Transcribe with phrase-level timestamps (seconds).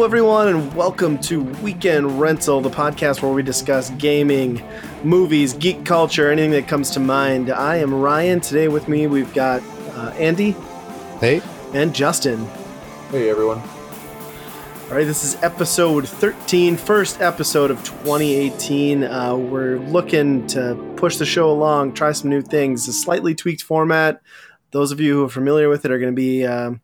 [0.00, 4.64] Hello, everyone, and welcome to Weekend Rental, the podcast where we discuss gaming,
[5.04, 7.50] movies, geek culture, anything that comes to mind.
[7.50, 8.40] I am Ryan.
[8.40, 10.56] Today with me, we've got uh, Andy.
[11.20, 11.42] Hey.
[11.74, 12.46] And Justin.
[13.10, 13.58] Hey, everyone.
[13.58, 19.04] All right, this is episode 13, first episode of 2018.
[19.04, 23.64] Uh, we're looking to push the show along, try some new things, a slightly tweaked
[23.64, 24.22] format.
[24.70, 26.46] Those of you who are familiar with it are going to be.
[26.46, 26.80] Um,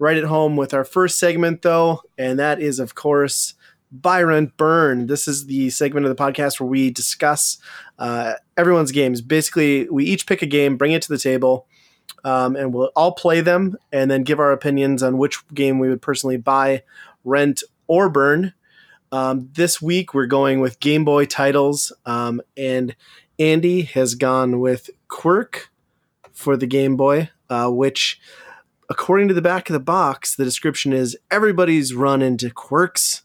[0.00, 3.54] right at home with our first segment, though, and that is, of course,
[3.92, 5.06] Buy Rent Burn.
[5.06, 7.58] This is the segment of the podcast where we discuss
[7.98, 9.20] uh, everyone's games.
[9.20, 11.66] Basically, we each pick a game, bring it to the table,
[12.24, 15.90] um, and we'll all play them and then give our opinions on which game we
[15.90, 16.82] would personally buy,
[17.22, 18.54] rent, or burn.
[19.12, 22.96] Um, this week, we're going with Game Boy titles, um, and
[23.38, 25.68] Andy has gone with Kwirk
[26.32, 28.18] for the Game Boy, uh, which
[28.90, 33.22] according to the back of the box, the description is everybody's run into quirks,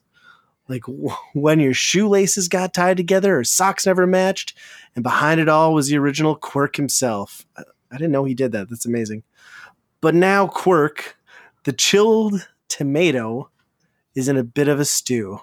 [0.70, 4.56] like w- when your shoelaces got tied together or socks never matched,
[4.96, 7.46] and behind it all was the original Kwirk himself.
[7.58, 8.70] I, I didn't know he did that.
[8.70, 9.24] That's amazing.
[10.00, 11.16] But now Kwirk,
[11.64, 13.50] the chilled tomato,
[14.14, 15.40] is in a bit of a stew.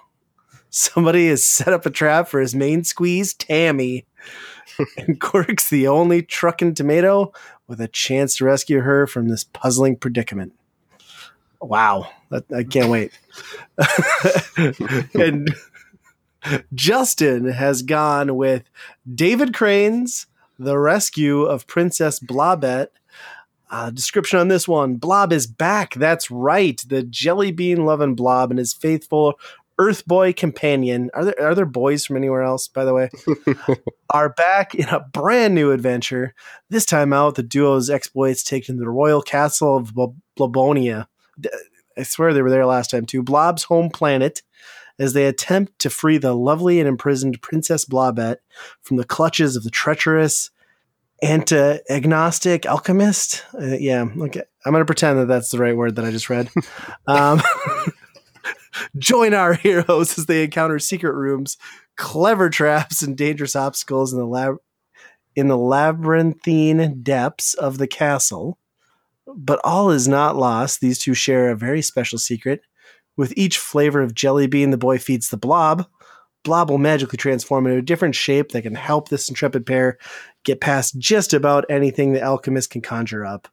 [0.69, 4.07] Somebody has set up a trap for his main squeeze, Tammy.
[4.97, 7.31] and Kwirk's the only trucking tomato
[7.67, 10.53] with a chance to rescue her from this puzzling predicament.
[11.61, 12.09] Wow,
[12.53, 13.17] I can't wait.
[15.13, 15.55] and
[16.73, 18.63] Justin has gone with
[19.13, 20.27] David Crane's
[20.59, 22.89] The Rescue of Princess Blobette.
[23.71, 25.95] Uh, description on this one Blob is back.
[25.95, 26.83] That's right.
[26.87, 29.39] The jelly bean loving Blob and his faithful
[29.79, 31.09] Earth Boy companion.
[31.13, 33.09] Are there are there boys from anywhere else, by the way?
[34.09, 36.33] are back in a brand new adventure.
[36.69, 39.93] This time out, the duo's exploits take them to the royal castle of
[40.37, 41.07] Blobolonia.
[41.97, 43.23] I swear they were there last time too.
[43.23, 44.41] Blob's home planet,
[44.99, 48.37] as they attempt to free the lovely and imprisoned Princess Blobette
[48.81, 50.49] from the clutches of the treacherous
[51.21, 53.45] anti-agnostic alchemist.
[53.53, 54.41] Uh, yeah, okay.
[54.65, 56.49] I'm going to pretend that that's the right word that I just read.
[57.07, 57.41] Um,
[58.97, 61.57] Join our heroes as they encounter secret rooms,
[61.95, 64.57] clever traps, and dangerous obstacles in the lab
[65.35, 68.59] in the labyrinthine depths of the castle.
[69.25, 70.79] But all is not lost.
[70.79, 72.61] These two share a very special secret.
[73.15, 75.87] With each flavor of jelly bean the boy feeds the blob,
[76.43, 79.97] blob will magically transform into a different shape that can help this intrepid pair
[80.43, 83.47] get past just about anything the alchemist can conjure up.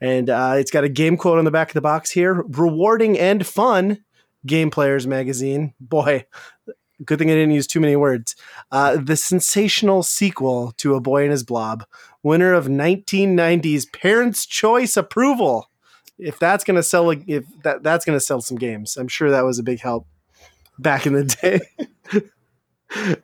[0.00, 3.18] And uh, it's got a game quote on the back of the box here rewarding
[3.18, 4.04] and fun
[4.46, 5.74] Game Players magazine.
[5.80, 6.26] Boy,
[7.04, 8.36] good thing I didn't use too many words.
[8.70, 11.84] Uh, the sensational sequel to A Boy and His Blob,
[12.22, 15.70] winner of 1990's Parents' Choice approval.
[16.18, 19.58] If that's gonna sell, if that that's gonna sell some games, I'm sure that was
[19.58, 20.06] a big help
[20.78, 21.60] back in the day.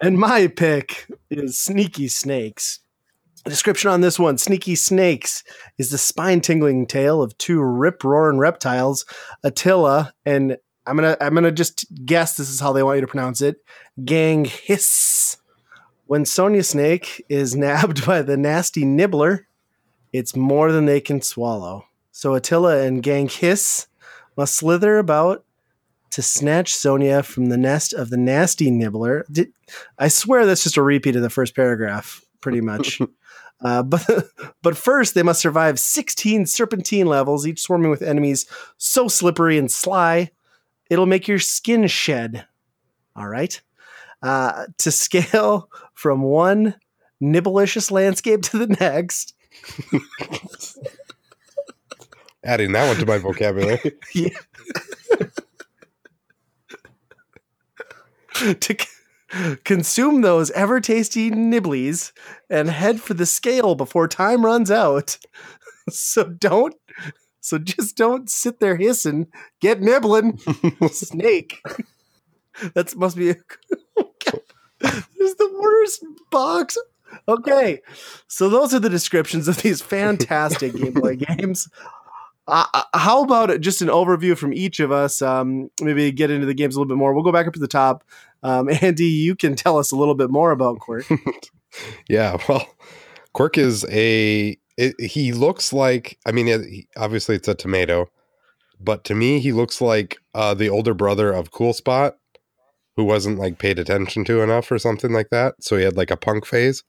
[0.00, 2.80] and my pick is Sneaky Snakes
[3.50, 5.44] description on this one Sneaky Snakes
[5.78, 9.04] is the spine tingling tale of two rip roaring reptiles,
[9.42, 13.06] Attila and I'm gonna I'm gonna just guess this is how they want you to
[13.06, 13.56] pronounce it.
[14.04, 15.36] Gang hiss.
[16.06, 19.48] When Sonia Snake is nabbed by the nasty nibbler,
[20.12, 21.84] it's more than they can swallow.
[22.12, 23.88] So Attila and Gang hiss
[24.36, 25.44] must slither about
[26.10, 29.26] to snatch Sonia from the nest of the nasty nibbler.
[29.30, 29.52] Did,
[29.98, 33.00] I swear that's just a repeat of the first paragraph, pretty much.
[33.60, 34.04] Uh, but
[34.62, 38.46] but first, they must survive 16 serpentine levels, each swarming with enemies
[38.76, 40.30] so slippery and sly,
[40.90, 42.46] it'll make your skin shed.
[43.14, 43.60] All right.
[44.22, 46.74] Uh, to scale from one
[47.20, 49.34] nibblicious landscape to the next.
[52.44, 53.78] Adding that one to my vocabulary.
[58.60, 58.74] to
[59.64, 62.12] consume those ever tasty nibblies
[62.50, 65.18] and head for the scale before time runs out.
[65.88, 66.74] So don't
[67.46, 69.28] so just don't sit there hissing.
[69.60, 70.38] Get nibbling.
[70.90, 71.62] Snake.
[72.74, 73.36] That must be a
[74.80, 76.78] This is the worst box.
[77.28, 77.82] Okay.
[78.26, 81.68] So those are the descriptions of these fantastic Game Boy games.
[82.48, 85.20] Uh, uh, how about just an overview from each of us?
[85.20, 87.12] Um, maybe get into the games a little bit more.
[87.12, 88.04] We'll go back up to the top.
[88.42, 91.18] Um, Andy, you can tell us a little bit more about Kwirk.
[92.08, 92.66] yeah, well,
[93.34, 94.56] Kwirk is a.
[94.76, 96.18] It, he looks like.
[96.26, 98.10] I mean, it, obviously it's a tomato,
[98.78, 102.16] but to me, he looks like uh, the older brother of Cool Spot,
[102.94, 105.54] who wasn't like paid attention to enough or something like that.
[105.60, 106.84] So he had like a punk phase.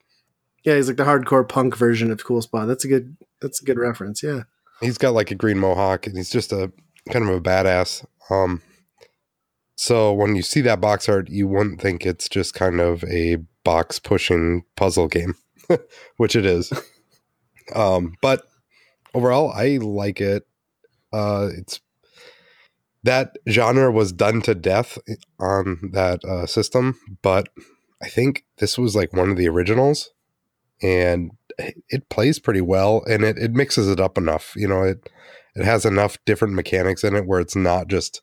[0.63, 2.67] Yeah, he's like the hardcore punk version of Cool Spot.
[2.67, 3.17] That's a good.
[3.41, 4.21] That's a good reference.
[4.21, 4.43] Yeah
[4.81, 6.71] he's got like a green mohawk and he's just a
[7.11, 8.05] kind of a badass.
[8.29, 8.61] Um,
[9.75, 13.37] So when you see that box art, you wouldn't think it's just kind of a
[13.63, 15.35] box pushing puzzle game,
[16.17, 16.71] which it is.
[17.75, 18.43] Um, but
[19.13, 20.47] overall, I like it.
[21.11, 21.81] Uh, it's
[23.03, 24.97] that genre was done to death
[25.37, 27.49] on that uh, system, but
[28.01, 30.11] I think this was like one of the originals,
[30.81, 34.53] and it plays pretty well, and it, it mixes it up enough.
[34.55, 35.09] You know, it
[35.55, 38.21] it has enough different mechanics in it where it's not just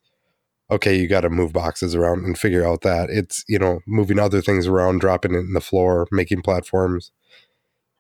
[0.71, 4.19] okay, you got to move boxes around and figure out that it's you know moving
[4.19, 7.13] other things around, dropping it in the floor, making platforms.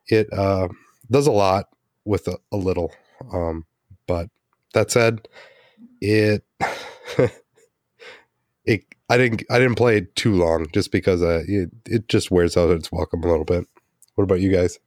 [0.09, 0.69] It uh,
[1.11, 1.67] does a lot
[2.05, 2.93] with a, a little,
[3.33, 3.65] um,
[4.07, 4.29] but
[4.75, 5.29] that said,
[6.01, 6.45] it
[8.65, 12.31] it I didn't I didn't play it too long just because uh, it it just
[12.31, 13.67] wears out its welcome a little bit.
[14.15, 14.79] What about you guys?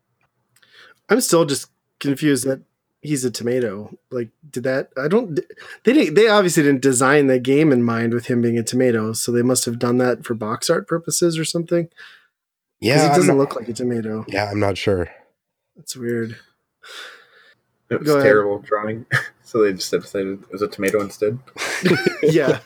[1.10, 1.70] I'm still just
[2.00, 2.62] confused that
[3.02, 3.98] he's a tomato.
[4.12, 4.92] Like, did that?
[4.98, 5.40] I don't.
[5.84, 6.16] They didn't.
[6.16, 9.14] They obviously didn't design the game in mind with him being a tomato.
[9.14, 11.90] So they must have done that for box art purposes or something.
[12.80, 14.26] Yeah, it doesn't not, look like a tomato.
[14.28, 15.10] Yeah, I'm not sure.
[15.76, 16.38] That's weird.
[17.90, 19.06] It was terrible drawing,
[19.44, 21.40] so they just decided it was a tomato instead.
[22.24, 22.60] yeah.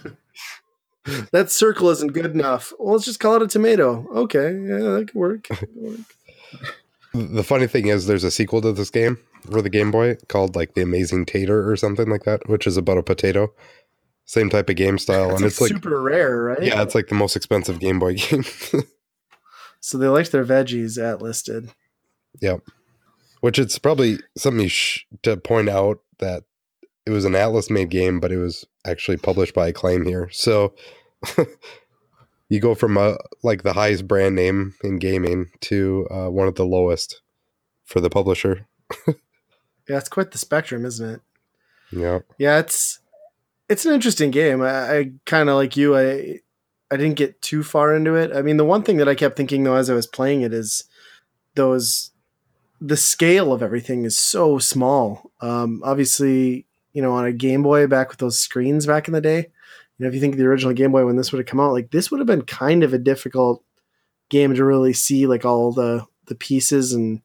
[1.31, 2.73] that circle isn't good enough.
[2.79, 4.07] Well, let's just call it a tomato.
[4.11, 5.47] Okay, yeah, that could work.
[5.47, 5.99] That could work.
[7.13, 9.17] The funny thing is, there's a sequel to this game
[9.49, 12.77] for the Game Boy called like The Amazing Tater or something like that, which is
[12.77, 13.53] about a potato.
[14.25, 16.63] Same type of game style, and it's like super rare, right?
[16.63, 18.45] yeah, it's like the most expensive Game Boy game.
[19.81, 21.71] So they liked their veggies at listed.
[22.39, 22.61] Yep.
[23.41, 26.43] Which it's probably something sh- to point out that
[27.05, 30.29] it was an Atlus made game, but it was actually published by Acclaim here.
[30.31, 30.75] So
[32.51, 36.55] you go from a, like the highest brand name in gaming to uh, one of
[36.55, 37.21] the lowest
[37.85, 38.67] for the publisher.
[39.89, 41.21] Yeah, it's quite the spectrum, isn't it?
[41.91, 42.19] Yeah.
[42.37, 42.99] Yeah, it's
[43.67, 44.61] it's an interesting game.
[44.61, 45.97] I, I kind of like you.
[45.97, 46.39] I
[46.89, 48.31] I didn't get too far into it.
[48.33, 50.53] I mean, the one thing that I kept thinking though as I was playing it
[50.53, 50.85] is
[51.55, 52.11] those
[52.79, 55.31] the scale of everything is so small.
[55.41, 59.19] Um, obviously, you know, on a Game Boy back with those screens back in the
[59.19, 59.49] day,
[59.97, 61.59] you know, if you think of the original Game Boy when this would have come
[61.59, 63.63] out, like this would have been kind of a difficult
[64.29, 67.21] game to really see like all the the pieces and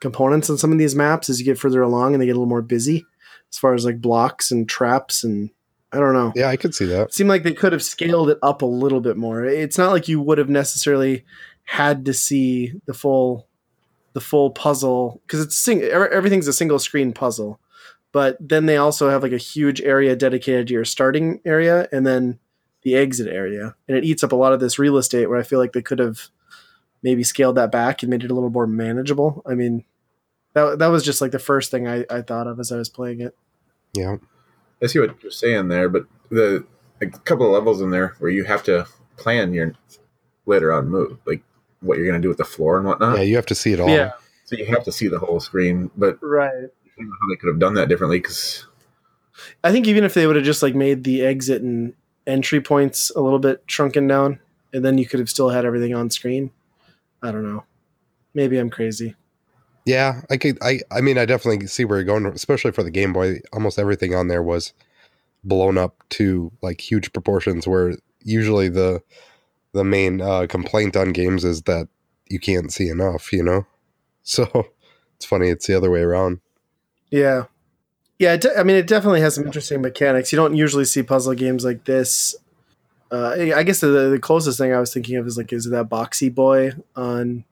[0.00, 2.34] components on some of these maps as you get further along and they get a
[2.34, 3.06] little more busy
[3.50, 5.50] as far as like blocks and traps and
[5.92, 6.32] I don't know.
[6.34, 7.08] Yeah, I could see that.
[7.08, 9.44] It seemed like they could have scaled it up a little bit more.
[9.44, 11.24] It's not like you would have necessarily
[11.64, 13.46] had to see the full
[14.14, 17.60] the full puzzle because it's sing- everything's a single screen puzzle.
[18.12, 22.06] But then they also have like a huge area dedicated to your starting area and
[22.06, 22.38] then
[22.82, 23.74] the exit area.
[23.88, 25.82] And it eats up a lot of this real estate where I feel like they
[25.82, 26.28] could have
[27.02, 29.42] maybe scaled that back and made it a little more manageable.
[29.46, 29.84] I mean,
[30.54, 32.88] that that was just like the first thing I, I thought of as I was
[32.88, 33.34] playing it.
[33.94, 34.16] Yeah.
[34.82, 36.66] I see what you're saying there, but the
[37.00, 38.86] a couple of levels in there where you have to
[39.16, 39.74] plan your
[40.46, 41.42] later on move, like
[41.80, 43.18] what you're going to do with the floor and whatnot.
[43.18, 43.88] Yeah, you have to see it all.
[43.88, 44.12] Yeah.
[44.44, 46.68] So you have to see the whole screen, but Right.
[46.98, 48.66] I don't know how they could have done that differently because
[49.64, 51.94] I think even if they would have just like made the exit and
[52.26, 54.40] entry points a little bit shrunken down,
[54.72, 56.50] and then you could have still had everything on screen.
[57.22, 57.64] I don't know.
[58.34, 59.14] Maybe I'm crazy.
[59.84, 60.58] Yeah, I could.
[60.62, 60.80] I.
[60.90, 63.40] I mean, I definitely see where you're going, especially for the Game Boy.
[63.52, 64.72] Almost everything on there was
[65.44, 67.66] blown up to like huge proportions.
[67.66, 69.02] Where usually the
[69.72, 71.88] the main uh, complaint on games is that
[72.28, 73.32] you can't see enough.
[73.32, 73.66] You know,
[74.22, 74.68] so
[75.16, 75.48] it's funny.
[75.48, 76.40] It's the other way around.
[77.12, 77.44] Yeah.
[78.18, 80.32] Yeah, de- I mean, it definitely has some interesting mechanics.
[80.32, 82.34] You don't usually see puzzle games like this.
[83.10, 85.90] Uh, I guess the, the closest thing I was thinking of is like, is that
[85.90, 87.44] Boxy Boy on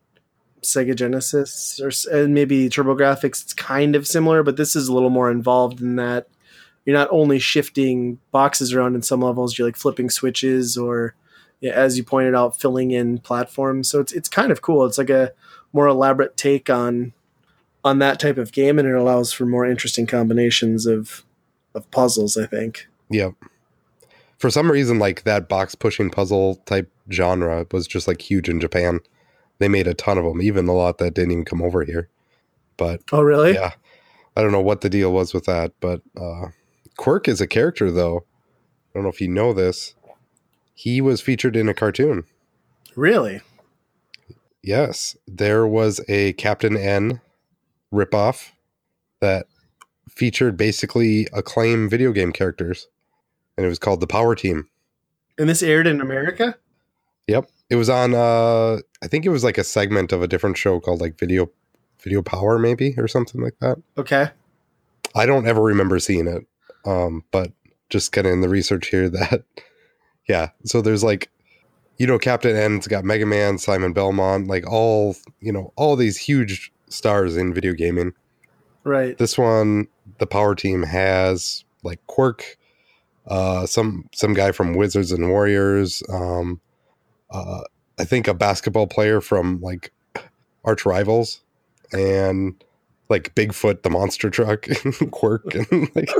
[0.62, 3.25] Sega Genesis or and maybe TurboGrafx?
[3.25, 6.29] It's kind of similar, but this is a little more involved in that
[6.87, 11.14] you're not only shifting boxes around in some levels, you're like flipping switches or,
[11.61, 13.90] yeah, as you pointed out, filling in platforms.
[13.90, 14.87] So it's it's kind of cool.
[14.87, 15.33] It's like a
[15.75, 17.12] more elaborate take on
[17.85, 21.25] on that type of game, and it allows for more interesting combinations of
[21.75, 22.37] of puzzles.
[22.37, 22.87] I think.
[23.11, 23.35] Yep.
[24.39, 28.59] For some reason, like that box pushing puzzle type genre was just like huge in
[28.61, 29.01] Japan.
[29.59, 32.09] They made a ton of them, even a lot that didn't even come over here.
[32.79, 33.53] But Oh, really?
[33.53, 33.73] yeah,
[34.37, 35.73] I don't know what the deal was with that.
[35.81, 36.47] But uh,
[36.99, 38.19] Kwirk is a character, though.
[38.19, 39.95] I don't know if you know this.
[40.75, 42.25] He was featured in a cartoon.
[42.97, 43.43] Really?
[44.63, 47.21] Yes, there was a Captain N
[47.93, 48.51] ripoff
[49.21, 49.47] that
[50.09, 52.89] featured basically acclaim video game characters,
[53.57, 54.69] and it was called the Power Team.
[55.39, 56.57] And this aired in America?
[57.27, 57.49] Yep.
[57.71, 60.81] It was on uh I think it was like a segment of a different show
[60.81, 61.51] called like Video
[62.03, 63.79] Video Power maybe or something like that.
[63.97, 64.31] Okay.
[65.15, 66.47] I don't ever remember seeing it.
[66.85, 67.53] Um but
[67.89, 69.45] just of in the research here that
[70.29, 70.51] yeah.
[70.65, 71.31] So there's like,
[71.99, 76.17] you know, Captain N's got Mega Man, Simon Belmont, like all you know, all these
[76.17, 78.13] huge stars in video gaming.
[78.85, 79.17] Right.
[79.17, 82.57] This one, the power team has like Kwirk,
[83.27, 86.61] uh, some some guy from Wizards and Warriors, um,
[87.31, 87.61] uh,
[87.99, 89.93] I think a basketball player from like
[90.65, 91.43] Arch Rivals,
[91.93, 92.63] and
[93.09, 94.77] like Bigfoot, the monster truck, and
[95.13, 96.11] Kwirk, and like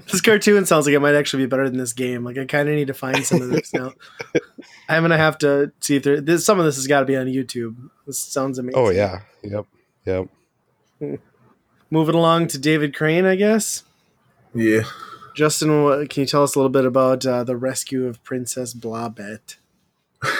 [0.10, 2.24] this cartoon sounds like it might actually be better than this game.
[2.24, 3.92] Like I kind of need to find some of this now.
[4.88, 6.20] I'm gonna have to see if there.
[6.20, 7.76] This, some of this has got to be on YouTube.
[8.06, 8.78] This sounds amazing.
[8.78, 9.66] oh yeah, yep,
[11.00, 11.20] yep.
[11.90, 13.84] Moving along to David Crane, I guess.
[14.54, 14.82] Yeah.
[15.34, 19.56] Justin, can you tell us a little bit about uh, the rescue of Princess Blobette?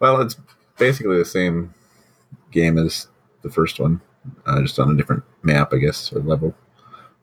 [0.00, 0.36] Well, it's
[0.78, 1.74] basically the same
[2.50, 3.06] game as
[3.42, 4.00] the first one,
[4.46, 6.54] uh, just on a different map, I guess, or level,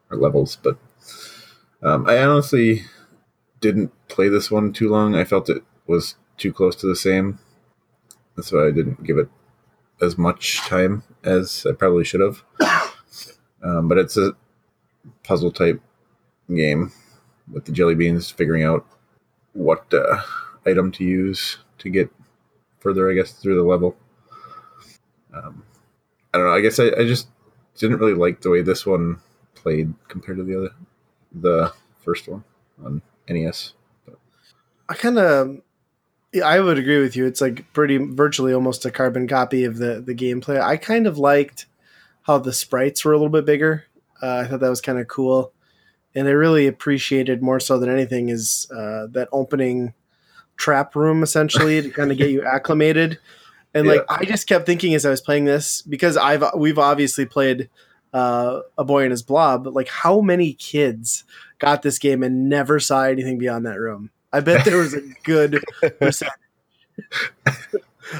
[0.09, 0.57] or levels.
[0.61, 0.77] But
[1.81, 2.83] um, I honestly
[3.59, 5.15] didn't play this one too long.
[5.15, 7.39] I felt it was too close to the same.
[8.35, 9.29] That's why I didn't give it
[10.01, 12.43] as much time as I probably should have.
[13.61, 14.33] Um, but it's a
[15.23, 15.81] puzzle type
[16.47, 16.91] game
[17.51, 18.85] with the jelly beans figuring out
[19.53, 20.21] what uh,
[20.65, 22.09] item to use to get
[22.79, 23.97] further, I guess, through the level.
[25.33, 25.63] Um,
[26.33, 26.53] I don't know.
[26.53, 27.27] I guess I, I just
[27.77, 29.19] didn't really like the way this one
[29.55, 30.69] played compared to the other,
[31.33, 32.43] the first one
[32.83, 33.73] on NES.
[34.87, 35.61] I kind of,
[36.33, 37.25] yeah, I would agree with you.
[37.25, 40.61] It's like pretty virtually almost a carbon copy of the the gameplay.
[40.61, 41.65] I kind of liked
[42.23, 43.85] how the sprites were a little bit bigger.
[44.21, 45.53] Uh, I thought that was kind of cool,
[46.13, 49.93] and I really appreciated more so than anything is uh, that opening
[50.55, 53.17] trap room essentially to kind of get you acclimated.
[53.73, 57.25] And like I just kept thinking as I was playing this because I've we've obviously
[57.25, 57.69] played
[58.13, 59.63] uh, a boy and his blob.
[59.63, 61.23] But like how many kids
[61.57, 64.11] got this game and never saw anything beyond that room?
[64.31, 65.63] I bet there was a good
[65.99, 66.33] percentage.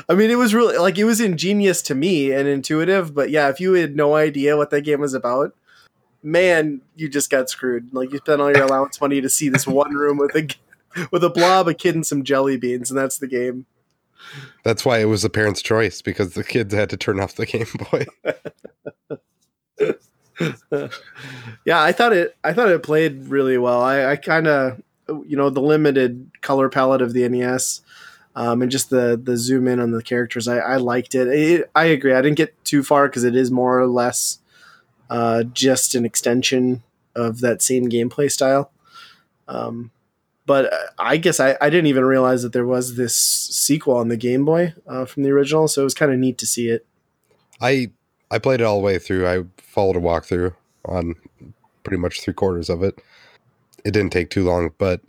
[0.08, 3.50] I mean, it was really like it was ingenious to me and intuitive, but yeah,
[3.50, 5.56] if you had no idea what that game was about,
[6.22, 7.94] man, you just got screwed.
[7.94, 10.48] Like you spent all your allowance money to see this one room with a
[11.12, 13.66] with a blob, a kid, and some jelly beans, and that's the game.
[14.64, 17.46] That's why it was the parents' choice because the kids had to turn off the
[17.46, 18.06] Game Boy.
[21.66, 22.36] yeah, I thought it.
[22.44, 23.82] I thought it played really well.
[23.82, 24.82] I, I kind of,
[25.28, 27.82] you know, the limited color palette of the NES,
[28.36, 30.48] um, and just the the zoom in on the characters.
[30.48, 31.28] I, I liked it.
[31.28, 31.70] it.
[31.76, 32.14] I agree.
[32.14, 34.40] I didn't get too far because it is more or less
[35.10, 36.84] uh, just an extension
[37.16, 38.72] of that same gameplay style.
[39.48, 39.92] Um,
[40.46, 44.08] but uh, I guess I, I didn't even realize that there was this sequel on
[44.08, 46.70] the Game Boy uh, from the original, so it was kind of neat to see
[46.70, 46.86] it.
[47.62, 47.92] I
[48.32, 49.28] I played it all the way through.
[49.28, 51.16] I followed a walkthrough on
[51.84, 53.02] pretty much three quarters of it.
[53.86, 55.02] It didn't take too long, but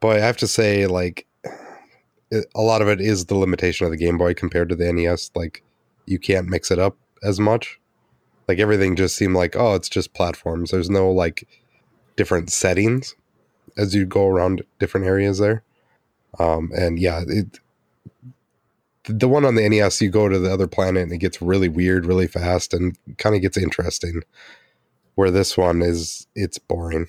[0.00, 1.26] boy, I have to say, like,
[2.30, 4.92] it, a lot of it is the limitation of the Game Boy compared to the
[4.92, 5.30] NES.
[5.34, 5.62] Like,
[6.06, 7.78] you can't mix it up as much.
[8.48, 10.70] Like everything just seemed like, oh, it's just platforms.
[10.70, 11.46] There's no like
[12.16, 13.14] different settings
[13.76, 15.62] as you go around different areas there.
[16.38, 17.60] Um, and yeah, it
[19.04, 21.68] the one on the NES, you go to the other planet and it gets really
[21.68, 24.22] weird really fast and kind of gets interesting.
[25.18, 27.08] Where this one is, it's boring.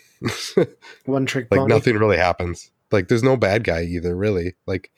[1.05, 1.71] One trick like pony.
[1.71, 2.71] nothing really happens.
[2.89, 4.55] Like there's no bad guy either, really.
[4.65, 4.89] Like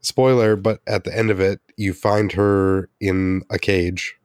[0.00, 4.16] spoiler, but at the end of it, you find her in a cage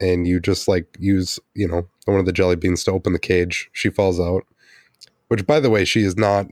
[0.00, 3.18] and you just like use, you know, one of the jelly beans to open the
[3.18, 3.68] cage.
[3.74, 4.46] She falls out.
[5.28, 6.46] Which by the way, she is not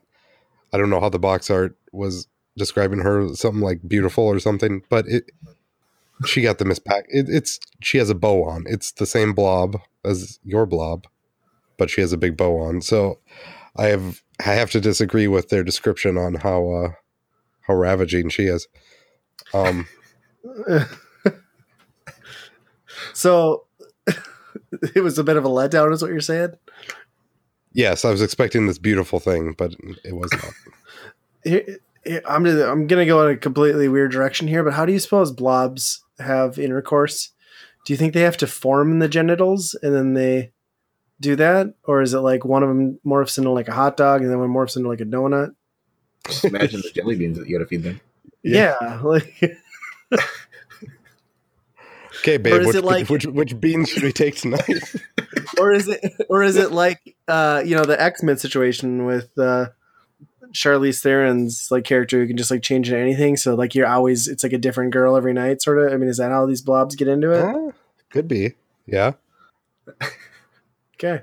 [0.75, 4.83] I don't know how the box art was describing her something like beautiful or something,
[4.91, 5.31] but it
[6.27, 7.03] she got the mispack.
[7.09, 8.65] It, it's she has a bow on.
[8.67, 11.07] It's the same blob as your blob,
[11.79, 12.81] but she has a big bow on.
[12.81, 13.19] So
[13.77, 16.93] I have I have to disagree with their description on how uh
[17.63, 18.69] how ravaging she is.
[19.55, 19.87] Um
[23.13, 23.65] so
[24.95, 26.53] it was a bit of a letdown, is what you're saying?
[27.73, 29.75] yes, I was expecting this beautiful thing, but
[30.05, 30.53] it was not.
[31.45, 34.93] Here- I'm gonna, I'm gonna go in a completely weird direction here, but how do
[34.93, 37.31] you suppose blobs have intercourse?
[37.87, 40.53] Do you think they have to form the genitals and then they
[41.21, 44.23] do that, or is it like one of them morphs into like a hot dog
[44.23, 45.55] and then one morphs into like a donut?
[46.27, 48.01] Just imagine the jelly beans that you got to feed them.
[48.43, 48.77] Yeah.
[48.81, 49.59] Yeah, like
[52.21, 54.69] Okay, Or babe, is which, it like- which which beans should we take tonight?
[55.59, 59.69] or is it or is it like uh you know the x-men situation with uh
[60.53, 64.27] charlize theron's like character who can just like change into anything so like you're always
[64.29, 66.61] it's like a different girl every night sort of i mean is that how these
[66.63, 67.71] blobs get into it Uh,
[68.11, 68.55] could be.
[68.87, 69.13] Yeah.
[70.95, 71.23] okay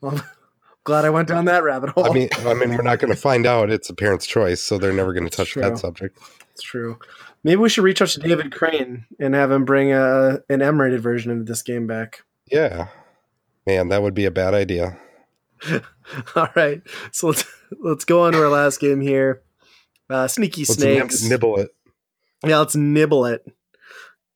[0.00, 0.20] well,
[0.84, 2.06] glad I went down that rabbit hole.
[2.06, 3.68] I mean, I mean, we're not going to find out.
[3.70, 5.62] It's a parent's choice, so they're never going to touch true.
[5.62, 6.18] that subject.
[6.52, 6.98] it's true.
[7.42, 11.00] Maybe we should reach out to David Crane and have him bring a, an M-rated
[11.00, 12.22] version of this game back.
[12.50, 12.88] Yeah,
[13.66, 14.96] man, that would be a bad idea.
[16.36, 17.44] All right, so let's
[17.80, 19.42] let's go on to our last game here.
[20.10, 21.22] Uh, Sneaky Let's nib- Snakes.
[21.28, 21.74] nibble it.
[22.46, 23.44] Yeah, let's nibble it.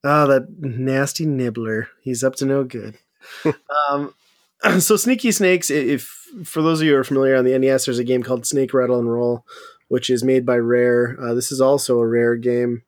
[0.05, 1.89] Oh, that nasty nibbler.
[2.03, 2.99] He's up to no good.
[3.89, 4.15] um,
[4.81, 6.03] so Sneaky Snakes, if
[6.45, 8.75] for those of you who are familiar on the NES, there's a game called Snake
[8.75, 9.47] Rattle and Roll,
[9.89, 11.17] which is made by Rare.
[11.21, 12.83] Uh, this is also a Rare game,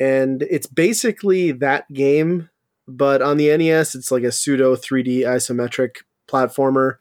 [0.00, 2.48] and it's basically that game,
[2.86, 6.96] but on the NES, it's like a pseudo 3D isometric platformer.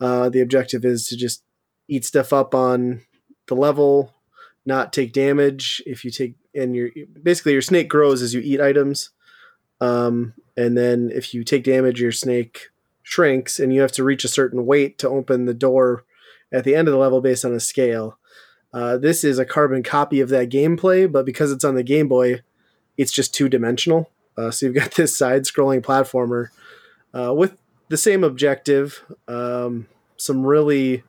[0.00, 1.42] Uh, the objective is to just
[1.88, 3.02] eat stuff up on
[3.48, 4.14] the level,
[4.64, 5.82] not take damage.
[5.86, 6.90] If you take and your
[7.22, 9.10] basically your snake grows as you eat items,
[9.80, 12.70] um, and then if you take damage, your snake
[13.02, 16.04] shrinks, and you have to reach a certain weight to open the door
[16.52, 18.18] at the end of the level based on a scale.
[18.72, 22.08] Uh, this is a carbon copy of that gameplay, but because it's on the Game
[22.08, 22.42] Boy,
[22.96, 24.10] it's just two dimensional.
[24.36, 26.48] Uh, so you've got this side scrolling platformer
[27.12, 27.56] uh, with
[27.90, 29.04] the same objective.
[29.28, 31.02] Um, some really,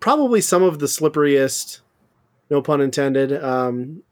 [0.00, 1.80] probably some of the slipperiest,
[2.50, 4.02] no pun intended, um,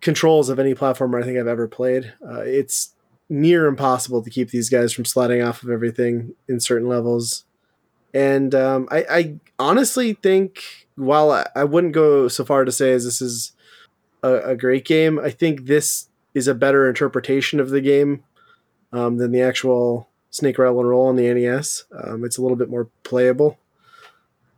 [0.00, 2.12] controls of any platformer I think I've ever played.
[2.26, 2.94] Uh, it's
[3.28, 7.44] near impossible to keep these guys from sliding off of everything in certain levels.
[8.12, 12.92] And um, I, I honestly think, while I, I wouldn't go so far to say
[12.92, 13.52] as this is
[14.22, 18.24] a, a great game, I think this is a better interpretation of the game
[18.92, 21.84] um, than the actual Snake Rattle and Roll on the NES.
[21.92, 23.58] Um, it's a little bit more playable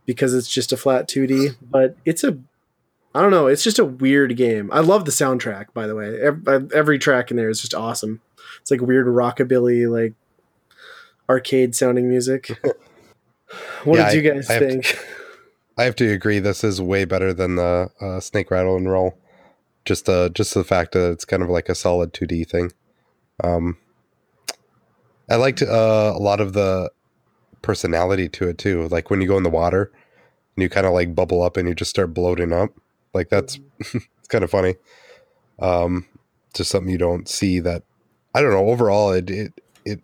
[0.07, 2.39] because it's just a flat 2D, but it's a
[3.15, 3.47] I don't know.
[3.47, 4.71] It's just a weird game.
[4.73, 6.21] I love the soundtrack, by the way.
[6.21, 8.21] Every, every track in there is just awesome.
[8.61, 10.12] It's like weird rockabilly, like
[11.29, 12.49] arcade sounding music.
[13.85, 14.99] what Yeah, did you I- guys I have to- think?
[15.79, 16.41] I have to agree.
[16.41, 19.17] This is way better than the uh, Snake Rattle and Roll.
[19.85, 22.73] Just uh, just the fact that it's kind of like a solid 2D thing.
[23.45, 23.79] Um,
[25.29, 26.91] I liked uh, a lot of the
[27.62, 28.88] personality to it too.
[28.88, 29.93] Like when you go in the water
[30.57, 32.71] and you kind of like bubble up and you just start bloating up.
[33.14, 34.77] Like that's it's kind of funny.
[35.59, 36.07] Um,
[36.55, 37.61] just something you don't see.
[37.61, 37.83] That
[38.35, 38.69] I don't know.
[38.69, 40.01] Overall, it it it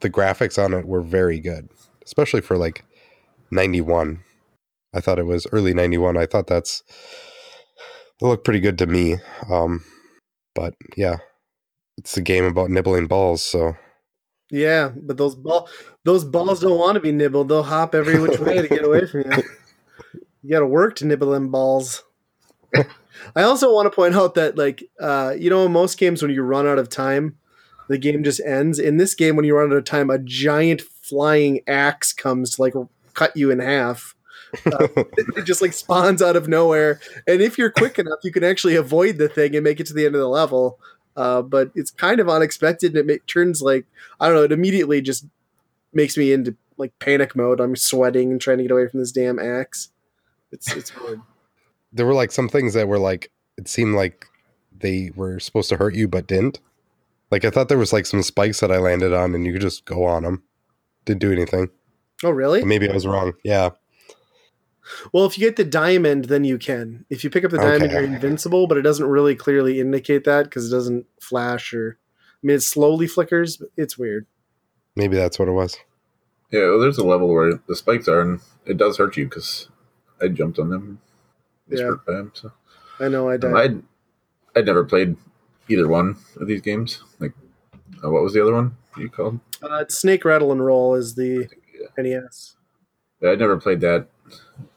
[0.00, 1.68] the graphics on it were very good,
[2.04, 2.84] especially for like
[3.50, 4.24] ninety one.
[4.92, 6.16] I thought it was early 91.
[6.16, 6.82] I thought that's
[8.20, 9.18] it looked pretty good to me.
[9.48, 9.84] Um,
[10.54, 11.18] but yeah,
[11.96, 13.42] it's a game about nibbling balls.
[13.44, 13.76] So
[14.50, 15.68] Yeah, but those ball
[16.04, 17.48] those balls don't want to be nibbled.
[17.48, 19.42] They'll hop every which way to get away from you.
[20.42, 22.02] You got to work to nibble them balls.
[23.36, 26.30] I also want to point out that, like, uh, you know, in most games when
[26.30, 27.36] you run out of time,
[27.88, 28.78] the game just ends.
[28.78, 32.62] In this game, when you run out of time, a giant flying axe comes to
[32.62, 32.74] like
[33.14, 34.14] cut you in half.
[34.64, 38.44] Uh, it just like spawns out of nowhere, and if you're quick enough, you can
[38.44, 40.78] actually avoid the thing and make it to the end of the level.
[41.16, 43.86] Uh, but it's kind of unexpected, and it ma- turns like
[44.20, 44.44] I don't know.
[44.44, 45.26] It immediately just
[45.92, 47.60] makes me into like panic mode.
[47.60, 49.90] I'm sweating and trying to get away from this damn axe.
[50.52, 51.20] It's it's weird.
[51.92, 54.26] there were like some things that were like it seemed like
[54.76, 56.60] they were supposed to hurt you but didn't.
[57.30, 59.62] Like I thought there was like some spikes that I landed on and you could
[59.62, 60.42] just go on them.
[61.04, 61.70] Didn't do anything.
[62.24, 62.64] Oh really?
[62.64, 63.34] Maybe I was wrong.
[63.44, 63.70] Yeah.
[65.12, 67.04] Well, if you get the diamond, then you can.
[67.10, 67.92] If you pick up the diamond, Okay.
[67.94, 71.98] you're invincible, but it doesn't really clearly indicate that because it doesn't flash or.
[72.42, 73.56] I mean, it slowly flickers.
[73.58, 74.26] But it's weird.
[74.96, 75.76] Maybe that's what it was.
[76.50, 79.68] Yeah, well, there's a level where the spikes are, and it does hurt you because
[80.20, 81.00] I jumped on them.
[81.68, 81.86] Was Yeah.
[81.86, 82.52] hurt by them, so.
[82.98, 83.54] I know I Um, died.
[83.56, 83.82] I'd
[84.56, 85.16] I'd never played
[85.68, 87.04] either one of these games.
[87.20, 87.32] Like,
[88.04, 89.38] uh, what was the other one you called?
[89.62, 91.48] Uh, it's Snake Rattle and Roll is the E
[92.02, 92.56] NES.
[93.20, 94.08] Yeah, I'd never played that.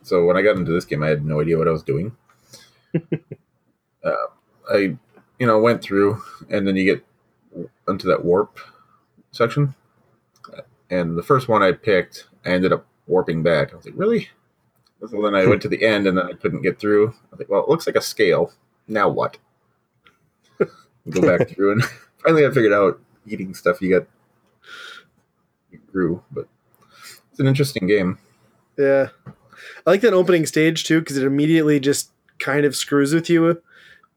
[0.01, 2.15] So when I got into this game, I had no idea what I was doing.
[4.03, 4.11] uh,
[4.69, 4.97] I,
[5.39, 7.05] you know, went through, and then you get
[7.87, 8.59] into that warp
[9.31, 9.75] section,
[10.89, 13.73] and the first one I picked, I ended up warping back.
[13.73, 14.29] I was like, really?
[14.99, 17.09] So then I went to the end, and then I couldn't get through.
[17.09, 18.53] I was like, well, it looks like a scale.
[18.87, 19.37] Now what?
[21.09, 21.83] Go back through, and
[22.23, 24.07] finally I figured out eating stuff you got
[25.71, 26.47] you grew, but
[27.31, 28.19] it's an interesting game.
[28.77, 29.09] Yeah,
[29.85, 33.61] I like that opening stage too because it immediately just kind of screws with you.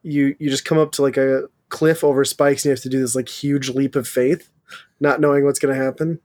[0.03, 2.89] You you just come up to like a cliff over spikes and you have to
[2.89, 4.51] do this like huge leap of faith,
[5.01, 6.21] not knowing what's going to happen.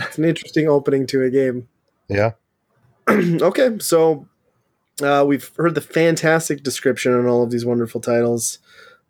[0.00, 1.68] It's an interesting opening to a game.
[2.08, 2.32] Yeah.
[3.10, 4.26] okay, so
[5.02, 8.58] uh, we've heard the fantastic description on all of these wonderful titles.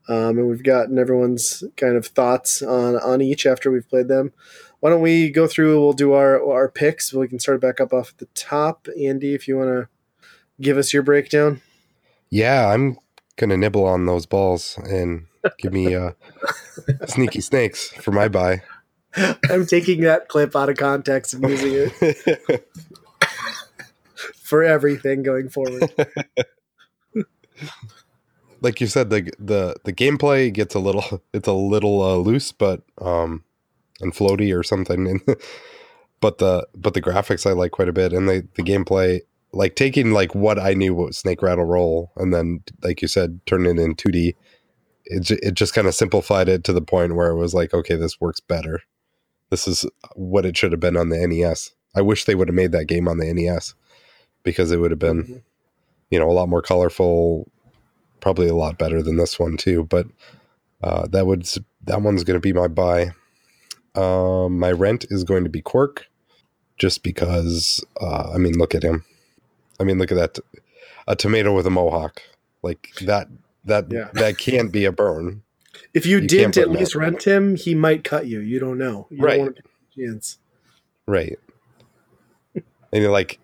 [0.08, 4.32] um, and we've gotten everyone's kind of thoughts on on each after we've played them.
[4.80, 5.80] Why don't we go through?
[5.80, 7.12] We'll do our our picks.
[7.12, 8.88] We can start back up off at the top.
[8.98, 9.88] Andy, if you want to
[10.60, 11.62] give us your breakdown.
[12.30, 12.98] Yeah, I'm
[13.36, 15.26] gonna nibble on those balls and
[15.58, 16.12] give me uh,
[17.06, 18.62] sneaky snakes for my buy.
[19.16, 22.64] I'm taking that clip out of context and using it
[24.36, 25.92] for everything going forward.
[28.60, 32.52] like you said, the the the gameplay gets a little it's a little uh, loose,
[32.52, 33.42] but um,
[34.00, 35.20] and floaty or something.
[36.20, 39.20] but the but the graphics I like quite a bit, and the the gameplay
[39.52, 43.40] like taking like what I knew was Snake Rattle Roll, and then like you said,
[43.46, 44.36] turning it in two D.
[45.06, 47.96] It it just kind of simplified it to the point where it was like, okay,
[47.96, 48.82] this works better.
[49.50, 49.84] This is
[50.14, 51.72] what it should have been on the NES.
[51.96, 53.74] I wish they would have made that game on the NES
[54.44, 55.36] because it would have been, mm-hmm.
[56.10, 57.50] you know, a lot more colorful,
[58.20, 59.84] probably a lot better than this one too.
[59.84, 60.06] But
[60.82, 61.48] uh, that would
[61.84, 63.10] that one's going to be my buy.
[63.94, 66.04] Um, my rent is going to be Kwirk,
[66.78, 67.84] just because.
[68.00, 69.04] Uh, I mean, look at him.
[69.78, 70.38] I mean, look at that,
[71.08, 72.22] a tomato with a mohawk,
[72.62, 73.28] like that.
[73.64, 74.08] That yeah.
[74.14, 75.42] that can't be a burn.
[75.92, 78.40] If you, you didn't at least rent him, he might cut you.
[78.40, 79.06] You don't know.
[79.10, 79.38] You right.
[79.38, 79.58] Don't
[79.96, 80.38] chance.
[81.06, 81.38] Right.
[82.54, 83.38] and you're like,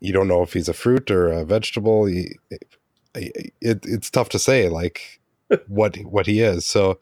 [0.00, 2.06] you don't know if he's a fruit or a vegetable.
[2.06, 2.36] He,
[3.14, 5.20] it, it's tough to say like
[5.66, 6.66] what what he is.
[6.66, 6.98] So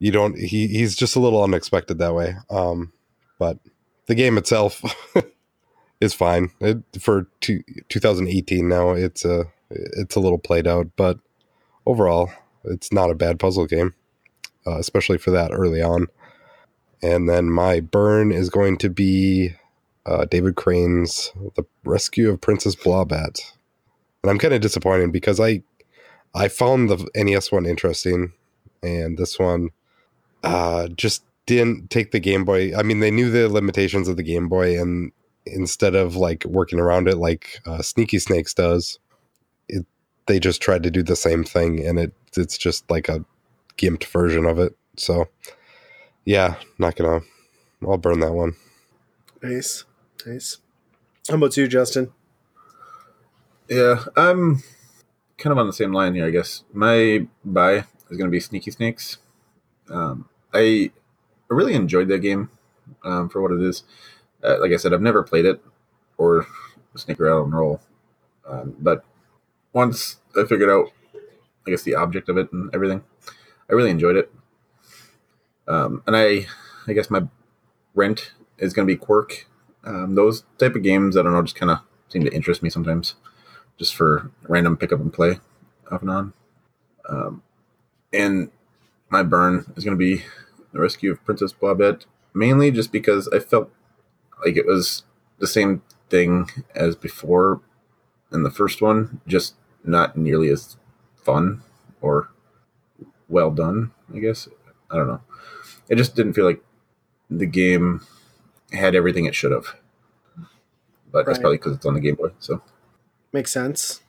[0.00, 0.36] you don't.
[0.36, 2.34] He he's just a little unexpected that way.
[2.48, 2.92] Um,
[3.38, 3.58] but
[4.06, 4.82] the game itself
[6.00, 8.68] is fine it, for two, 2018.
[8.68, 11.20] Now it's a it's a little played out, but
[11.86, 12.30] overall,
[12.64, 13.94] it's not a bad puzzle game,
[14.66, 16.08] uh, especially for that early on.
[17.02, 19.54] And then my burn is going to be
[20.06, 23.40] uh, David Crane's The Rescue of Princess Blobette.
[24.22, 25.62] And I'm kind of disappointed because I
[26.34, 28.32] I found the NES one interesting,
[28.82, 29.70] and this one
[30.42, 32.76] uh, just didn't take the Game Boy.
[32.76, 35.12] I mean, they knew the limitations of the Game Boy, and
[35.46, 38.98] instead of like working around it like uh, Sneaky Snakes does,
[39.68, 39.86] it
[40.26, 43.24] they just tried to do the same thing, and it it's just like a
[43.76, 44.76] gimped version of it.
[44.96, 45.28] So,
[46.24, 47.20] yeah, not gonna.
[47.82, 48.56] I'll burn that one.
[49.42, 49.84] Nice,
[50.26, 50.58] nice.
[51.28, 52.12] How about you, Justin?
[53.68, 54.62] Yeah, I'm
[55.38, 56.26] kind of on the same line here.
[56.26, 59.18] I guess my buy is going to be Sneaky Snakes.
[59.88, 60.90] Um, I
[61.48, 62.50] really enjoyed that game
[63.04, 63.84] um, for what it is.
[64.42, 65.62] Uh, like I said, I've never played it
[66.16, 66.46] or
[66.96, 67.80] Snake Rattle and Roll,
[68.46, 69.04] um, but
[69.72, 70.86] once I figured out,
[71.66, 73.02] I guess the object of it and everything,
[73.68, 74.32] I really enjoyed it.
[75.68, 76.46] Um, and I,
[76.86, 77.22] I guess my
[77.94, 79.44] rent is going to be Kwirk.
[79.84, 82.70] Um, those type of games, I don't know, just kind of seem to interest me
[82.70, 83.14] sometimes,
[83.78, 85.38] just for random pick up and play,
[85.90, 86.32] off and on.
[87.08, 87.42] Um,
[88.12, 88.50] and
[89.10, 90.24] my burn is going to be
[90.72, 93.70] the rescue of Princess Blobette, mainly just because I felt
[94.44, 95.04] like it was
[95.38, 97.60] the same thing as before
[98.32, 100.76] in the first one, just not nearly as
[101.16, 101.62] fun
[102.00, 102.30] or
[103.28, 104.48] well done, I guess.
[104.90, 105.20] I don't know.
[105.88, 106.62] It just didn't feel like
[107.28, 108.06] the game
[108.72, 109.76] had everything it should have.
[111.10, 111.26] But right.
[111.26, 112.30] that's probably because it's on the Game Boy.
[112.38, 112.62] So
[113.32, 114.02] makes sense.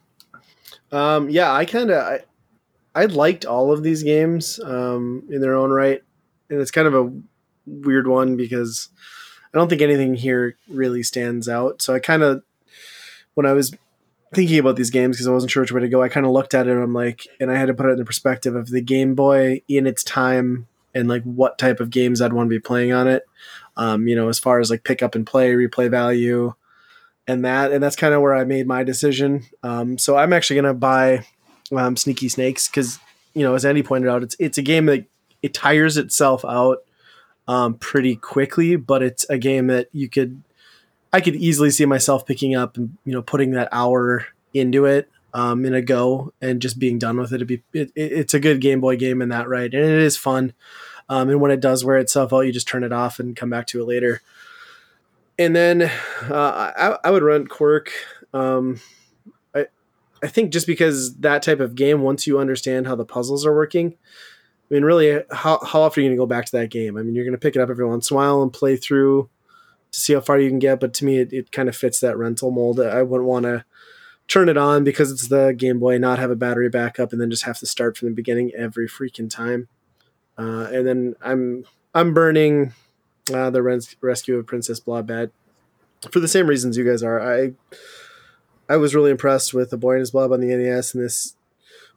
[0.92, 2.22] Um, yeah, I kind of
[2.94, 6.02] I, liked all of these games um, in their own right,
[6.50, 7.12] and it's kind of a
[7.66, 8.90] weird one because
[9.54, 11.82] I don't think anything here really stands out.
[11.82, 12.44] So I kind of
[13.34, 13.74] when I was
[14.34, 16.02] thinking about these games because I wasn't sure which way to go.
[16.02, 17.94] I kind of looked at it and I'm like, and I had to put it
[17.94, 21.90] in the perspective of the Game Boy in its time and like what type of
[21.90, 23.24] games I'd want to be playing on it.
[23.78, 26.54] Um, you know, as far as like pick up and play, replay value,
[27.28, 29.46] and that, and that's kind of where I made my decision.
[29.64, 31.26] Um, so I'm actually gonna buy
[31.76, 33.00] um, Sneaky Snakes because
[33.34, 35.06] you know, as Andy pointed out, it's it's a game that
[35.42, 36.80] it tires itself out
[37.48, 40.42] um, pretty quickly, but it's a game that you could
[41.14, 45.10] I could easily see myself picking up and you know putting that hour into it
[45.34, 47.36] um, in a go and just being done with it.
[47.36, 50.18] It'd be it, it's a good Game Boy game in that right, and it is
[50.18, 50.54] fun.
[51.10, 53.50] Um, and when it does wear itself out, you just turn it off and come
[53.50, 54.22] back to it later.
[55.38, 55.82] And then
[56.30, 57.90] uh, I, I, would run Kwirk.
[58.34, 58.80] Um,
[60.24, 63.56] I think just because that type of game, once you understand how the puzzles are
[63.56, 63.96] working,
[64.70, 66.98] I mean, really, how how often are you going to go back to that game?
[66.98, 68.78] I mean, you're going to pick it up every once in a while and play
[68.78, 69.30] through
[69.92, 70.80] to see how far you can get.
[70.80, 72.80] But to me, it, it kind of fits that rental mold.
[72.80, 73.66] I wouldn't want to
[74.28, 77.30] turn it on because it's the Game Boy, not have a battery backup, and then
[77.30, 79.68] just have to start from the beginning every freaking time.
[80.38, 82.74] Uh, and then I'm I'm burning
[83.34, 85.32] uh, the res- rescue of Princess Blobette
[86.10, 87.22] for the same reasons you guys are.
[87.22, 87.54] I
[88.72, 91.36] I was really impressed with the Boy and His Blob on the NES, and this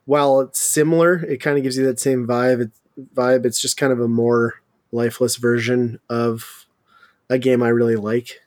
[0.07, 2.63] while it's similar, it kind of gives you that same vibe.
[2.63, 2.71] It,
[3.15, 3.47] vibe.
[3.47, 4.61] It's just kind of a more
[4.93, 6.67] lifeless version of
[7.31, 8.41] a game I really like.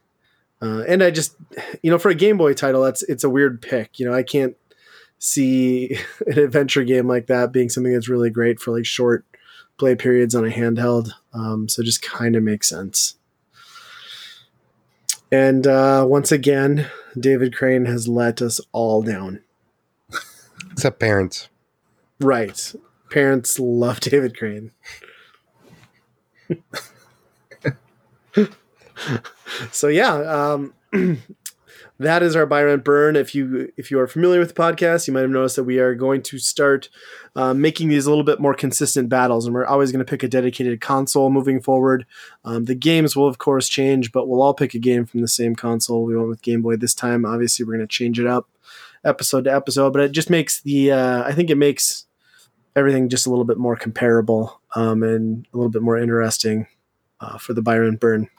[0.61, 1.35] Uh, and I just,
[1.81, 3.97] you know, for a Game Boy title, that's it's a weird pick.
[3.97, 4.57] You know, I can't
[5.19, 9.25] see an adventure game like that being something that's really great for like short
[9.77, 11.11] play periods on a handheld.
[11.33, 13.15] Um, so just kind of makes sense.
[15.31, 19.41] And uh, once again, David Crane has let us all down.
[20.71, 21.49] Except parents.
[22.19, 22.73] Right.
[23.09, 24.71] Parents love David Crane.
[29.71, 30.73] so yeah, um,
[31.99, 33.15] that is our buy rent burn.
[33.15, 35.79] If you if you are familiar with the podcast, you might have noticed that we
[35.79, 36.89] are going to start
[37.35, 40.23] uh, making these a little bit more consistent battles, and we're always going to pick
[40.23, 42.05] a dedicated console moving forward.
[42.45, 45.27] Um, the games will of course change, but we'll all pick a game from the
[45.27, 46.03] same console.
[46.03, 47.25] We went with Game Boy this time.
[47.25, 48.47] Obviously, we're going to change it up
[49.03, 52.05] episode to episode, but it just makes the uh, I think it makes
[52.75, 56.67] everything just a little bit more comparable um, and a little bit more interesting
[57.19, 58.29] uh, for the buy rent burn.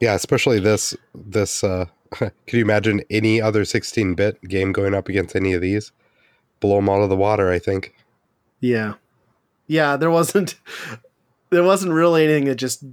[0.00, 1.86] Yeah, especially this this uh
[2.18, 5.92] could you imagine any other 16-bit game going up against any of these?
[6.60, 7.94] Blow them out of the water, I think.
[8.60, 8.94] Yeah.
[9.66, 10.56] Yeah, there wasn't
[11.50, 12.84] there wasn't really anything that just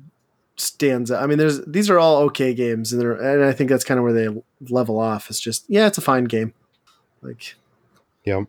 [0.58, 1.21] stands out.
[1.23, 3.97] I mean, there's these are all okay games and they're, and I think that's kind
[3.97, 5.30] of where they level off.
[5.30, 6.53] It's just yeah, it's a fine game.
[7.21, 7.56] Like
[8.25, 8.43] Yep.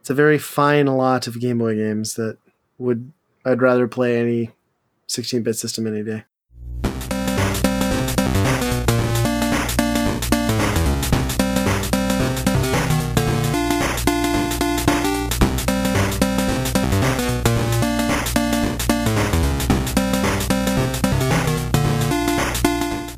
[0.00, 2.38] it's a very fine lot of Game Boy games that
[2.78, 3.12] would
[3.44, 4.50] I'd rather play any
[5.08, 6.24] 16-bit system any day.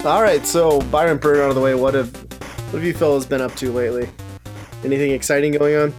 [0.05, 1.75] All right, so Buy Rent Burn out of the way.
[1.75, 4.09] What have what have you fellas been up to lately?
[4.83, 5.95] Anything exciting going on?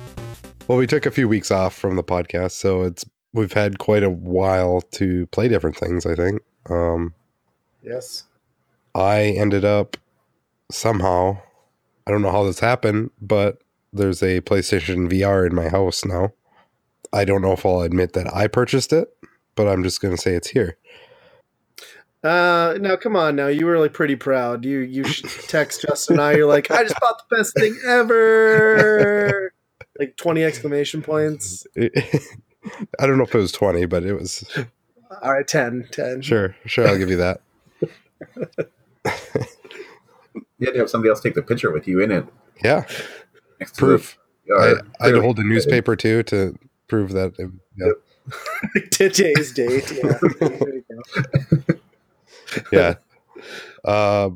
[0.68, 4.02] Well, we took a few weeks off from the podcast, so it's we've had quite
[4.02, 6.42] a while to play different things, I think.
[6.68, 7.14] Um
[7.84, 8.24] Yes.
[8.96, 9.98] I ended up
[10.72, 11.38] somehow,
[12.08, 13.62] I don't know how this happened, but
[13.94, 16.34] there's a PlayStation VR in my house now.
[17.14, 19.16] I don't know if I'll admit that I purchased it,
[19.56, 20.78] but I'm just going to say it's here.
[22.24, 24.64] Uh, now come on, now you were like pretty proud.
[24.64, 26.34] You you text Justin and I.
[26.34, 29.52] You're like, I just bought the best thing ever.
[30.00, 31.66] like twenty exclamation points.
[33.00, 34.44] I don't know if it was 20, but it was
[35.24, 36.22] All right, 10, 10.
[36.22, 37.42] sure, sure, I'll give you that.
[40.60, 42.24] You had to have somebody else take the picture with you in it.
[42.64, 42.86] Yeah,
[43.60, 44.20] Next proof.
[44.56, 46.56] I, I had to hold a newspaper too to
[46.88, 47.34] prove that.
[47.40, 47.94] It, yeah.
[48.92, 49.92] Today's date.
[49.92, 51.76] Yeah.
[52.52, 52.78] There you go.
[52.78, 52.96] yeah.
[53.84, 54.30] Uh,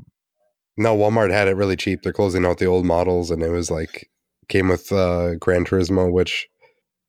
[0.78, 2.01] no, Walmart had it really cheap.
[2.01, 4.10] They're closing out the old models, and it was like
[4.47, 6.47] came with uh, Gran Turismo, which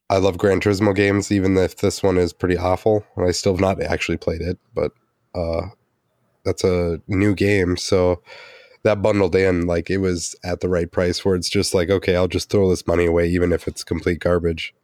[0.09, 3.05] I love Gran Turismo games, even if this one is pretty awful.
[3.17, 4.93] And I still have not actually played it, but
[5.35, 5.63] uh,
[6.45, 8.23] that's a new game, so
[8.83, 12.15] that bundled in like it was at the right price where it's just like okay,
[12.15, 14.75] I'll just throw this money away, even if it's complete garbage.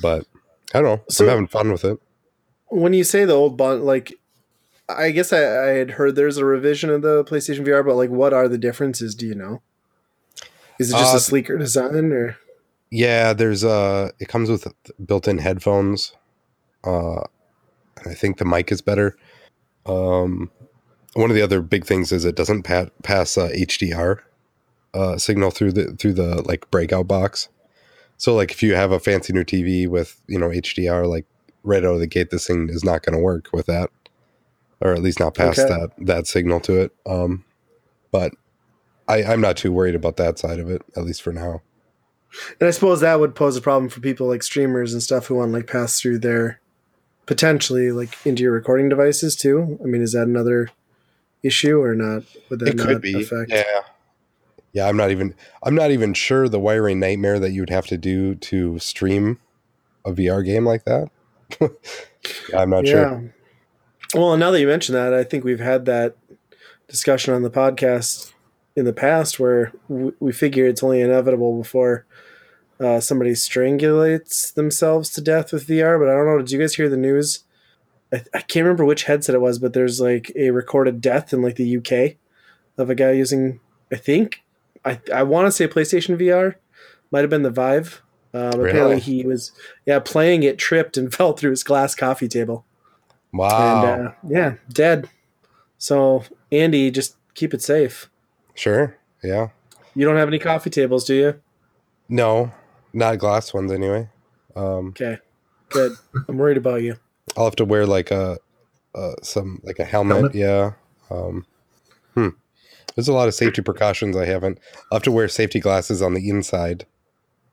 [0.00, 0.26] But
[0.74, 1.04] I don't know.
[1.10, 1.98] So- I'm having fun with it.
[2.68, 4.12] When you say the old bond, like,
[4.88, 8.10] I guess I, I had heard there's a revision of the PlayStation VR, but like,
[8.10, 9.14] what are the differences?
[9.14, 9.62] Do you know?
[10.78, 12.36] Is it just Uh, a sleeker design, or
[12.90, 14.68] Yeah, there's uh it comes with
[15.04, 16.12] built-in headphones.
[16.84, 17.22] Uh
[17.98, 19.16] and I think the mic is better.
[19.86, 20.50] Um
[21.14, 24.18] one of the other big things is it doesn't pa- pass uh, HDR
[24.94, 27.48] uh signal through the through the like breakout box.
[28.18, 31.26] So like if you have a fancy new TV with, you know, HDR like
[31.64, 33.90] right out of the gate this thing is not going to work with that
[34.80, 35.68] or at least not pass Okay.
[35.68, 36.92] that that signal to it.
[37.06, 37.44] Um
[38.10, 38.32] but
[39.08, 41.62] I I'm not too worried about that side of it at least for now.
[42.60, 45.36] And I suppose that would pose a problem for people like streamers and stuff who
[45.36, 46.60] want to like pass through their
[47.24, 49.78] potentially like into your recording devices too.
[49.82, 50.70] I mean, is that another
[51.42, 52.24] issue or not?
[52.50, 53.50] Would that it could be affect?
[53.52, 53.80] yeah
[54.72, 57.96] yeah i'm not even i'm not even sure the wiring nightmare that you'd have to
[57.96, 59.38] do to stream
[60.04, 61.08] a vr game like that
[62.50, 63.32] Yeah, i'm not sure
[64.16, 66.16] Well, now that you mention that, I think we've had that
[66.88, 68.32] discussion on the podcast
[68.74, 72.06] in the past where we, we figure it's only inevitable before
[72.80, 75.98] uh, somebody strangulates themselves to death with VR.
[75.98, 76.38] But I don't know.
[76.38, 77.44] Did you guys hear the news?
[78.10, 81.42] I, I can't remember which headset it was, but there's like a recorded death in
[81.42, 82.16] like the UK
[82.78, 83.60] of a guy using,
[83.92, 84.42] I think,
[84.84, 86.54] I, I want to say PlayStation VR.
[87.10, 88.02] Might have been the Vive.
[88.32, 89.00] Um, Apparently, Really?
[89.00, 89.52] he was
[89.84, 92.64] yeah playing it, tripped, and fell through his glass coffee table
[93.32, 95.08] wow and uh, yeah, dead.
[95.78, 98.08] So Andy, just keep it safe.
[98.54, 99.48] sure yeah
[99.94, 101.40] You don't have any coffee tables, do you?
[102.08, 102.52] no
[102.92, 104.08] Not glass ones anyway.
[104.54, 105.18] Um, Okay,
[105.70, 105.92] good.
[106.28, 106.96] I'm worried about you.
[107.36, 108.38] I'll have to wear like a,
[108.94, 110.16] uh, some like a helmet.
[110.16, 110.34] Helmet?
[110.34, 110.72] Yeah.
[111.10, 111.44] Um,
[112.14, 112.28] hmm.
[112.94, 114.58] There's a lot of safety precautions I haven't.
[114.90, 116.86] I'll have to wear safety glasses on the inside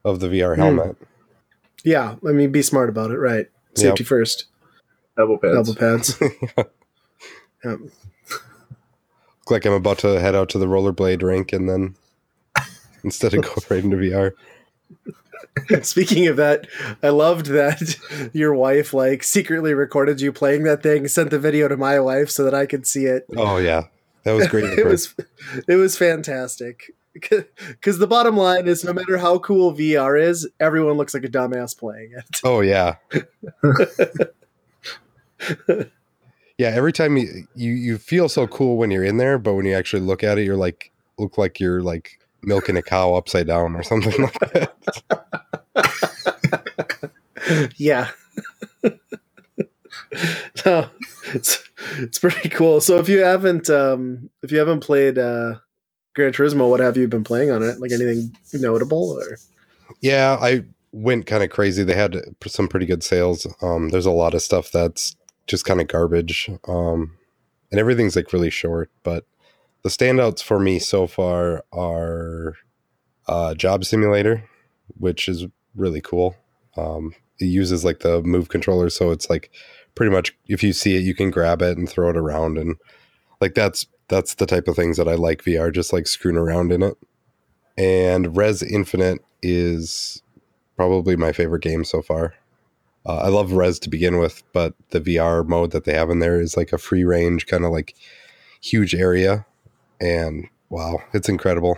[0.06, 0.62] of the VR Hmm.
[0.62, 0.96] helmet.
[1.84, 3.48] Yeah, I mean, be smart about it, right?
[3.76, 4.46] Safety first.
[5.18, 5.70] Elbow pads.
[5.70, 6.20] Elbow pads.
[7.66, 7.80] Yep.
[7.80, 11.96] Look like I'm about to head out to the rollerblade rink and then
[13.04, 14.34] instead of go right into VR.
[15.84, 16.68] Speaking of that,
[17.02, 21.68] I loved that your wife like secretly recorded you playing that thing, sent the video
[21.68, 23.26] to my wife so that I could see it.
[23.38, 23.84] Oh yeah,
[24.24, 24.78] that was great.
[24.78, 25.14] it was
[25.68, 26.94] it was fantastic.
[27.14, 31.30] Because the bottom line is, no matter how cool VR is, everyone looks like a
[31.30, 32.42] dumbass playing it.
[32.44, 32.96] Oh yeah.
[36.58, 39.66] yeah, every time you, you you feel so cool when you're in there, but when
[39.66, 43.48] you actually look at it, you're like look like you're like milking a cow upside
[43.48, 44.74] down or something like that.
[47.78, 48.10] yeah.
[50.66, 50.90] no,
[51.34, 51.64] it's
[51.98, 52.82] it's pretty cool.
[52.82, 55.56] So if you haven't um if you haven't played uh
[56.14, 57.80] Gran Turismo, what have you been playing on it?
[57.80, 59.38] Like anything notable or
[60.02, 61.84] Yeah, I went kind of crazy.
[61.84, 63.48] They had some pretty good sales.
[63.62, 65.16] Um, there's a lot of stuff that's
[65.48, 66.50] just kind of garbage.
[66.68, 67.18] Um,
[67.72, 69.26] and everything's like really short, but
[69.84, 72.56] the standouts for me so far are
[73.28, 74.50] uh, Job Simulator,
[74.98, 76.36] which is really cool.
[76.78, 79.52] Um, it uses like the move controller, so it's like
[79.96, 82.78] pretty much if you see it, you can grab it and throw it around, and
[83.42, 86.72] like that's that's the type of things that I like VR, just like screwing around
[86.72, 86.98] in it.
[87.78, 90.22] And Rez Infinite is
[90.76, 92.36] probably my favorite game so far.
[93.06, 96.20] Uh, I love Rez to begin with, but the VR mode that they have in
[96.20, 97.96] there is like a free range, kind of like
[98.62, 99.46] huge area,
[100.00, 101.78] and wow, it's incredible.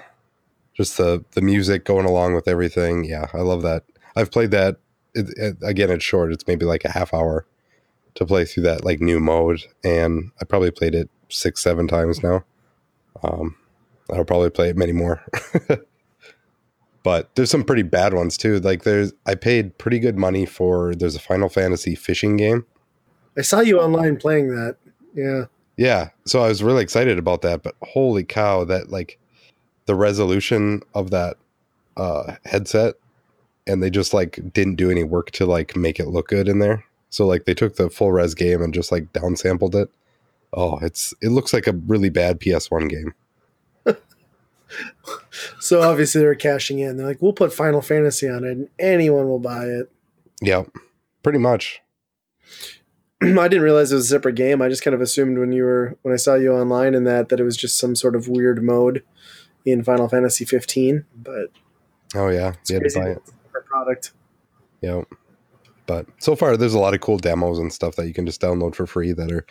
[0.74, 3.06] Just the the music going along with everything.
[3.06, 3.84] Yeah, I love that.
[4.16, 4.78] I've played that.
[5.16, 6.32] It, it, again, it's short.
[6.32, 7.46] It's maybe like a half hour
[8.16, 12.22] to play through that like new mode, and I probably played it six, seven times
[12.22, 12.44] now.
[13.24, 13.56] Um,
[14.14, 15.24] I'll probably play it many more.
[17.06, 18.60] but there's some pretty bad ones too.
[18.60, 20.96] Like there's, I paid pretty good money for.
[20.96, 22.66] There's a Final Fantasy fishing game.
[23.38, 24.78] I saw you online playing that.
[25.14, 25.46] Yeah.
[25.78, 27.62] Yeah, so I was really excited about that.
[27.62, 29.20] But holy cow, that like
[29.86, 31.38] the resolution of that
[31.96, 32.96] uh, headset,
[33.68, 36.58] and they just like didn't do any work to like make it look good in
[36.58, 36.86] there.
[37.12, 39.92] So like they took the full res game and just like downsampled it.
[40.54, 43.14] Oh, it's it looks like a really bad PS1 game.
[45.60, 46.98] So obviously they're cashing in.
[46.98, 49.92] They're like, we'll put Final Fantasy on it and anyone will buy it.
[50.42, 50.64] Yeah,
[51.24, 51.82] pretty much.
[53.22, 54.62] I didn't realize it was a separate game.
[54.62, 57.30] I just kind of assumed when you were when I saw you online and that
[57.30, 59.04] that it was just some sort of weird mode
[59.66, 61.06] in Final Fantasy 15.
[61.16, 61.52] But
[62.14, 63.22] Oh yeah, it's you had to buy it.
[63.66, 64.12] product.
[64.82, 65.04] Yeah.
[65.88, 68.42] But so far there's a lot of cool demos and stuff that you can just
[68.42, 69.46] download for free that are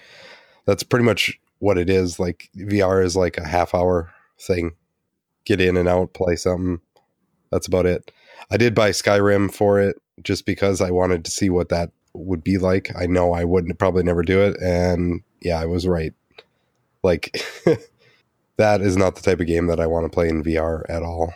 [0.66, 2.18] that's pretty much what it is.
[2.18, 4.72] Like VR is like a half hour thing.
[5.44, 6.80] Get in and out, play something.
[7.50, 8.11] That's about it.
[8.50, 12.44] I did buy Skyrim for it just because I wanted to see what that would
[12.44, 12.90] be like.
[12.96, 16.12] I know I wouldn't probably never do it and yeah, I was right.
[17.02, 17.44] Like
[18.57, 21.02] that is not the type of game that I want to play in VR at
[21.02, 21.35] all.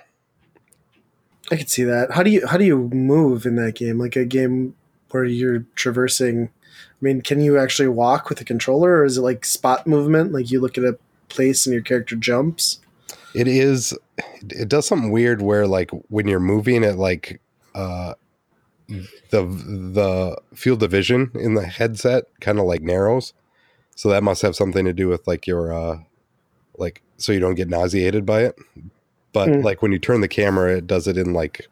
[1.51, 2.13] I could see that.
[2.13, 3.99] How do you how do you move in that game?
[3.99, 4.75] Like a game
[5.11, 6.51] where you're traversing.
[6.51, 10.33] I mean, can you actually walk with a controller, or is it like spot movement?
[10.33, 12.81] Like you look at a place and your character jumps.
[13.39, 13.97] It is.
[14.51, 17.41] It does something weird where, like, when you're moving, it like
[17.75, 18.15] uh,
[18.89, 23.35] the the field of vision in the headset kind of like narrows.
[23.95, 25.99] So that must have something to do with like your uh,
[26.79, 28.57] like so you don't get nauseated by it.
[29.33, 29.61] But Hmm.
[29.61, 31.67] like when you turn the camera, it does it in like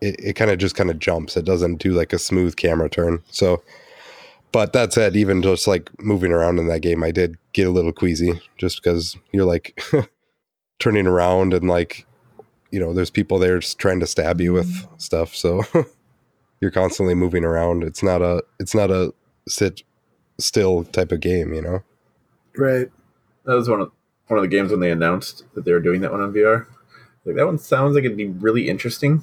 [0.00, 1.36] it, it kind of just kind of jumps.
[1.36, 3.22] It doesn't do like a smooth camera turn.
[3.30, 3.62] So,
[4.52, 7.70] but that said, even just like moving around in that game, I did get a
[7.70, 9.82] little queasy just because you're like
[10.82, 12.06] turning around and like
[12.70, 14.94] you know there's people there just trying to stab you with mm-hmm.
[14.98, 15.62] stuff so
[16.60, 19.14] you're constantly moving around it's not a it's not a
[19.46, 19.82] sit
[20.38, 21.82] still type of game you know
[22.56, 22.90] Right.
[23.44, 23.92] That was one of
[24.28, 26.66] one of the games when they announced that they were doing that one on VR.
[27.24, 29.22] Like that one sounds like it'd be really interesting,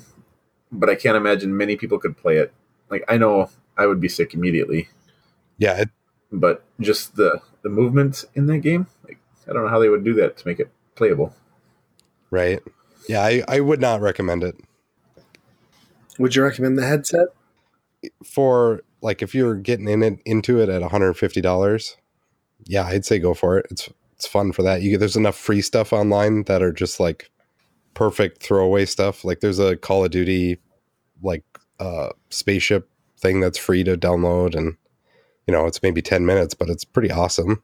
[0.71, 2.53] but I can't imagine many people could play it.
[2.89, 4.89] Like I know I would be sick immediately,
[5.57, 5.89] yeah it,
[6.31, 10.03] but just the the movement in that game, like I don't know how they would
[10.03, 11.33] do that to make it playable.
[12.31, 12.61] Right?
[13.07, 14.55] Yeah I, I would not recommend it.
[16.17, 17.27] Would you recommend the headset?
[18.23, 21.95] for like if you're getting in it into it at $150
[22.65, 23.65] yeah i'd say go for it.
[23.69, 24.81] It's it's fun for that.
[24.81, 27.31] You there's enough free stuff online that are just like
[27.93, 29.23] perfect throwaway stuff.
[29.23, 30.59] Like there's a call of duty
[31.23, 31.45] like
[31.79, 34.75] uh spaceship thing that's free to download and
[35.47, 37.63] you know it's maybe 10 minutes but it's pretty awesome.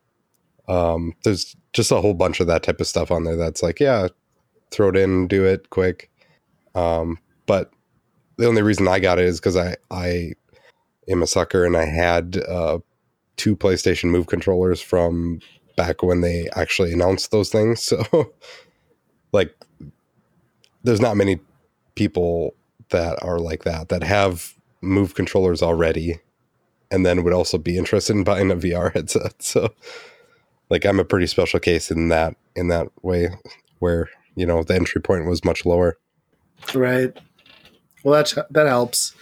[0.70, 3.82] Um there's just a whole bunch of that type of stuff on there that's like
[3.82, 4.08] yeah
[4.72, 6.10] throw it in do it quick
[6.76, 7.72] um but
[8.38, 10.32] the only reason i got it is because i i
[11.08, 12.80] am a sucker and i had uh
[13.38, 15.40] two playstation move controllers from
[15.76, 18.34] back when they actually announced those things so
[19.32, 19.54] like
[20.84, 21.40] there's not many
[21.96, 22.56] people
[22.90, 26.20] that are like that that have move controllers already
[26.92, 29.42] and then would also be interested in buying a VR headset.
[29.42, 29.74] So
[30.70, 33.30] like I'm a pretty special case in that in that way
[33.80, 35.98] where, you know, the entry point was much lower.
[36.74, 37.16] Right.
[38.04, 39.14] Well, that that helps.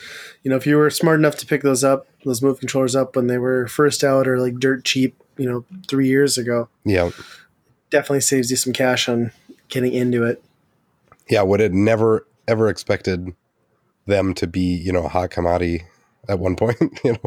[0.43, 3.15] You know, if you were smart enough to pick those up, those move controllers up
[3.15, 7.11] when they were first out or like dirt cheap, you know, three years ago, Yeah.
[7.89, 9.31] definitely saves you some cash on
[9.69, 10.43] getting into it.
[11.29, 13.33] Yeah, would have never ever expected
[14.05, 15.83] them to be, you know, a hot commodity
[16.27, 17.19] at one point, you know,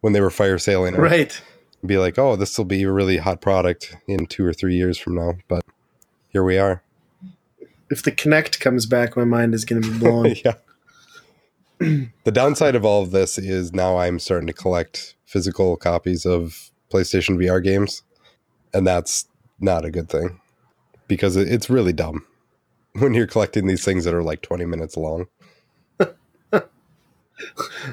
[0.00, 0.94] when they were fire sailing.
[0.94, 0.98] it.
[1.00, 1.40] Right.
[1.84, 4.98] Be like, "Oh, this will be a really hot product in 2 or 3 years
[4.98, 5.64] from now." But
[6.28, 6.82] here we are.
[7.90, 10.34] If the Kinect comes back, my mind is going to be blown.
[10.44, 10.54] yeah.
[12.24, 16.70] the downside of all of this is now I'm starting to collect physical copies of
[16.92, 18.02] PlayStation VR games,
[18.72, 19.26] and that's
[19.60, 20.40] not a good thing
[21.08, 22.24] because it's really dumb
[22.98, 25.26] when you're collecting these things that are like 20 minutes long.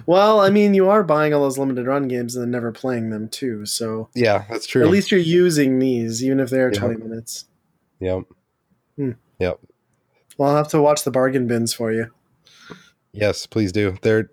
[0.05, 3.09] well, I mean, you are buying all those limited run games and then never playing
[3.09, 3.65] them too.
[3.65, 4.83] So Yeah, that's true.
[4.83, 6.79] at least you're using these, even if they are Yeah.
[6.79, 7.45] 20 minutes.
[7.99, 8.23] yep.
[8.97, 9.11] Hmm.
[9.39, 9.59] Yep.
[10.37, 12.11] Well, I'll have to watch the bargain bins for you.
[13.11, 13.97] Yes, please do.
[14.01, 14.29] They're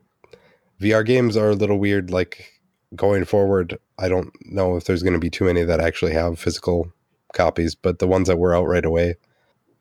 [0.80, 2.10] VR games are a little weird.
[2.10, 2.60] Like
[2.94, 6.38] going forward, I don't know if there's going to be too many that actually have
[6.38, 6.92] physical
[7.32, 9.16] copies, but the ones that were out right away,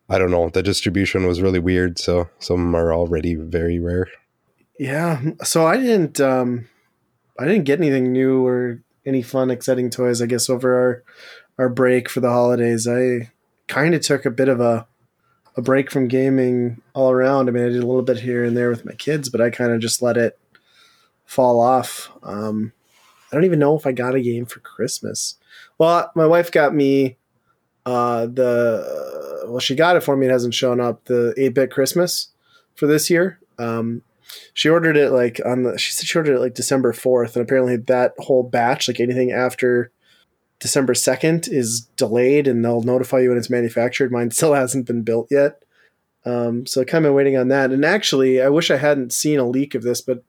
[0.08, 0.48] I don't know.
[0.48, 4.08] The distribution was really weird, so some are already very rare.
[4.78, 5.20] Yeah.
[5.42, 6.68] So I didn't um
[7.38, 11.04] I didn't get anything new or any fun exciting toys I guess over our
[11.58, 12.88] our break for the holidays.
[12.88, 13.30] I
[13.68, 14.86] kind of took a bit of a
[15.56, 17.48] a break from gaming all around.
[17.48, 19.50] I mean, I did a little bit here and there with my kids, but I
[19.50, 20.38] kind of just let it
[21.24, 22.10] fall off.
[22.22, 22.72] Um
[23.30, 25.36] I don't even know if I got a game for Christmas.
[25.78, 27.16] Well, my wife got me
[27.86, 32.28] uh the well she got it for me it hasn't shown up the 8-bit Christmas
[32.74, 33.38] for this year.
[33.58, 34.02] Um
[34.52, 37.42] she ordered it like on the she said she ordered it like December 4th and
[37.42, 39.90] apparently that whole batch like anything after
[40.60, 44.10] December 2nd is delayed and they'll notify you when it's manufactured.
[44.12, 45.62] Mine still hasn't been built yet.
[46.24, 47.70] Um, so kind of waiting on that.
[47.70, 50.22] And actually I wish I hadn't seen a leak of this but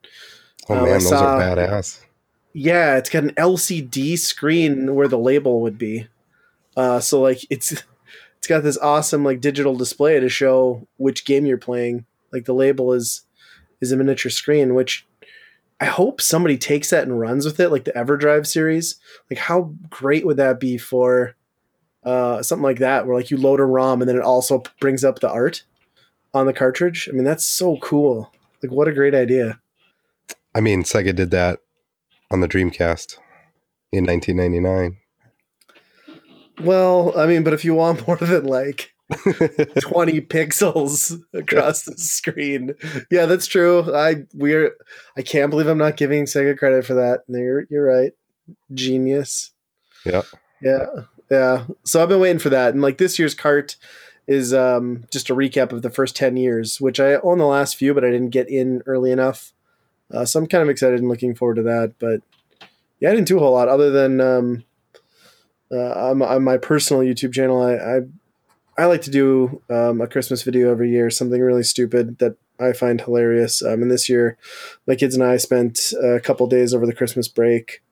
[0.68, 2.00] Oh Um, I man, those saw- are badass.
[2.52, 6.08] yeah it's got an LCD screen where the label would be.
[6.76, 7.72] Uh, so like it's
[8.38, 12.04] it's got this awesome like digital display to show which game you're playing.
[12.32, 13.22] Like the label is
[13.80, 15.05] is a miniature screen which
[15.80, 18.96] i hope somebody takes that and runs with it like the everdrive series.
[19.30, 21.34] Like how great would that be for
[22.04, 25.04] uh, something like that where like you load a rom and then it also brings
[25.04, 25.64] up the art
[26.32, 27.08] on the cartridge?
[27.10, 28.32] I mean that's so cool.
[28.62, 29.60] Like what a great idea.
[30.54, 31.60] I mean, Sega did that
[32.30, 33.18] on the Dreamcast
[33.92, 34.96] in 1999.
[36.62, 38.92] well i mean but if you want more than like
[39.80, 42.74] 20 pixels across the screen.
[43.10, 43.94] Yeah, that's true.
[43.94, 44.76] I we're
[45.16, 47.20] I can't believe I'm not giving Sega credit for that.
[47.28, 48.12] You're you're right.
[48.74, 49.52] Genius.
[50.04, 50.22] Yeah.
[50.60, 50.86] Yeah.
[51.30, 51.66] Yeah.
[51.84, 52.74] So I've been waiting for that.
[52.74, 53.76] And like this year's cart
[54.26, 57.76] is um just a recap of the first 10 years, which I own the last
[57.76, 59.52] few, but I didn't get in early enough.
[60.12, 61.94] Uh, so I'm kind of excited and looking forward to that.
[61.98, 62.22] But
[62.98, 64.64] yeah, I didn't do a whole lot other than um
[65.70, 68.00] uh, on, on my personal YouTube channel, I, I
[68.78, 72.72] I like to do um, a Christmas video every year, something really stupid that I
[72.72, 73.62] find hilarious.
[73.62, 74.36] Um, and this year,
[74.86, 77.82] my kids and I spent a couple days over the Christmas break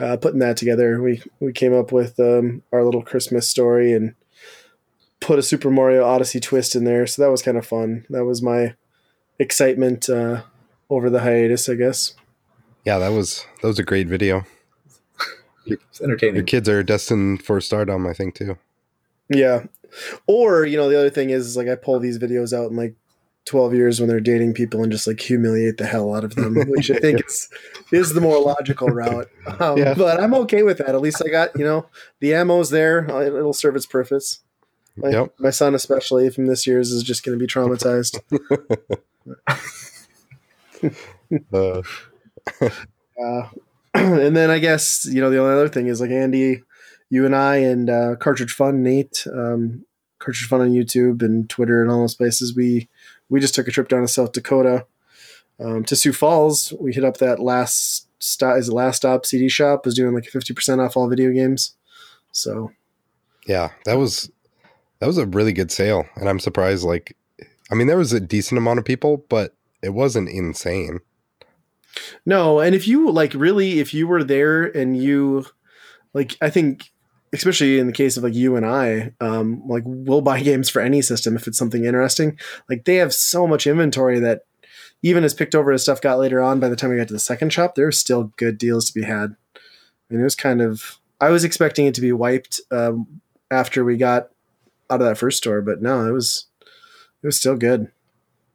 [0.00, 1.00] uh, putting that together.
[1.00, 4.14] We we came up with um, our little Christmas story and
[5.20, 7.06] put a Super Mario Odyssey twist in there.
[7.06, 8.06] So that was kind of fun.
[8.10, 8.74] That was my
[9.38, 10.42] excitement uh,
[10.90, 12.14] over the hiatus, I guess.
[12.84, 14.44] yeah, that was that was a great video.
[15.66, 16.36] It's entertaining.
[16.36, 18.56] Your kids are destined for stardom, I think, too.
[19.28, 19.64] Yeah.
[20.26, 22.76] Or, you know, the other thing is, is like I pull these videos out in
[22.76, 22.94] like
[23.46, 26.54] 12 years when they're dating people and just like humiliate the hell out of them,
[26.68, 27.48] which I think is
[27.92, 29.28] is the more logical route.
[29.60, 29.94] Um, Yeah.
[29.94, 30.90] But I'm okay with that.
[30.90, 31.86] At least I got, you know,
[32.20, 33.10] the ammo's there.
[33.10, 34.40] Uh, It'll serve its purpose.
[34.96, 35.34] My, Yep.
[35.38, 38.20] my son, especially from this year's, is just going to be traumatized.
[41.52, 41.82] Uh,
[43.20, 43.48] Uh,
[43.94, 46.62] and then I guess you know the only other thing is like Andy,
[47.10, 49.84] you and I and uh, Cartridge Fun, Nate, um,
[50.18, 52.54] Cartridge Fun on YouTube and Twitter and all those places.
[52.54, 52.88] We
[53.28, 54.86] we just took a trip down to South Dakota
[55.60, 56.72] um, to Sioux Falls.
[56.80, 60.26] We hit up that last stop is the last stop CD shop was doing like
[60.26, 61.74] fifty percent off all video games.
[62.32, 62.72] So
[63.46, 64.30] Yeah, that was
[65.00, 66.84] that was a really good sale, and I'm surprised.
[66.84, 67.16] Like,
[67.70, 71.00] I mean, there was a decent amount of people, but it wasn't insane.
[72.26, 75.46] No, and if you like really, if you were there and you
[76.14, 76.90] like, I think,
[77.32, 80.80] especially in the case of like you and I, um, like we'll buy games for
[80.80, 82.38] any system if it's something interesting.
[82.68, 84.42] Like they have so much inventory that
[85.02, 87.12] even as picked over as stuff got later on, by the time we got to
[87.12, 89.36] the second shop, there were still good deals to be had.
[90.10, 93.20] And it was kind of, I was expecting it to be wiped um,
[93.50, 94.30] after we got
[94.90, 96.46] out of that first store, but no, it was,
[97.22, 97.90] it was still good.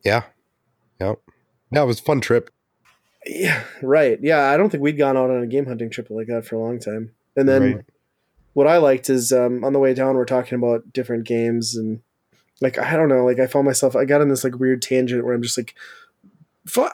[0.03, 0.23] Yeah,
[0.99, 1.19] yep.
[1.71, 2.49] Yeah, it was a fun trip.
[3.25, 4.19] Yeah, right.
[4.21, 6.55] Yeah, I don't think we'd gone out on a game hunting trip like that for
[6.55, 7.11] a long time.
[7.35, 7.85] And then Right.
[8.53, 12.01] What I liked is um, on the way down, we're talking about different games and
[12.61, 15.25] like I don't know, like I found myself, I got in this like weird tangent
[15.25, 15.75] where I'm just like,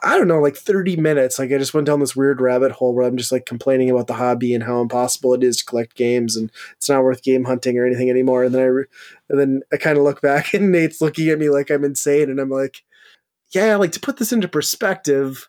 [0.01, 1.37] I don't know, like 30 minutes.
[1.37, 4.07] Like I just went down this weird rabbit hole where I'm just like complaining about
[4.07, 7.43] the hobby and how impossible it is to collect games and it's not worth game
[7.43, 8.43] hunting or anything anymore.
[8.43, 8.83] And then I,
[9.29, 12.29] and then I kind of look back and Nate's looking at me like I'm insane,
[12.29, 12.83] and I'm like,
[13.51, 15.47] yeah, like to put this into perspective.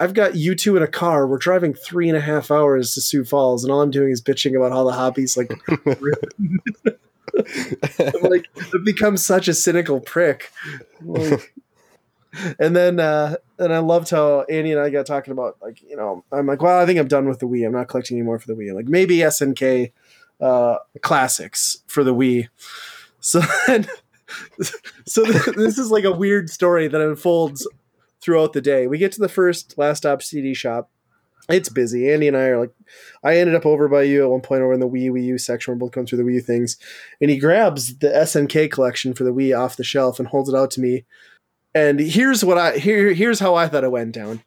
[0.00, 1.26] I've got you two in a car.
[1.26, 4.22] We're driving three and a half hours to Sioux Falls, and all I'm doing is
[4.22, 5.50] bitching about how the hobby's like.
[8.22, 10.50] Like I've become such a cynical prick.
[11.02, 11.54] Like-
[12.58, 15.96] and then, uh, and I loved how Andy and I got talking about like you
[15.96, 17.64] know I'm like, well, I think I'm done with the Wii.
[17.66, 18.74] I'm not collecting anymore for the Wii.
[18.74, 19.92] Like maybe SNK
[20.40, 22.48] uh, classics for the Wii.
[23.20, 23.86] So then,
[25.06, 27.66] so th- this is like a weird story that unfolds
[28.20, 28.86] throughout the day.
[28.86, 30.90] We get to the first last stop CD shop.
[31.48, 32.12] It's busy.
[32.12, 32.72] Andy and I are like,
[33.24, 35.38] I ended up over by you at one point over in the Wii Wii U
[35.38, 35.72] section.
[35.72, 36.76] We're both going through the Wii U things,
[37.20, 40.54] and he grabs the SNK collection for the Wii off the shelf and holds it
[40.54, 41.04] out to me.
[41.74, 44.42] And here's what I here here's how I thought it went down.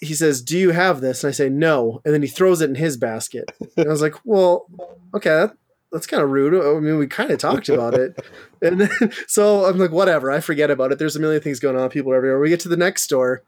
[0.00, 2.70] He says, "Do you have this?" And I say, "No." And then he throws it
[2.70, 3.50] in his basket.
[3.76, 4.66] And I was like, "Well,
[5.14, 5.56] okay, that,
[5.94, 6.54] that's kind of rude.
[6.54, 8.18] I mean, we kind of talked about it."
[8.60, 10.98] And then, so I'm like, "Whatever." I forget about it.
[10.98, 11.88] There's a million things going on.
[11.88, 12.40] People are everywhere.
[12.40, 13.42] We get to the next store,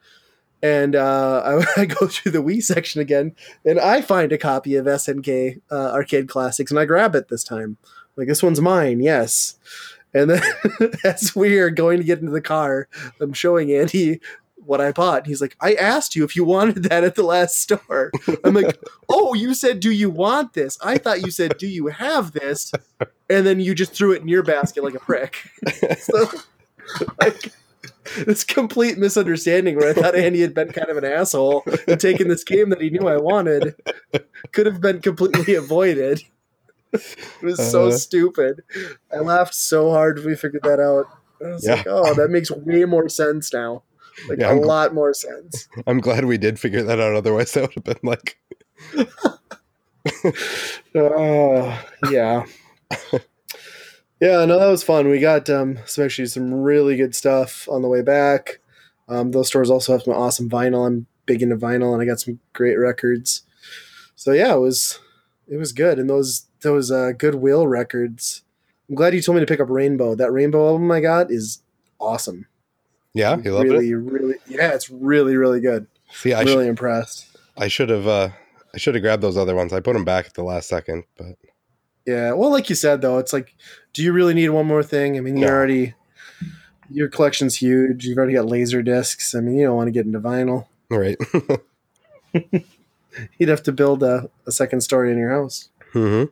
[0.62, 1.42] and uh,
[1.76, 3.34] I, I go through the Wii section again,
[3.64, 7.44] and I find a copy of SNK uh, Arcade Classics, and I grab it this
[7.44, 7.76] time.
[8.16, 9.58] Like this one's mine, yes.
[10.14, 10.42] And then
[11.04, 12.88] as we are going to get into the car,
[13.20, 14.20] I'm showing Andy
[14.66, 15.26] what I bought.
[15.26, 18.10] He's like, I asked you if you wanted that at the last store.
[18.44, 20.78] I'm like, oh, you said, do you want this?
[20.82, 22.72] I thought you said, do you have this?
[23.30, 25.36] And then you just threw it in your basket like a prick.
[25.98, 26.26] so,
[27.20, 27.52] like,
[28.24, 32.28] this complete misunderstanding where I thought Andy had been kind of an asshole and taken
[32.28, 33.74] this game that he knew I wanted
[34.52, 36.22] could have been completely avoided.
[36.92, 37.92] It was so Uh.
[37.92, 38.62] stupid.
[39.12, 41.06] I laughed so hard when we figured that out.
[41.44, 41.74] I was Yeah.
[41.74, 43.82] like, oh, that makes way more sense now.
[44.28, 45.68] Like Yeah, a I'm gl- lot more sense.
[45.86, 47.14] I'm glad we did figure that out.
[47.14, 48.38] Otherwise, that would have been like,
[50.94, 52.44] Oh, yeah.
[54.20, 55.08] yeah, no, that was fun.
[55.08, 58.60] We got um, some actually some really good stuff on the way back.
[59.08, 60.86] Um, those stores also have some awesome vinyl.
[60.86, 63.42] I'm big into vinyl, and I got some great records.
[64.14, 64.98] So yeah, it was
[65.48, 68.42] it was good, and those those uh, Goodwill records.
[68.88, 70.14] I'm glad you told me to pick up Rainbow.
[70.14, 71.62] That Rainbow album I got is
[72.00, 72.46] awesome.
[73.16, 73.94] Yeah, you loved really, it.
[73.94, 75.86] really, yeah, it's really, really good.
[76.12, 77.26] See, I really should, impressed.
[77.56, 78.28] I should have, uh,
[78.74, 79.72] I should have grabbed those other ones.
[79.72, 81.36] I put them back at the last second, but
[82.06, 83.54] Yeah, well, like you said though, it's like,
[83.92, 85.16] do you really need one more thing?
[85.16, 85.52] I mean, you No.
[85.52, 85.94] already
[86.90, 88.04] your collection's huge.
[88.04, 89.34] You've already got laser discs.
[89.34, 90.66] I mean, you don't want to get into vinyl.
[90.90, 91.16] all right.
[93.38, 95.70] You'd have to build a, a second story in your house.
[95.92, 96.24] hmm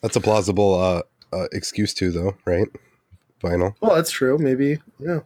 [0.00, 1.02] That's a plausible uh,
[1.36, 2.68] uh, excuse too, though, right?
[3.42, 3.74] Vinyl.
[3.80, 4.38] Well, that's true.
[4.38, 5.20] Maybe, yeah.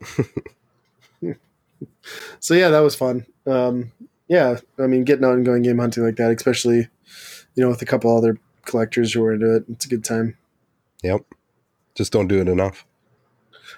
[2.40, 3.26] so yeah, that was fun.
[3.46, 3.92] Um,
[4.28, 6.88] yeah, I mean, getting out and going game hunting like that, especially
[7.54, 10.36] you know with a couple other collectors who are into it, it's a good time.
[11.02, 11.22] Yep.
[11.94, 12.84] Just don't do it enough.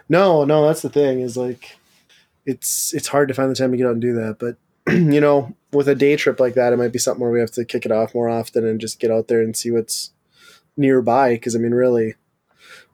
[0.08, 1.20] No, no, that's the thing.
[1.20, 1.76] Is like,
[2.46, 4.38] it's it's hard to find the time to get out and do that.
[4.38, 4.56] But
[4.92, 7.52] you know, with a day trip like that, it might be something where we have
[7.52, 10.10] to kick it off more often and just get out there and see what's
[10.76, 11.34] nearby.
[11.34, 12.14] Because I mean, really,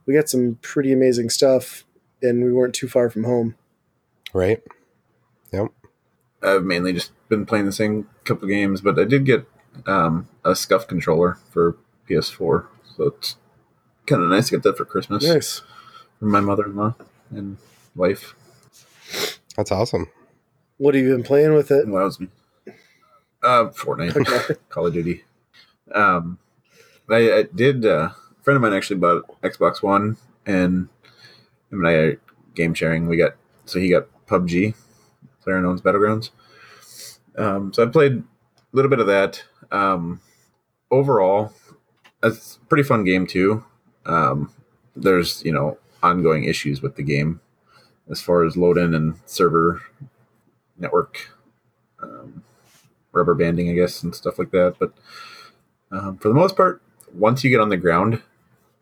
[0.07, 1.85] we got some pretty amazing stuff,
[2.23, 3.55] and we weren't too far from home.
[4.33, 4.63] Right.
[5.53, 5.69] Yep.
[6.43, 9.47] I've mainly just been playing the same couple games, but I did get
[9.87, 11.77] um, a Scuff controller for
[12.09, 13.37] PS4, so it's
[14.07, 15.63] kind of nice to get that for Christmas Nice.
[16.19, 16.95] from my mother-in-law
[17.31, 17.57] and
[17.95, 18.35] wife.
[19.57, 20.11] That's awesome.
[20.77, 21.89] What have you been playing with it?
[21.89, 22.29] Allows me.
[23.43, 24.55] Uh, Fortnite, Okay.
[24.69, 25.25] Call of Duty.
[25.95, 26.39] Um,
[27.09, 27.87] I, I did.
[27.87, 30.17] Uh, a friend of mine actually bought Xbox One,
[30.47, 30.89] and
[31.71, 32.21] him and I are
[32.55, 33.09] game sharing.
[33.09, 33.35] We got
[33.65, 34.75] so he got PUBG,
[35.45, 36.31] PlayerUnknown's Battlegrounds.
[37.37, 38.25] Um, so I played a
[38.73, 39.43] little bit of that.
[39.73, 40.21] Um,
[40.91, 41.53] overall,
[42.23, 43.65] it's a pretty fun game too.
[44.07, 44.53] Um,
[44.95, 47.41] there's you know ongoing issues with the game
[48.11, 49.81] as far as load in and server
[50.77, 51.31] network
[52.03, 52.45] um,
[53.13, 54.77] rubber banding, I guess, and stuff like that.
[54.79, 54.93] But
[55.91, 56.83] um, for the most part,
[57.15, 58.21] once you get on the ground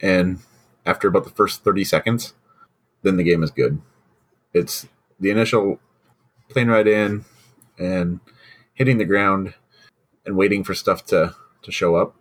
[0.02, 0.40] and
[0.84, 2.34] after about the first 30 seconds,
[3.02, 3.80] then the game is good.
[4.52, 4.86] It's
[5.18, 5.80] the initial
[6.48, 7.24] plane ride in
[7.78, 8.20] and
[8.74, 9.54] hitting the ground
[10.26, 12.16] and waiting for stuff to, to show up.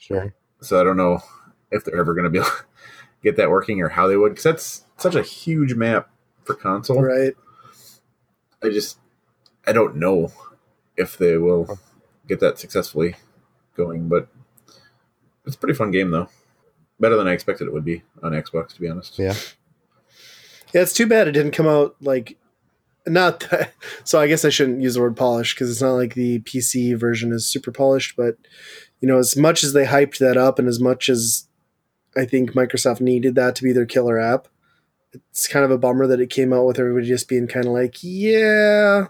[0.00, 0.34] Sure.
[0.60, 1.20] So I don't know
[1.70, 2.64] if they're ever going to be able to
[3.22, 6.10] get that working or how they would, because that's such a huge map
[6.44, 7.02] for console.
[7.02, 7.34] Right.
[8.62, 8.98] I just,
[9.66, 10.32] I don't know
[10.96, 11.78] if they will
[12.26, 13.14] get that successfully
[13.76, 14.28] going, but
[15.46, 16.28] it's a pretty fun game though.
[17.00, 19.18] Better than I expected it would be on Xbox, to be honest.
[19.18, 19.34] Yeah.
[20.74, 22.36] Yeah, it's too bad it didn't come out like
[23.06, 23.72] not that,
[24.04, 26.98] so I guess I shouldn't use the word polished because it's not like the PC
[26.98, 28.36] version is super polished, but
[29.00, 31.48] you know, as much as they hyped that up and as much as
[32.16, 34.48] I think Microsoft needed that to be their killer app,
[35.12, 37.72] it's kind of a bummer that it came out with everybody just being kind of
[37.72, 39.06] like, yeah.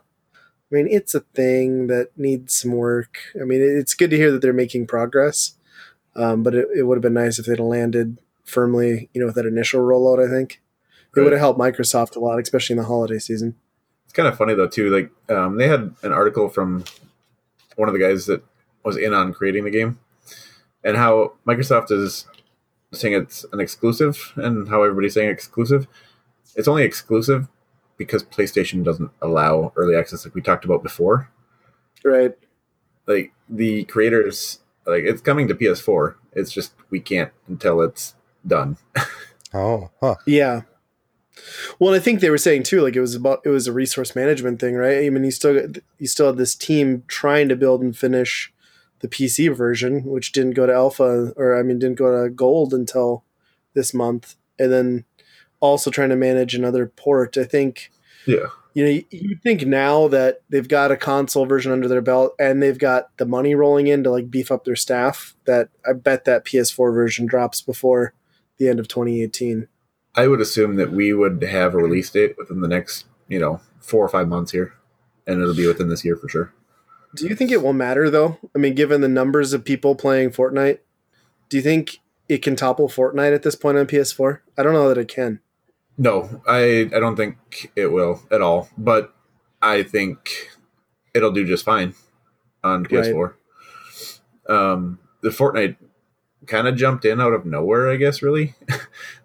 [0.71, 3.19] I mean, it's a thing that needs some work.
[3.41, 5.55] I mean, it's good to hear that they're making progress,
[6.19, 9.37] um, but it, it would have been nice if they'd landed firmly, you know, with
[9.37, 10.25] that initial rollout.
[10.25, 11.25] I think it Right.
[11.25, 13.55] would have helped Microsoft a lot, especially in the holiday season.
[14.05, 14.91] It's kind of funny though too.
[14.91, 16.85] Like um, they had an article from
[17.77, 18.43] one of the guys that
[18.85, 19.99] was in on creating the game,
[20.85, 22.27] and how Microsoft is
[22.93, 25.87] saying it's an exclusive, and how everybody's saying exclusive.
[26.57, 27.49] It's only exclusive
[27.99, 31.29] because PlayStation doesn't allow early access, like we talked about before.
[32.05, 32.35] Right.
[33.07, 36.15] Like the creators, like it's coming to PS4.
[36.33, 38.15] It's just we can't until it's
[38.47, 38.77] done.
[39.55, 40.17] Oh, huh.
[40.27, 40.63] Yeah.
[41.79, 44.15] Well, I think they were saying too, like it was about it was a resource
[44.15, 45.07] management thing, right?
[45.07, 48.53] I mean, you still got- you still had this team trying to build and finish
[49.01, 52.75] the PC version, which didn't go to alpha, or I mean, didn't go to gold
[52.75, 53.25] until
[53.73, 55.05] this month, and then
[55.61, 57.39] also trying to manage another port.
[57.39, 57.91] I think
[58.27, 58.49] Yeah,
[58.79, 62.63] you know, you think now that they've got a console version under their belt and
[62.63, 66.27] they've got the money rolling in to like beef up their staff, that I bet
[66.27, 68.15] that PS4 version drops before
[68.59, 69.67] the end of 2018.
[70.15, 73.61] I would assume that we would have a release date within the next, you know,
[73.81, 74.75] four or five months here,
[75.27, 76.55] and it'll be within this year for sure.
[77.17, 78.39] Do you think it will matter though?
[78.55, 80.79] I mean, given the numbers of people playing Fortnite,
[81.49, 81.99] do you think
[82.29, 84.39] it can topple Fortnite at this point on PS4?
[84.57, 85.41] I don't know that it can.
[85.99, 88.69] No, I I don't think it will at all.
[88.79, 89.13] But
[89.61, 90.49] I think
[91.13, 91.95] it'll do just fine
[92.63, 93.35] on PS4.
[94.49, 95.77] Um, the Fortnite
[96.47, 98.23] kind of jumped in out of nowhere, I guess.
[98.23, 98.55] Really,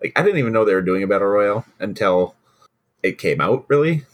[0.02, 2.36] like I didn't even know they were doing a battle royale until
[3.04, 3.66] it came out.
[3.70, 4.06] Really,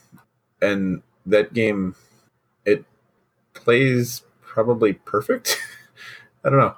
[0.61, 1.95] and that game
[2.65, 2.83] it
[3.53, 5.57] plays probably perfect.
[6.43, 6.75] I don't know.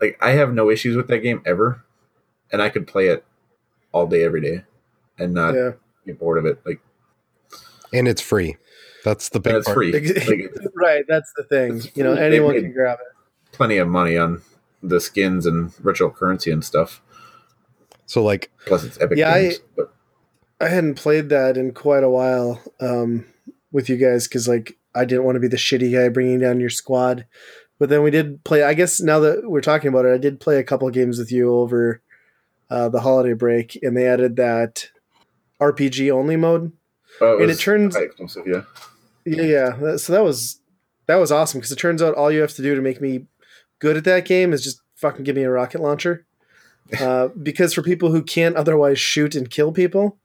[0.00, 1.84] Like I have no issues with that game ever,
[2.50, 3.24] and I could play it
[3.92, 4.64] all day, every day,
[5.18, 5.70] and not yeah.
[6.06, 6.60] get bored of it.
[6.64, 6.80] Like
[7.92, 8.56] And it's free.
[9.04, 9.74] That's the big and it's part.
[9.76, 9.92] free.
[9.92, 11.76] Like, right, that's the thing.
[11.78, 12.24] It's You know, free.
[12.24, 13.52] anyone can grab it.
[13.56, 14.42] plenty of money on
[14.82, 17.00] the skins and virtual currency and stuff.
[18.06, 19.58] So like Plus, it's Epic Yeah, I- Games.
[19.76, 19.94] but
[20.60, 23.26] I hadn't played that in quite a while um,
[23.72, 26.60] with you guys because like I didn't want to be the shitty guy bringing down
[26.60, 27.26] your squad.
[27.80, 28.62] But then we did play.
[28.62, 31.18] I guess now that we're talking about it, I did play a couple of games
[31.18, 32.00] with you over
[32.70, 34.88] uh, the holiday break, and they added that
[35.62, 36.72] RPG only mode.
[37.20, 38.62] oh, and it turns- high explosive, yeah.
[39.24, 39.42] Yeah,
[39.78, 39.96] yeah.
[39.96, 40.60] So that was
[41.06, 43.26] that was awesome because it turns out all you have to do to make me
[43.78, 46.26] good at that game is just fucking give me a rocket launcher.
[47.00, 50.18] Uh, because for people who can't otherwise shoot and kill people,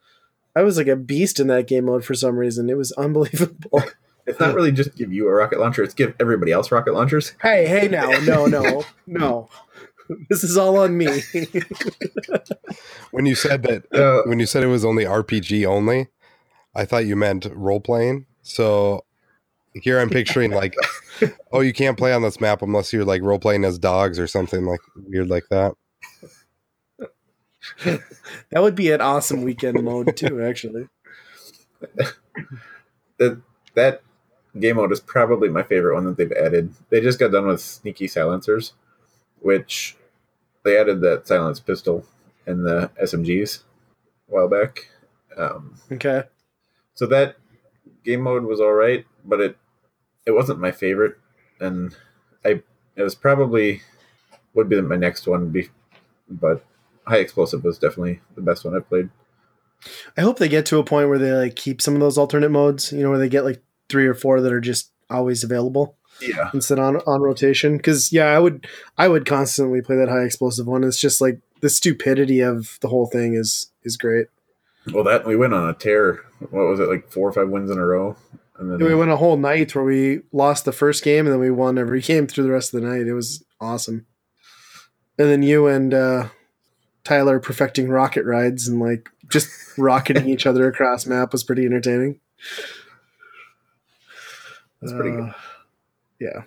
[0.54, 2.70] I was like a beast in that game mode for some reason.
[2.70, 3.84] It was unbelievable.
[4.26, 7.32] It's not really just give you a rocket launcher; it's give everybody else rocket launchers.
[7.42, 9.48] hey, hey, now, no, no, no.
[10.30, 11.22] This is all on me.
[13.12, 16.08] when you said that Uh, when you said it was only RPG only,
[16.76, 18.26] I thought you meant role playing.
[18.42, 19.04] So
[19.74, 20.76] here I'm picturing like,
[21.52, 24.28] oh, you can't play on this map unless you're like role playing as dogs or
[24.28, 25.74] something like weird like that.
[27.84, 30.42] that would be an awesome weekend mode too.
[30.42, 30.88] Actually,
[33.18, 33.42] that
[33.76, 34.02] that
[34.60, 36.74] game mode is probably my favorite one that they've added.
[36.90, 38.74] They just got done with sneaky silencers,
[39.42, 39.98] which
[40.64, 42.06] they added that silence pistol
[42.46, 43.64] in the SMGs
[44.30, 44.90] a while back.
[45.38, 46.24] Um, okay.
[46.96, 47.36] so that
[48.04, 49.58] game mode was all right, but it
[50.26, 51.18] it wasn't my favorite,
[51.60, 51.96] and
[52.44, 52.62] I
[52.96, 53.82] it was probably
[54.54, 55.50] would be my next one.
[55.50, 55.70] Be,
[56.30, 56.66] but
[57.06, 59.10] high explosive was definitely the best one I played.
[60.18, 62.50] I hope they get to a point where they like keep some of those alternate
[62.50, 62.92] modes.
[62.92, 66.50] You know, where they get like three or four that are just always available Yeah.
[66.54, 67.78] instead on on rotation.
[67.78, 70.84] Because yeah, I would I would constantly play that high explosive one.
[70.84, 74.28] It's just like the stupidity of the whole thing is is great.
[74.94, 76.24] Well, that we went on a tear.
[76.50, 78.16] What was it like four or five wins in a row?
[78.58, 81.40] And then We went a whole night where we lost the first game and then
[81.40, 83.06] we won every game through the rest of the night.
[83.08, 84.06] It was awesome.
[85.20, 86.30] And then you and uh,
[87.04, 92.20] Tyler perfecting rocket rides and like just rocketing each other across map was pretty entertaining.
[94.82, 95.34] That's pretty good.
[96.20, 96.44] Yeah.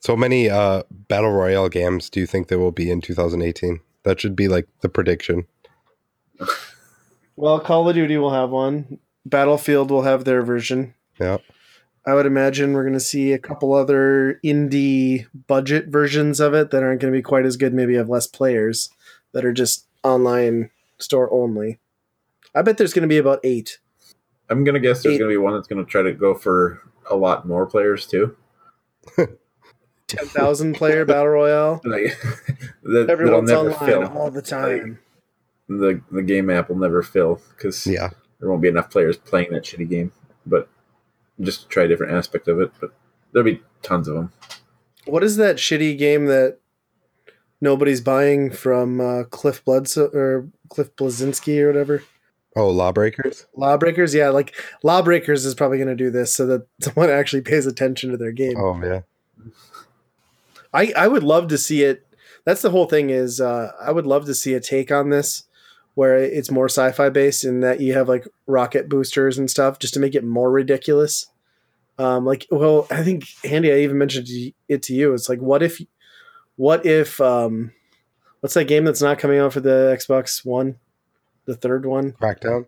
[0.00, 3.80] So many uh, battle royale games do you think there will be in 2018?
[4.02, 5.46] That should be like the prediction.
[7.36, 8.98] Well, Call of Duty will have one.
[9.26, 10.94] Battlefield will have their version.
[11.20, 11.36] Yeah.
[12.06, 16.70] I would imagine we're going to see a couple other indie budget versions of it
[16.70, 17.74] that aren't going to be quite as good.
[17.74, 18.88] Maybe have less players
[19.32, 21.78] that are just online store only.
[22.54, 23.80] I bet there's going to be about eight.
[24.50, 25.18] I'm gonna guess there's Eight.
[25.18, 28.36] gonna be one that's gonna try to go for a lot more players too.
[30.08, 31.80] 10,000 player battle royale.
[31.84, 32.18] Like
[32.82, 34.18] that, Everyone's never online fill.
[34.18, 34.98] all the time.
[35.68, 38.10] The the game app will never fill because Yeah.
[38.40, 40.12] there won't be enough players playing that shitty game.
[40.44, 40.68] But
[41.40, 42.72] just to try a different aspect of it.
[42.80, 42.92] But
[43.32, 44.32] there'll be tons of them.
[45.06, 46.58] What is that shitty game that
[47.60, 52.02] nobody's buying from uh, Cliff Bledsoe or Cliff Bleszinski or whatever?
[52.56, 53.46] Oh, Lawbreakers?
[53.56, 57.66] Lawbreakers, yeah, like Lawbreakers is probably going to do this so that someone actually pays
[57.66, 58.56] attention to their game.
[58.56, 59.00] Oh, yeah.
[60.72, 62.06] I I would love to see it.
[62.44, 65.44] That's the whole thing is uh, I would love to see a take on this
[65.94, 69.94] where it's more sci-fi based in that you have like rocket boosters and stuff just
[69.94, 71.26] to make it more ridiculous.
[71.98, 74.26] Um, like, well, I think Andy, I even mentioned
[74.68, 75.12] it to you.
[75.12, 75.80] It's like, what if,
[76.56, 77.72] what if, um,
[78.40, 80.76] what's that game that's not coming out for the Xbox One,
[81.46, 82.12] the third one?
[82.12, 82.66] Crackdown?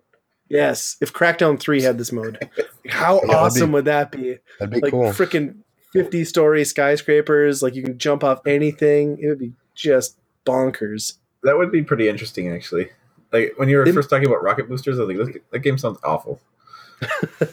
[0.48, 2.38] Yes, if Crackdown Three had this mode,
[2.88, 4.38] how Yeah, that'd be- awesome would that be?
[4.58, 5.04] That'd be like cool.
[5.10, 5.56] freaking
[5.92, 10.16] 50 story skyscrapers like you can jump off anything it would be just
[10.46, 12.90] bonkers That would be pretty interesting, actually.
[13.32, 15.78] Like when you were It- first talking about rocket boosters, I was like, that game
[15.78, 16.40] sounds awful.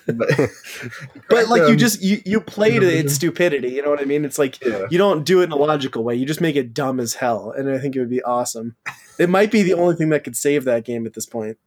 [0.06, 0.30] But,
[1.30, 4.06] but like you um, just you you play to its stupidity you know what i
[4.06, 4.88] mean it's like yeah.
[4.90, 7.52] you don't do it in a logical way you just make it dumb as hell
[7.52, 8.76] and i think it would be awesome
[9.18, 11.58] it might be the only thing that could save that game at this point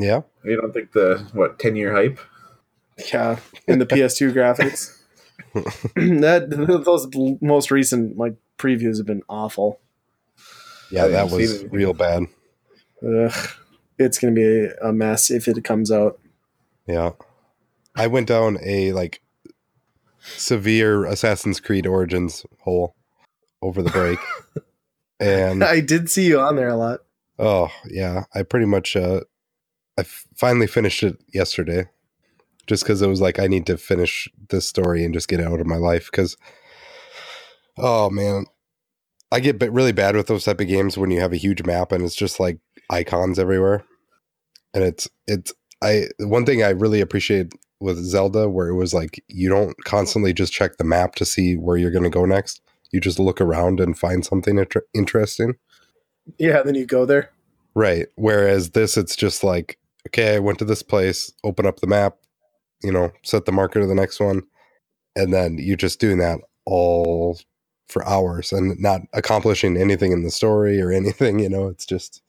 [0.00, 0.22] yeah.
[0.44, 2.18] You don't think the what ten year hype?
[3.12, 4.96] yeah in the ps2 graphics
[6.20, 6.50] that
[6.84, 7.08] those
[7.40, 9.80] most recent like previews have been awful
[10.90, 12.24] Yeah, that was real bad.
[13.02, 13.32] Ugh.
[13.98, 16.20] it's gonna be a mess if it comes out
[16.92, 17.12] Yeah.
[17.96, 19.22] I went down a like
[20.20, 22.94] severe Assassin's Creed Origins hole
[23.62, 24.18] over the break.
[25.20, 27.00] and i did see you on there a lot
[27.40, 29.22] oh, yeah, I pretty much uh
[29.98, 31.86] I f- finally finished it yesterday.
[32.66, 35.46] Just cuz it was like I need to finish this story and just get it
[35.46, 36.36] out of my life cuz
[37.78, 38.44] oh man,
[39.32, 41.64] I get bit really bad with those type of games when you have a huge
[41.64, 42.58] map and it's just like
[42.90, 43.84] icons everywhere.
[44.74, 49.22] And it's it's I one thing I really appreciate with Zelda where it was like
[49.28, 52.60] you don't constantly just check the map to see where you're going to go next.
[52.92, 55.54] You just look around and find something inter- interesting.
[56.38, 57.30] Yeah, then you go there.
[57.74, 58.08] Right.
[58.16, 59.78] Whereas this it's just like
[60.08, 62.16] okay, I went to this place, open up the map,
[62.82, 64.42] you know, set the marker to the next one,
[65.14, 67.38] and then you're just doing that all
[67.88, 72.22] for hours and not accomplishing anything in the story or anything, you know, it's just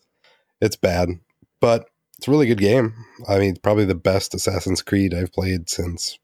[0.61, 1.09] it's bad.
[1.59, 1.89] But
[2.21, 2.93] it's a really good game.
[3.27, 6.19] I mean, probably the best Assassin's Creed I've played since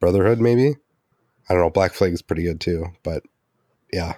[0.00, 0.74] Brotherhood, maybe.
[1.48, 1.70] I don't know.
[1.70, 3.22] Black Flag is pretty good too, but
[3.92, 4.14] yeah,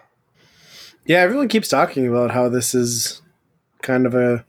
[1.04, 3.20] Yeah, everyone keeps talking about how this is
[3.82, 4.46] kind of a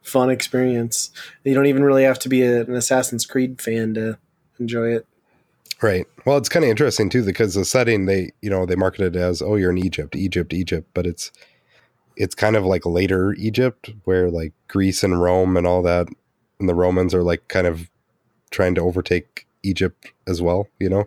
[0.00, 1.10] fun experience.
[1.44, 4.16] You don't even really have to be a, an Assassin's Creed fan to
[4.58, 5.06] enjoy it.
[5.82, 6.06] right.
[6.24, 9.16] Well, it's kind of interesting too because the setting they, you know, they market it
[9.16, 11.30] as, oh, you're in Egypt, Egypt, Egypt, but it's
[12.16, 16.08] it's kind of like later Egypt where like Greece and Rome and all that,
[16.58, 17.90] and the Romans are like kind of
[18.50, 21.04] trying to overtake Egypt as well, you know.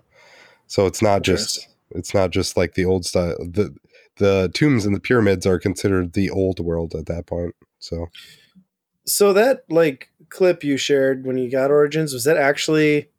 [0.68, 3.36] So it's not just it's not just like the old style.
[3.40, 3.76] the
[4.18, 7.56] The tombs and the pyramids are considered the old world at that point.
[7.80, 8.10] So
[9.06, 13.10] So that like clip you shared when you got Origins was that actually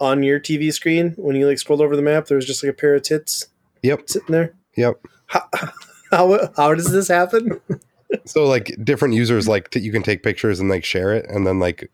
[0.00, 2.26] on your TV screen when you like scrolled over the map?
[2.26, 3.46] There was just like a pair of tits
[3.82, 4.54] yep, sitting there.
[4.76, 5.00] yep.
[6.12, 7.60] How how, does this happen?
[8.26, 11.46] So like different users like t- you can take pictures and like share it, and
[11.46, 11.90] then like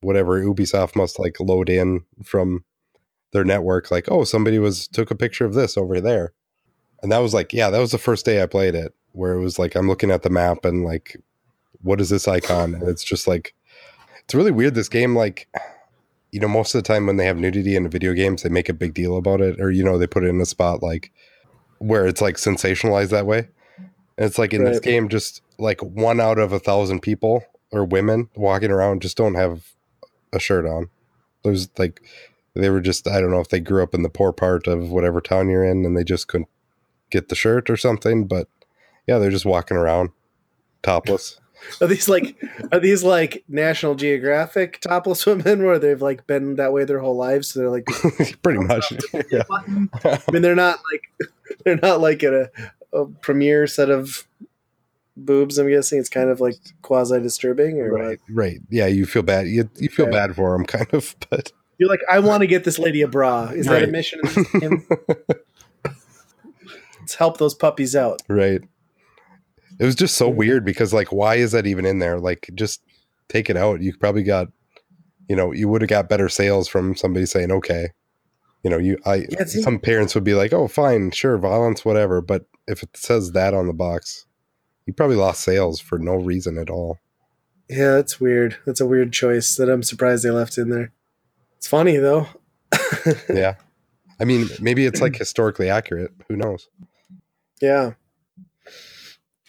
[0.00, 2.64] whatever Ubisoft must like load in from
[3.30, 6.32] their network, like oh somebody was took a picture of this over there,
[7.02, 9.40] and that was like yeah that was the first day I played it where it
[9.40, 11.16] was like I'm looking at the map and like
[11.84, 12.74] what is this icon?
[12.74, 13.54] And it's just like
[14.24, 14.74] it's really weird.
[14.74, 15.48] This game, like
[16.32, 18.68] you know, most of the time when they have nudity in video games, they make
[18.68, 21.12] a big deal about it, or you know, they put it in a spot like
[21.78, 23.48] where it's like sensationalized that way.
[24.16, 27.84] And it's like in this game, just like one out of a thousand people or
[27.84, 29.74] women walking around just don't have
[30.32, 30.88] a shirt on.
[31.42, 32.00] There's like
[32.54, 34.90] they were just I don't know if they grew up in the poor part of
[34.90, 36.48] whatever town you're in and they just couldn't
[37.10, 38.48] get the shirt or something, but
[39.06, 40.10] yeah, they're just walking around
[40.82, 41.40] topless.
[41.80, 42.36] Are these like
[42.72, 47.16] are these like National Geographic topless women where they've like been that way their whole
[47.16, 47.48] lives?
[47.48, 47.86] So they're like
[48.42, 48.92] Pretty much.
[49.30, 49.42] Yeah.
[50.04, 51.30] I mean they're not like
[51.64, 52.50] they're not like a,
[52.92, 54.26] a premiere set of
[55.16, 55.98] boobs, I'm guessing.
[55.98, 58.60] It's kind of like quasi disturbing or Right, right.
[58.70, 59.46] Yeah, you feel bad.
[59.48, 60.12] You, you feel Okay.
[60.12, 63.08] bad for them, kind of, but You're like, I want to get this lady a
[63.08, 63.46] bra.
[63.46, 64.86] Is that a mission in this game?
[67.00, 68.22] Let's help those puppies out.
[68.28, 68.62] right.
[69.78, 72.18] It was just so weird because, like, why is that even in there?
[72.20, 72.82] Like, just
[73.28, 73.80] take it out.
[73.80, 74.48] You probably got,
[75.28, 77.88] you know, you would have got better sales from somebody saying, okay.
[78.62, 81.84] You know, you, I, Yeah, see- some parents would be like, oh, fine, sure, violence,
[81.84, 82.20] whatever.
[82.20, 84.26] But if it says that on the box,
[84.86, 86.98] you probably lost sales for no reason at all.
[87.68, 88.58] Yeah, that's weird.
[88.66, 90.92] That's a weird choice that I'm surprised they left in there.
[91.56, 92.28] It's funny though.
[93.28, 93.54] yeah.
[94.20, 96.12] I mean, maybe it's like historically accurate.
[96.28, 96.68] Who knows?
[97.60, 97.94] Yeah.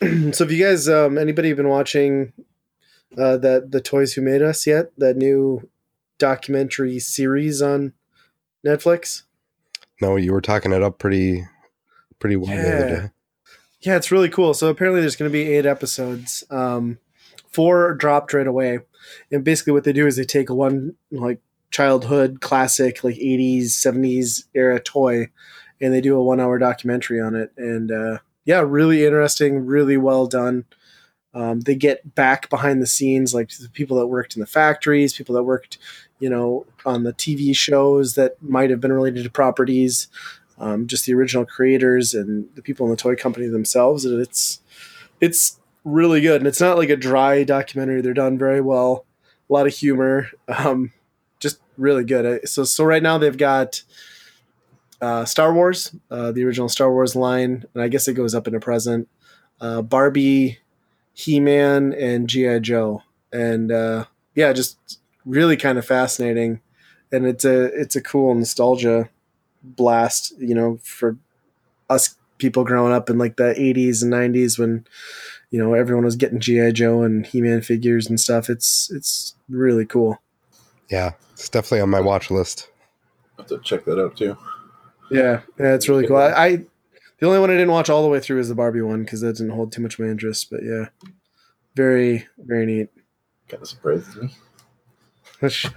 [0.33, 2.33] so have you guys um anybody been watching
[3.17, 4.91] uh that the toys who made us yet?
[4.97, 5.69] That new
[6.17, 7.93] documentary series on
[8.65, 9.23] Netflix?
[10.01, 11.45] No, you were talking it up pretty,
[12.19, 13.01] pretty well the other Yeah.
[13.01, 13.09] day.
[13.81, 14.53] Yeah, it's really cool.
[14.53, 16.43] So apparently there's going to be 8 episodes.
[16.49, 16.99] Um
[17.49, 18.79] 4 dropped right away.
[19.31, 21.39] And basically what they do is they take one like
[21.71, 25.29] childhood classic like 80s 70s era toy
[25.81, 29.97] and they do a 1 hour documentary on it and uh yeah, really interesting, really
[29.97, 30.65] well done.
[31.33, 35.13] Um, they get back behind the scenes, like the people that worked in the factories,
[35.13, 35.77] people that worked,
[36.19, 40.07] you know, on the TV shows that might have been related to properties,
[40.59, 44.05] um, just the original creators and the people in the toy company themselves.
[44.05, 44.61] And it's
[45.19, 47.99] it's really good, and it's not like a dry documentary.
[47.99, 49.05] They're done very well,
[49.49, 50.93] a lot of humor, um,
[51.39, 52.47] just really good.
[52.47, 53.83] So so right now they've got
[55.05, 58.47] uh, Star Wars, uh, the original Star Wars line, and I guess it goes up
[58.47, 59.07] into present.
[59.61, 60.57] Uh, Barbie,
[61.13, 66.59] He Man, and GI Joe, and uh, yeah, just really kind of fascinating.
[67.11, 69.09] And it's a it's a cool nostalgia
[69.61, 71.17] blast, you know, for
[71.87, 74.85] us people growing up in like the 80s and 90s when
[75.51, 78.49] you know everyone was getting GI Joe and He Man figures and stuff.
[78.49, 80.19] It's it's really cool.
[80.89, 82.69] Yeah, it's definitely on my watch list.
[83.37, 84.35] I have to check that out too.
[85.11, 86.17] Yeah, yeah, it's really cool.
[86.17, 86.55] I, I
[87.19, 89.21] the only one I didn't watch all the way through is the Barbie one because
[89.21, 90.49] that didn't hold too much of my interest.
[90.49, 90.85] But yeah,
[91.75, 92.89] very very neat.
[93.47, 94.29] Kind of surprises me.
[95.39, 95.67] Touche.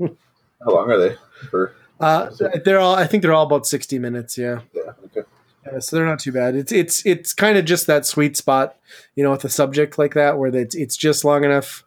[0.00, 1.16] How long are they?
[1.50, 2.30] For Uh,
[2.64, 2.94] they're all.
[2.94, 4.36] I think they're all about sixty minutes.
[4.36, 4.60] Yeah.
[4.74, 5.22] yeah, okay.
[5.66, 6.54] Yeah, so they're not too bad.
[6.54, 8.76] It's it's it's kind of just that sweet spot,
[9.14, 11.84] you know, with a subject like that, where it's it's just long enough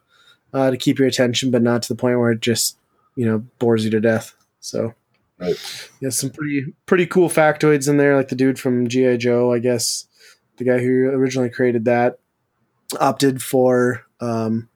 [0.52, 2.76] uh, to keep your attention, but not to the point where it just
[3.16, 4.34] you know bores you to death.
[4.60, 4.94] So
[5.38, 5.56] Right.
[6.00, 9.58] yeah, some pretty pretty cool factoids in there, like the dude from GI Joe, I
[9.58, 10.06] guess,
[10.58, 12.18] the guy who originally created that,
[13.00, 14.68] opted for um,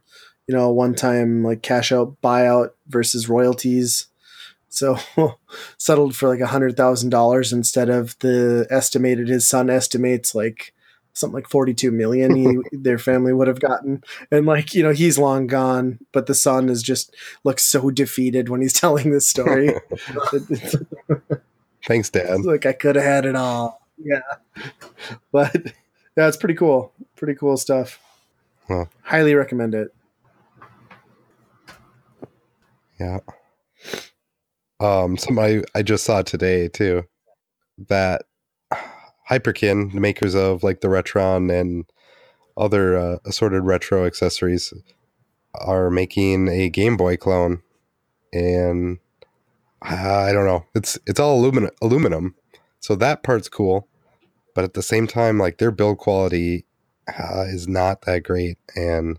[0.47, 4.07] you know, one time like cash out buyout versus royalties.
[4.69, 4.99] So
[5.79, 10.74] settled for like a hundred thousand dollars instead of the estimated his son estimates like
[11.15, 14.03] something like 42 million he, their family would have gotten.
[14.31, 18.49] And like you know he's long gone but the son is just looks so defeated
[18.49, 19.75] when he's telling this story.
[21.87, 22.45] Thanks, Dad.
[22.45, 23.81] like i could have had it all.
[23.99, 24.21] Yeah.
[25.33, 25.55] But
[26.17, 26.93] yeah it's pretty cool.
[27.17, 28.01] Pretty cool stuff.
[28.69, 28.87] Huh.
[29.03, 29.95] highly recommend it.
[32.99, 33.19] Yeah.
[34.81, 37.05] Um, somebody I just saw today too
[37.89, 38.23] that
[39.31, 41.85] Hyperkin, the makers of like the Retron and
[42.57, 44.73] other uh, assorted retro accessories,
[45.55, 47.63] are making a Game Boy clone,
[48.33, 48.99] and
[49.83, 50.65] I don't know.
[50.75, 52.35] It's it's all aluminum, aluminum,
[52.81, 53.89] so that part's cool,
[54.55, 56.67] but at the same time, like their build quality
[57.09, 59.19] uh, is not that great, and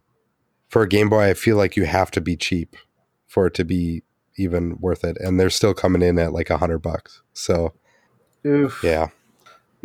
[0.70, 2.76] for a Game Boy, I feel like you have to be cheap
[3.28, 4.04] for it to be
[4.38, 7.22] even worth it, and they're still coming in at like a hundred bucks.
[7.34, 7.74] So
[8.46, 8.82] Oof.
[8.84, 9.08] yeah,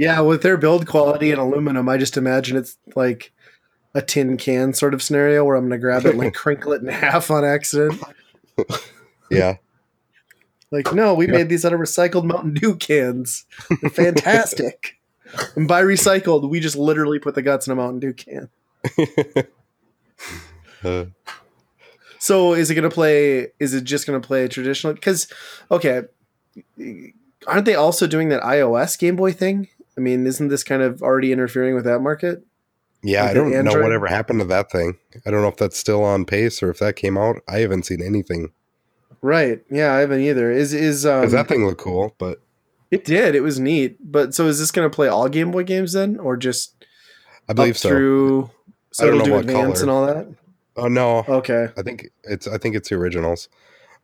[0.01, 3.34] Yeah, with their build quality and aluminum, I just imagine it's like
[3.94, 6.72] a tin can sort of scenario where I'm going to grab it and like crinkle
[6.72, 8.03] it in half on accident.
[9.30, 9.57] yeah,
[10.70, 13.44] Like, no, we made these out of recycled Mountain Dew cans.
[13.82, 14.96] They're fantastic.
[15.55, 18.48] And by recycled, we just literally put the guts in a Mountain Dew can.
[20.82, 21.05] Uh,
[22.18, 23.53] So is it going to play?
[23.61, 24.92] Is it just going to play traditional?
[24.94, 25.28] Because
[25.70, 26.03] okay,
[27.46, 29.68] aren't they also doing that iOS Game Boy thing?
[30.01, 32.42] I mean, isn't this kind of already interfering with that market?
[33.03, 34.96] yeah, Like I don't know whatever happened to that thing.
[35.26, 37.36] I don't know if that's still on pace or if that came out.
[37.46, 38.53] I haven't seen anything.
[39.20, 39.61] Right.
[39.70, 40.51] Yeah, I haven't either.
[40.51, 42.40] Is is um, that thing looked cool, but
[42.90, 43.34] it did.
[43.34, 43.98] It was neat.
[44.01, 46.86] But so is this going to play all Game Boy games then, or just
[47.48, 47.90] I believe so.
[47.90, 48.51] through?
[48.92, 49.82] So I don't it'll do know what advance color.
[49.82, 50.34] and all that.
[50.76, 51.68] Oh no, Okay.
[51.76, 53.48] I think it's I think it's the originals,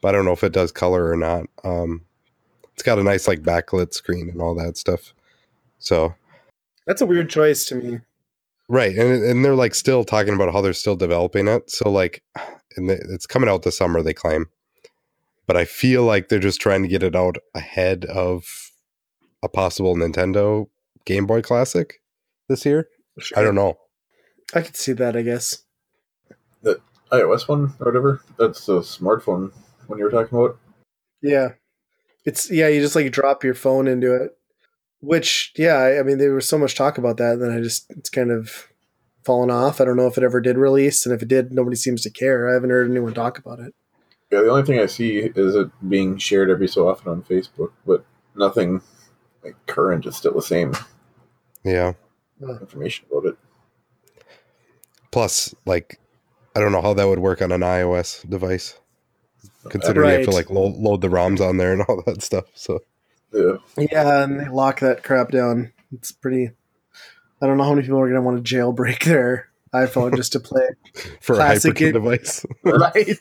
[0.03, 1.47] but I don't know if it does color or not.
[1.65, 2.05] Um,
[2.75, 5.15] it's got a nice like backlit screen and all that stuff.
[5.79, 6.15] So
[6.87, 8.01] That's a weird choice to me.
[8.69, 11.71] right, and and they're like still talking about how they're still developing it.
[11.71, 12.23] So like,
[12.77, 14.03] and it's coming out this summer.
[14.03, 14.47] They claim,
[15.47, 18.45] but I feel like they're just trying to get it out ahead of
[19.43, 20.67] a possible Nintendo
[21.05, 22.01] Game Boy Classic
[22.49, 22.89] this year.
[23.37, 23.79] I don't know.
[24.55, 25.17] I could see that.
[25.17, 25.63] I guess.
[26.63, 26.81] The
[27.13, 28.23] iOS one or whatever.
[28.39, 29.53] That's the smartphone
[29.87, 30.59] one you were talking about.
[31.23, 31.51] Yeah.
[32.25, 34.36] It's yeah, you just like drop your phone into it.
[35.07, 37.61] Which yeah, I I mean there was so much talk about that, and then I
[37.61, 38.69] just it's kind of
[39.25, 39.81] fallen off.
[39.81, 42.11] I don't know if it ever did release, and if it did, nobody seems to
[42.11, 42.49] care.
[42.51, 43.73] I haven't heard anyone talk about it.
[44.33, 47.71] Yeah, the only thing I see is it being shared every so often on Facebook,
[47.87, 48.05] but
[48.35, 48.83] nothing
[49.45, 50.07] like current.
[50.07, 50.75] It's still the same
[51.63, 51.93] Yeah.
[52.41, 53.37] information about it.
[55.13, 56.01] Plus, like,
[56.57, 58.79] I don't know how that would work on an iOS device,
[59.69, 62.47] considering you have to like load, load the ROMs on there and all that stuff.
[62.55, 62.81] So
[63.33, 63.57] Yeah,
[63.91, 65.73] Yeah, and they lock that crap down.
[65.93, 66.51] It's pretty
[67.43, 70.41] I don't know how many people are gonna want to jailbreak their iPhone just to
[70.41, 70.69] play.
[71.21, 73.19] for Classic a hyperkin device, right.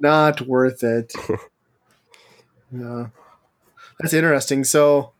[0.00, 1.12] Not worth it.
[2.70, 3.08] Yeah.
[4.00, 4.64] That's interesting.
[4.64, 5.12] So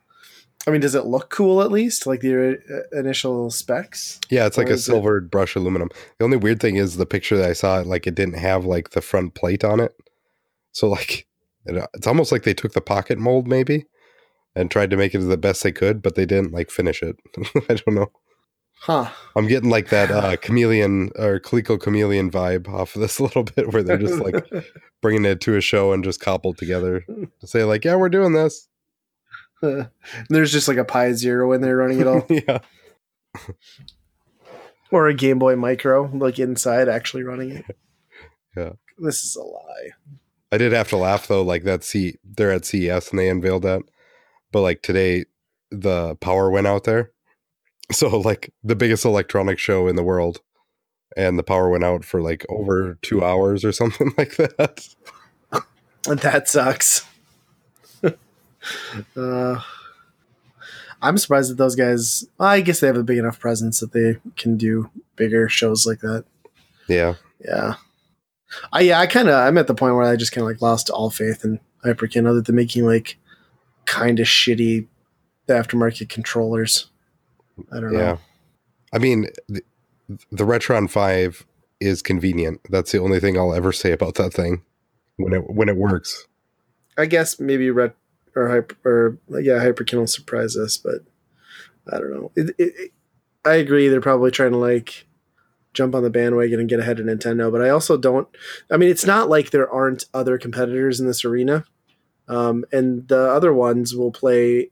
[0.66, 2.06] I mean, does it look cool at least?
[2.06, 2.58] Like the
[2.94, 4.20] uh, initial specs?
[4.30, 5.90] yeah, it's like a is it- silvered brush aluminum.
[6.18, 8.90] The only weird thing is the picture that I saw, like, it didn't have like
[8.90, 9.94] the front plate on it.
[10.72, 11.26] So like,
[11.66, 13.86] it, it's almost like they took the pocket mold maybe
[14.54, 17.16] and tried to make it the best they could, but they didn't like finish it.
[17.68, 18.12] I don't know.
[18.80, 19.10] Huh.
[19.36, 23.44] I'm getting like that uh, chameleon or Coleco chameleon vibe off of this a little
[23.44, 24.44] bit, where they're just like
[25.00, 27.04] bringing it to a show and just cobbled together
[27.40, 28.68] to say like, yeah, we're doing this.
[30.28, 32.58] There's just like a Pi Zero in there running it all, yeah,
[34.90, 37.76] or a Game Boy Micro, like inside actually running it.
[38.56, 38.72] Yeah.
[38.98, 39.90] This is a lie.
[40.52, 41.42] I did have to laugh though.
[41.42, 43.82] Like that, C they're at CES and they unveiled that,
[44.52, 45.24] but like today,
[45.70, 47.10] the power went out there.
[47.90, 50.40] So like the biggest electronic show in the world,
[51.14, 54.88] and the power went out for like over two hours or something like that.
[56.04, 57.04] That sucks.
[59.16, 59.60] uh,
[61.02, 62.24] I'm surprised that those guys.
[62.40, 66.00] I guess they have a big enough presence that they can do bigger shows like
[66.00, 66.24] that.
[66.88, 67.74] Yeah, Yeah.
[68.72, 70.62] I yeah, I kind of I'm at the point where I just kind of like
[70.62, 73.18] lost all faith in Hyperkin, other than making like
[73.86, 74.86] kind of shitty
[75.48, 76.86] aftermarket controllers.
[77.70, 77.98] I don't know.
[77.98, 78.16] yeah.
[78.92, 79.62] I mean, the,
[80.30, 81.44] the Retron Five
[81.80, 82.60] is convenient.
[82.70, 84.62] That's the only thing I'll ever say about that thing
[85.16, 86.26] when it when it works.
[86.98, 87.94] I guess maybe Ret
[88.36, 91.00] or Hyper or yeah, Hyperkin will surprise us, but
[91.92, 92.30] I don't know.
[92.36, 92.92] It, it, it-
[93.44, 93.88] I agree.
[93.88, 95.04] They're probably trying to like
[95.72, 98.28] jump on the bandwagon and get ahead of Nintendo, but I also don't.
[98.70, 101.64] I mean, it's not like there aren't other competitors in this arena,
[102.28, 104.70] um, and the other ones will play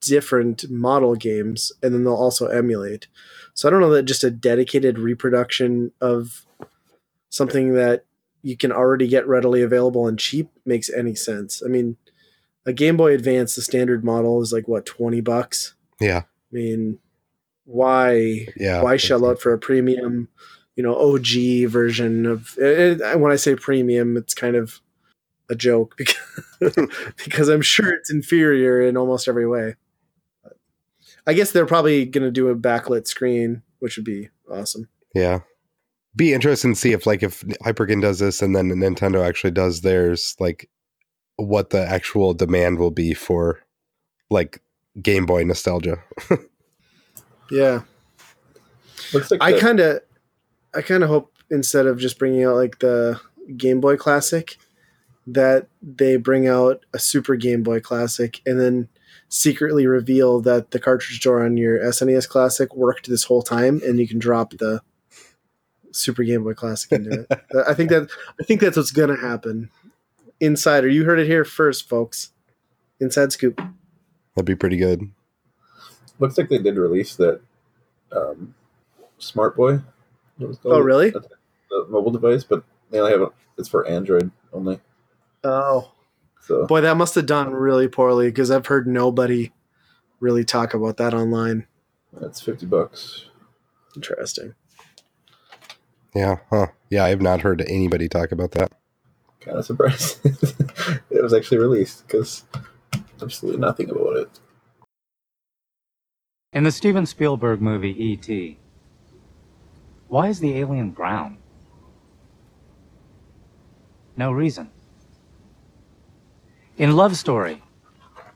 [0.00, 3.06] different model games, and then they'll also emulate.
[3.54, 6.44] So I don't know that just a dedicated reproduction of
[7.30, 8.04] something that
[8.42, 11.62] you can already get readily available and cheap makes any sense.
[11.64, 11.96] I mean,
[12.66, 15.74] a Game Boy Advance, the standard model is like what twenty bucks.
[16.00, 16.98] Yeah, I mean,
[17.64, 18.82] why yeah.
[18.82, 20.28] why shell out for a premium,
[20.76, 22.56] you know, OG version of?
[22.60, 24.80] Eh, eh, it, it- when I say premium, it's kind of
[25.50, 26.18] a joke because
[27.24, 29.76] because I'm sure it's inferior in almost every way.
[31.26, 34.88] I guess they're probably going to do a backlit screen, which would be awesome.
[35.14, 35.40] Yeah.
[36.16, 39.80] Be interesting to see if like if Hyperkin does this and then Nintendo actually does
[39.80, 40.68] theirs, like
[41.36, 43.60] what the actual demand will be for
[44.30, 44.62] like
[45.00, 45.96] Game Boy nostalgia.
[47.50, 47.82] Yeah.
[49.12, 50.00] looks like I the- kind of,
[50.74, 53.20] I kind of hope instead of just bringing out like the
[53.56, 54.56] Game Boy Classic,
[55.26, 58.88] that they bring out a Super Game Boy Classic and then
[59.28, 63.98] secretly reveal that the cartridge door on your SNES Classic worked this whole time, and
[63.98, 64.82] you can drop the
[65.92, 67.40] Super Game Boy Classic into it.
[67.66, 68.08] I think that
[68.40, 69.70] I think that's what's gonna happen.
[70.40, 72.30] Insider, you heard it here first, folks.
[73.00, 73.56] Inside scoop.
[74.34, 75.10] That'd be pretty good.
[76.18, 77.40] Looks like they did release that
[78.12, 78.54] um,
[79.18, 79.80] Smart Boy.
[80.38, 81.10] what it's Oh, really?
[81.10, 81.26] That's
[81.70, 83.28] The mobile device, but they only have it.
[83.58, 84.80] It's for Android only.
[85.44, 85.92] Oh,
[86.40, 89.52] So boy, that must have done really poorly because I've heard nobody
[90.20, 91.66] really talk about that online.
[92.12, 93.26] that's fifty bucks.
[93.96, 94.54] Interesting.
[96.14, 96.68] Yeah, huh.
[96.90, 98.72] Yeah, I have not heard anybody talk about that.
[99.40, 100.20] Kind of surprised
[101.10, 102.44] it was actually released because
[103.20, 104.40] absolutely nothing about it.
[106.54, 108.56] In the Steven Spielberg movie E.T.,
[110.06, 111.38] why is the alien brown?
[114.16, 114.70] No reason.
[116.78, 117.60] In Love Story,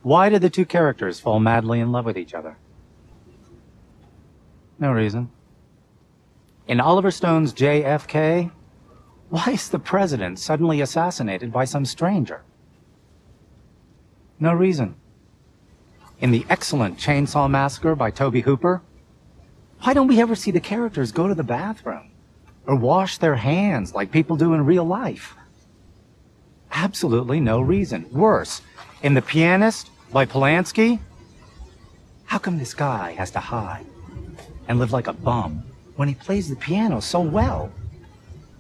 [0.03, 2.57] why did the two characters fall madly in love with each other?
[4.81, 5.31] No reason.
[6.67, 8.51] In Oliver Stone's JFK,
[9.29, 12.43] why is the president suddenly assassinated by some stranger?
[14.41, 14.97] No reason.
[16.21, 18.83] In the excellent Chainsaw Massacre by Tobe Hooper,
[19.83, 22.11] why don't we ever see the characters go to the bathroom
[22.67, 25.37] or wash their hands like people do in real life?
[26.73, 28.07] Absolutely no reason.
[28.13, 28.63] Worse,
[29.03, 30.99] in The Pianist by Polanski,
[32.25, 33.87] how come this guy has to hide
[34.67, 35.63] and live like a bum
[35.95, 37.73] when he plays the piano so well?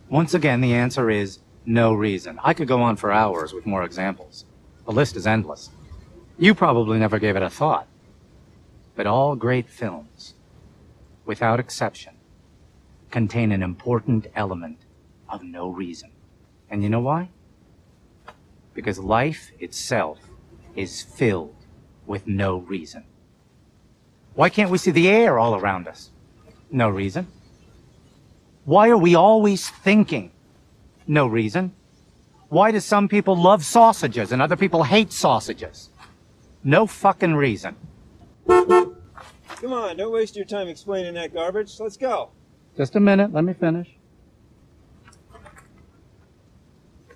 [0.09, 2.39] Once again, the answer is no reason.
[2.43, 4.45] I could go on for hours with more examples.
[4.87, 5.71] The list is endless.
[6.39, 7.89] You probably never gave it a thought.
[8.95, 10.35] But all great films,
[11.25, 12.15] without exception,
[13.11, 14.79] contain an important element
[15.29, 16.11] of no reason.
[16.71, 17.31] And you know why?
[18.73, 20.19] Because life itself
[20.77, 21.57] is filled
[22.07, 23.05] with no reason.
[24.35, 26.11] Why can't we see the air all around us?
[26.71, 27.27] No reason.
[28.65, 30.31] Why are we always thinking?
[31.07, 31.73] No reason.
[32.49, 35.91] Why do some people love sausages and other people hate sausages?
[36.65, 37.77] No fucking reason.
[38.47, 41.79] Come on, don't waste your time explaining that garbage.
[41.81, 42.31] Let's go.
[42.77, 43.89] Just a minute, let me finish.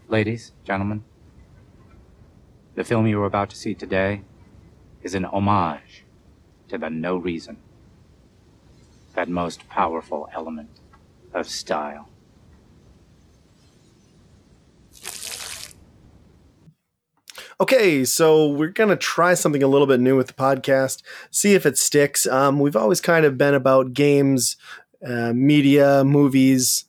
[0.09, 1.05] Ladies, gentlemen,
[2.75, 4.23] the film you are about to see today
[5.03, 6.05] is an homage
[6.69, 7.59] to the no reason,
[9.15, 10.81] that most powerful element
[11.33, 12.09] of style.
[17.63, 21.01] Okay, so we're gonna try something a little bit new with the podcast,
[21.31, 22.27] see if it sticks.
[22.27, 24.57] Um, we've always kind of been about games,
[25.07, 26.87] uh, media, movies,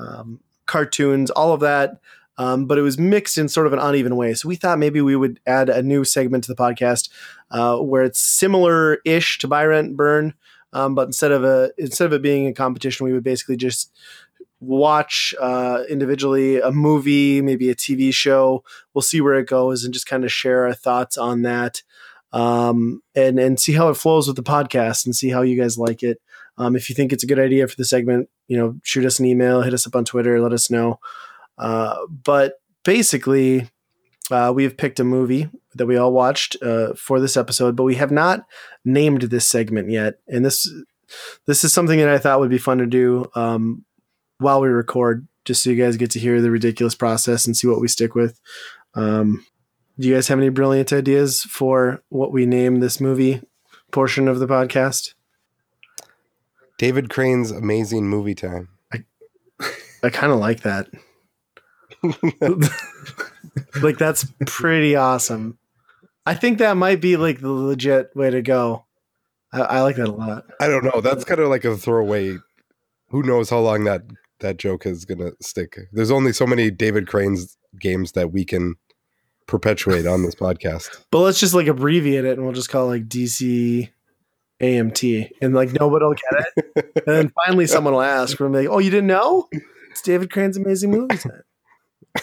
[0.00, 2.00] um, cartoons, all of that,
[2.38, 4.34] um, but it was mixed in sort of an uneven way.
[4.34, 7.08] So we thought maybe we would add a new segment to the podcast
[7.52, 10.34] uh, where it's similar-ish to Buy Rent Burn,
[10.72, 13.92] um, but instead of a instead of it being a competition, we would basically just
[14.60, 18.64] watch uh, individually a movie, maybe a TV show.
[18.94, 21.82] We'll see where it goes and just kind of share our thoughts on that,
[22.32, 25.78] um, and and see how it flows with the podcast and see how you guys
[25.78, 26.20] like it.
[26.58, 29.18] Um, if you think it's a good idea for the segment, you know, shoot us
[29.18, 30.98] an email, hit us up on Twitter, let us know.
[31.58, 33.68] Uh, but basically,
[34.30, 37.84] uh, we have picked a movie that we all watched uh, for this episode, but
[37.84, 38.46] we have not
[38.84, 40.14] named this segment yet.
[40.26, 40.70] And this
[41.46, 43.84] this is something that I thought would be fun to do um,
[44.38, 47.66] while we record, just so you guys get to hear the ridiculous process and see
[47.66, 48.40] what we stick with.
[48.94, 49.44] Um,
[49.98, 53.42] do you guys have any brilliant ideas for what we name this movie
[53.90, 55.14] portion of the podcast?
[56.78, 58.68] David Crane's amazing movie time.
[58.92, 59.04] I
[60.02, 60.88] I kind of like that.
[63.82, 65.58] like that's pretty awesome.
[66.26, 68.84] I think that might be like the legit way to go.
[69.52, 70.44] I, I like that a lot.
[70.60, 71.00] I don't know.
[71.00, 72.36] That's kind of like a throwaway.
[73.10, 74.02] Who knows how long that
[74.40, 75.78] that joke is gonna stick?
[75.92, 78.74] There's only so many David Crane's games that we can
[79.46, 81.04] perpetuate on this podcast.
[81.10, 83.90] But let's just like abbreviate it and we'll just call it like DC
[84.60, 85.30] AMT.
[85.40, 86.92] And like nobody will get it.
[87.06, 89.48] and then finally someone will ask from like, Oh, you didn't know?
[89.90, 91.42] It's David Crane's amazing movie time.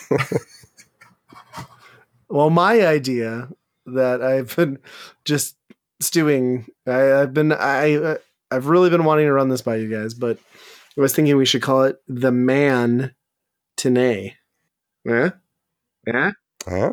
[2.29, 3.49] well, my idea
[3.85, 4.79] that I've been
[5.25, 5.55] just
[5.99, 8.17] stewing, I, I've been I
[8.51, 10.37] I've really been wanting to run this by you guys, but
[10.97, 13.15] I was thinking we should call it the man
[13.77, 14.33] Tene.
[15.05, 15.31] Yeah?
[16.05, 16.31] Yeah?
[16.67, 16.91] Huh?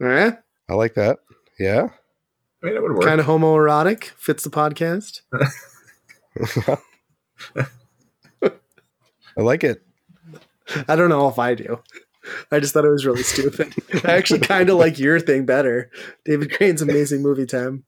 [0.00, 0.36] Yeah?
[0.68, 1.18] I like that.
[1.58, 1.88] Yeah.
[2.62, 3.02] I mean, it would work.
[3.04, 5.20] kind of homoerotic fits the podcast
[9.36, 9.82] I like it.
[10.88, 11.80] i don't know if i do
[12.50, 13.72] i just thought it was really stupid
[14.04, 15.88] i actually kind of like your thing better
[16.24, 17.84] david crane's amazing movie time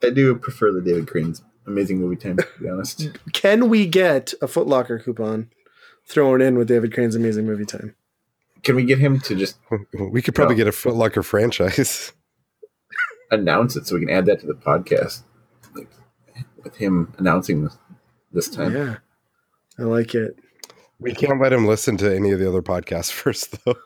[0.00, 2.36] I do prefer the David Crane's amazing movie time.
[2.38, 5.50] To be honest, can we get a footlocker coupon
[6.06, 7.94] thrown in with david crane's amazing movie time
[8.62, 9.56] can we get him to just
[10.10, 10.64] We could probably No.
[10.64, 12.12] get a Footlocker franchise.
[13.30, 15.22] announce it so we can add that to the podcast?
[16.64, 17.76] with him announcing this
[18.32, 18.74] this time.
[18.74, 18.96] Yeah,
[19.78, 20.36] I like it.
[20.98, 23.76] We can't let him listen to any of the other podcasts first, though.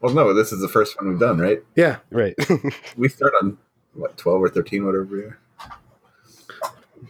[0.00, 1.60] Well, no, this is the first one we've done, right?
[1.74, 2.36] Yeah, Right.
[2.96, 3.58] We start on
[3.94, 5.38] what twelve or thirteen, whatever we are.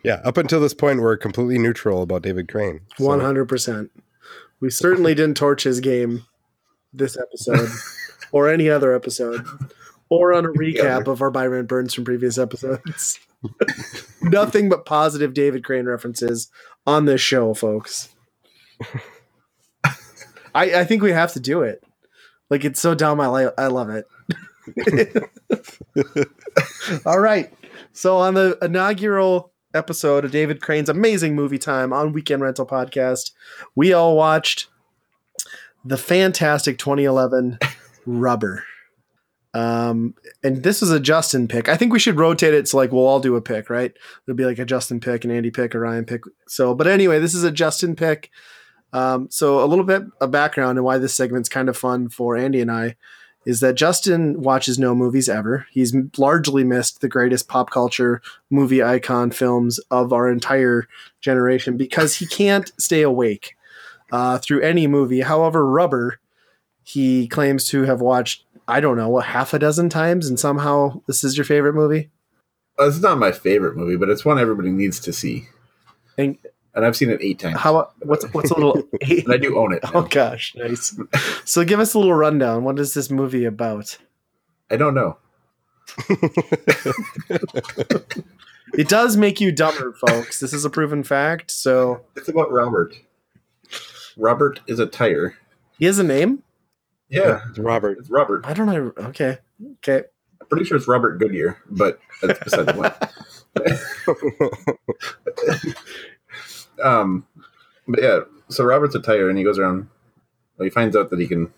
[0.04, 0.20] yeah.
[0.24, 2.80] Up until this point, we're completely neutral about David Crane.
[2.96, 3.90] So- one hundred percent.
[4.60, 6.24] We certainly didn't torch his game
[6.92, 7.68] this episode,
[8.32, 9.46] or any other episode,
[10.08, 13.20] or on a recap of our Buy Rent Burns from previous episodes.
[14.22, 16.50] Nothing but positive David Crane references
[16.88, 18.08] on this show, folks.
[20.54, 21.82] I, I think we have to do it.
[22.50, 23.20] Like it's so dumb.
[23.20, 23.52] I like.
[23.58, 24.06] I love it.
[27.06, 27.52] All right.
[27.92, 33.32] So on the inaugural episode of David Crane's amazing movie time on Weekend Rental Podcast,
[33.74, 34.68] we all watched
[35.84, 37.58] the fantastic 2011
[38.06, 38.64] Rubber.
[39.54, 40.14] Um,
[40.44, 41.68] and this was a Justin pick.
[41.68, 43.92] I think we should rotate it so like we'll all do a pick, right?
[44.26, 46.22] It'll be like a Justin pick, an Andy pick, a Ryan pick.
[46.46, 48.30] So, but anyway, this is a Justin pick.
[48.92, 52.36] Um, so a little bit of background and why this segment's kind of fun for
[52.36, 52.96] Andy and I
[53.48, 55.66] is that Justin watches no movies ever.
[55.70, 58.20] He's largely missed the greatest pop culture
[58.50, 60.86] movie icon films of our entire
[61.22, 63.56] generation because he can't stay awake
[64.12, 65.22] uh, through any movie.
[65.22, 66.20] However, Rubber,
[66.82, 71.00] he claims to have watched, I don't know, what, half a dozen times, and somehow
[71.06, 72.10] this is your favorite movie?
[72.78, 75.48] It's not my favorite movie, but it's one everybody needs to see,
[76.18, 76.36] And
[76.74, 77.58] and I've seen it eight times.
[77.58, 78.82] how, what's, what's a little.
[79.00, 79.82] and I do own it.
[79.94, 80.98] Oh gosh, nice.
[81.44, 82.64] So give us a little rundown.
[82.64, 83.98] What is this movie about?
[84.70, 85.16] I don't know.
[88.74, 90.40] It does make you dumber, folks.
[90.40, 91.50] This is a proven fact.
[91.50, 92.94] So It's about Robert.
[94.16, 95.36] Robert is a tire.
[95.78, 96.42] he has a name.
[97.08, 97.96] Yeah, It's Robert.
[97.98, 98.44] it's Robert.
[98.46, 98.92] I don't know.
[99.08, 99.38] Okay,
[99.78, 100.04] okay.
[100.40, 102.94] I'm pretty sure it's Robert Goodyear, but that's beside the point.
[106.82, 107.26] um,
[107.86, 109.88] but yeah, so Robert's a tire, and he goes around.
[110.56, 111.52] Well, he finds out that he can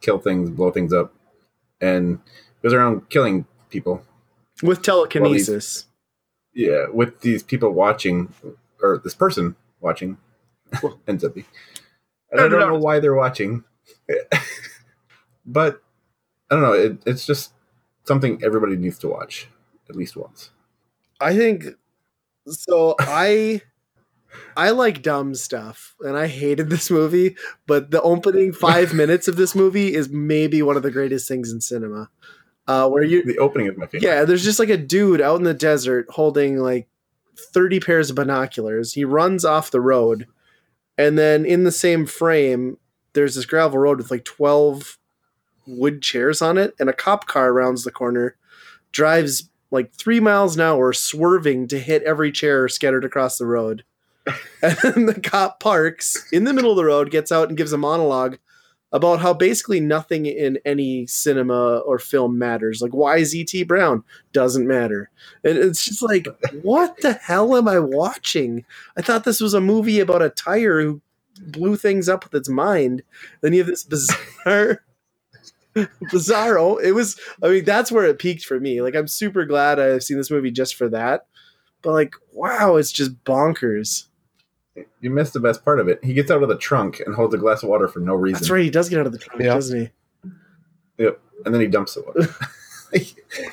[0.00, 1.12] kill things, blow things up,
[1.80, 2.20] and
[2.62, 4.02] goes around killing people.
[4.62, 5.86] With telekinesis.
[6.54, 8.32] Yeah, with these people watching,
[8.82, 10.18] or this person watching,
[11.08, 11.46] ends up being.
[12.30, 13.64] And I don't know why they're watching,
[15.46, 15.82] but
[16.50, 16.72] I don't know.
[16.72, 17.52] It, it's just
[18.04, 19.48] something everybody needs to watch
[19.88, 20.50] at least once.
[21.20, 21.66] I think
[22.46, 22.94] so.
[22.98, 23.62] I
[24.56, 27.36] I like dumb stuff, and I hated this movie.
[27.66, 31.52] But the opening five minutes of this movie is maybe one of the greatest things
[31.52, 32.10] in cinema.
[32.66, 34.02] Uh, where you The opening of my favorite.
[34.02, 36.86] Yeah, there's just like a dude out in the desert holding like
[37.38, 38.92] 30 pairs of binoculars.
[38.92, 40.26] He runs off the road,
[40.98, 42.76] and then in the same frame,
[43.14, 44.98] there's this gravel road with like 12
[45.66, 48.36] wood chairs on it, and a cop car rounds the corner,
[48.92, 53.84] drives like three miles an hour, swerving to hit every chair scattered across the road.
[54.62, 57.72] And then the cop parks in the middle of the road, gets out, and gives
[57.72, 58.38] a monologue
[58.90, 62.80] about how basically nothing in any cinema or film matters.
[62.80, 63.64] Like, why is E.T.
[63.64, 64.02] Brown?
[64.32, 65.10] Doesn't matter.
[65.44, 66.26] And it's just like,
[66.62, 68.64] what the hell am I watching?
[68.96, 71.02] I thought this was a movie about a tire who
[71.38, 73.02] blew things up with its mind.
[73.42, 74.82] Then you have this bizarre.
[76.10, 76.60] Bizarro.
[76.60, 78.82] Oh, it was, I mean, that's where it peaked for me.
[78.82, 81.26] Like, I'm super glad I've seen this movie just for that.
[81.82, 84.06] But, like, wow, it's just bonkers.
[85.00, 86.02] You missed the best part of it.
[86.04, 88.40] He gets out of the trunk and holds a glass of water for no reason.
[88.40, 88.62] That's right.
[88.64, 89.54] He does get out of the trunk, Yeah.
[89.54, 89.90] doesn't he?
[91.04, 91.20] Yep.
[91.44, 92.28] And then he dumps the water.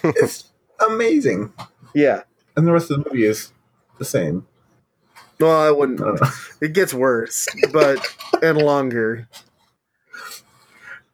[0.03, 0.52] it's
[0.89, 1.53] amazing.
[1.93, 2.23] Yeah.
[2.56, 3.52] And the rest of the movie is
[3.99, 4.47] the same.
[5.39, 6.02] Well, I wouldn't.
[6.02, 6.30] I.
[6.61, 7.99] It gets worse, but
[8.41, 9.27] and longer.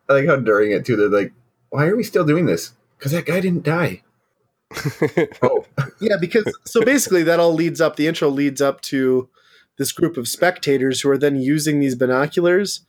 [0.08, 1.34] I like how during it too, they're like,
[1.70, 2.74] "Why are we still doing this?
[2.98, 4.04] Because that guy didn't die."
[5.42, 5.66] oh,
[6.00, 7.96] Yeah, because so basically that all leads up.
[7.96, 9.28] The intro leads up to
[9.82, 12.86] this group of spectators who are then using these binoculars,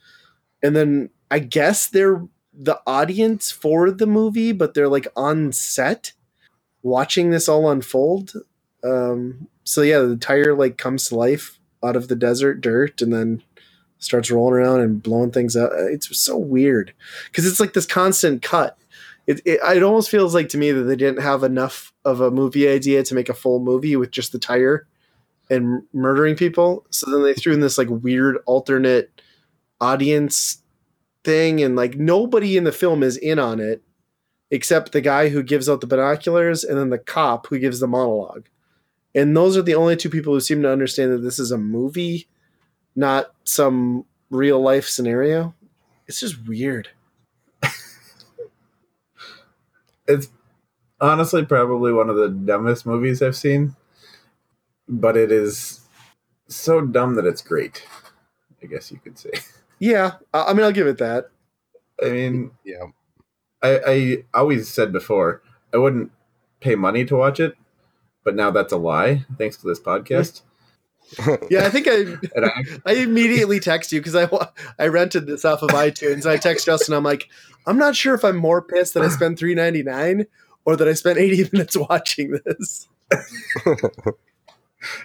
[0.63, 6.13] and then I guess they're the audience for the movie, but they're like on set
[6.83, 8.35] watching this all unfold.
[8.85, 13.13] Um, so yeah, the tire like comes to life out of the desert dirt, and
[13.13, 13.43] then
[13.99, 15.71] starts rolling around and blowing things up.
[15.75, 16.93] It's so weird
[17.27, 18.77] because it's like this constant cut.
[19.27, 22.31] It, it it almost feels like to me that they didn't have enough of a
[22.31, 24.87] movie idea to make a full movie with just the tire
[25.51, 26.87] and murdering people.
[26.91, 29.21] So then they threw in this like weird alternate
[29.81, 30.63] audience
[31.25, 33.83] thing, and like nobody in the film is in on it
[34.53, 37.89] except the guy who gives out the binoculars and then the cop who gives the
[37.89, 38.47] monologue.
[39.15, 41.59] And those are the only two people who seem to understand that this is a
[41.59, 42.29] movie,
[42.95, 45.55] not some real life scenario.
[46.07, 46.91] It's just weird.
[50.07, 50.29] it's
[51.01, 53.75] honestly probably one of the dumbest movies I've seen,
[54.93, 55.81] but it is
[56.49, 57.85] so dumb that it's great.
[58.63, 59.31] I guess you could say.
[59.79, 61.31] Yeah, I, I mean, I'll give it that.
[62.01, 62.85] I mean, Yeah.
[63.65, 65.43] I, I always said before
[65.75, 66.13] I wouldn't
[66.61, 67.57] pay money to watch it,
[68.25, 70.43] but now that's a lie thanks to this podcast.
[71.51, 74.29] Yeah, I think I I, I immediately text you because I
[74.79, 76.27] I rented this off of iTunes.
[76.27, 76.95] I text Justin.
[76.95, 77.29] I'm like,
[77.67, 80.27] I'm not sure if I'm more pissed that I spent three ninety nine
[80.65, 82.89] or that I spent eighty minutes watching this.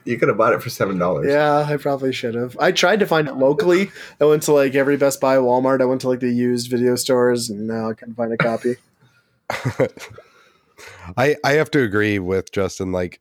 [0.06, 1.28] You could have bought it for seven dollars.
[1.30, 2.58] Yeah, I probably should have.
[2.60, 3.92] I tried to find it locally.
[4.20, 5.82] I went to like every Best Buy, Walmart.
[5.82, 8.76] I went to like the used video stores, and now I couldn't find a copy.
[11.18, 12.92] I I have to agree with Justin.
[12.92, 13.20] Like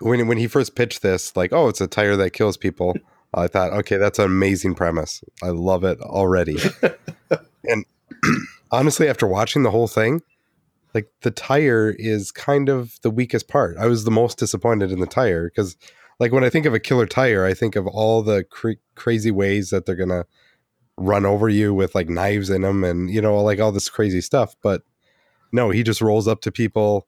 [0.00, 2.94] when when he first pitched this, like, oh, it's a tire that kills people.
[3.34, 5.24] I thought, okay, that's an amazing premise.
[5.42, 6.58] I love it already.
[7.64, 7.86] and
[8.70, 10.20] honestly, after watching the whole thing,
[10.94, 13.76] like the tire is kind of the weakest part.
[13.78, 15.76] I was the most disappointed in the tire because,
[16.20, 19.30] like, when I think of a killer tire, I think of all the cra- crazy
[19.30, 20.26] ways that they're gonna
[20.98, 24.20] run over you with like knives in them, and you know, like all this crazy
[24.20, 24.54] stuff.
[24.62, 24.82] But
[25.52, 27.06] no, he just rolls up to people,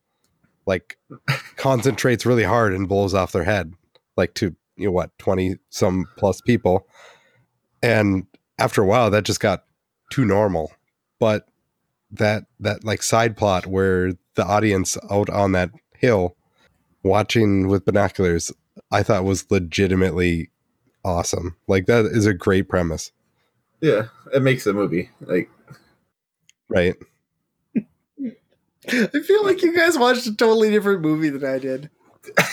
[0.66, 0.98] like
[1.56, 3.74] concentrates really hard and blows off their head,
[4.16, 6.86] like to you know what twenty some plus people,
[7.82, 8.26] and
[8.58, 9.64] after a while, that just got
[10.10, 10.72] too normal.
[11.20, 11.48] But
[12.18, 16.36] that that like side plot where the audience out on that hill
[17.02, 18.52] watching with binoculars,
[18.90, 20.50] I thought was legitimately
[21.04, 21.56] awesome.
[21.68, 23.12] Like that is a great premise,
[23.80, 25.50] yeah, it makes the movie like
[26.68, 26.94] right?
[28.88, 31.90] I feel like you guys watched a totally different movie than I did.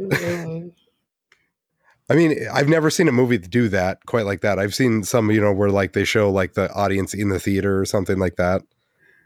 [0.00, 0.72] Oh
[2.10, 4.58] I mean, I've never seen a movie do that quite like that.
[4.58, 7.80] I've seen some, you know, where like they show like the audience in the theater
[7.80, 8.62] or something like that.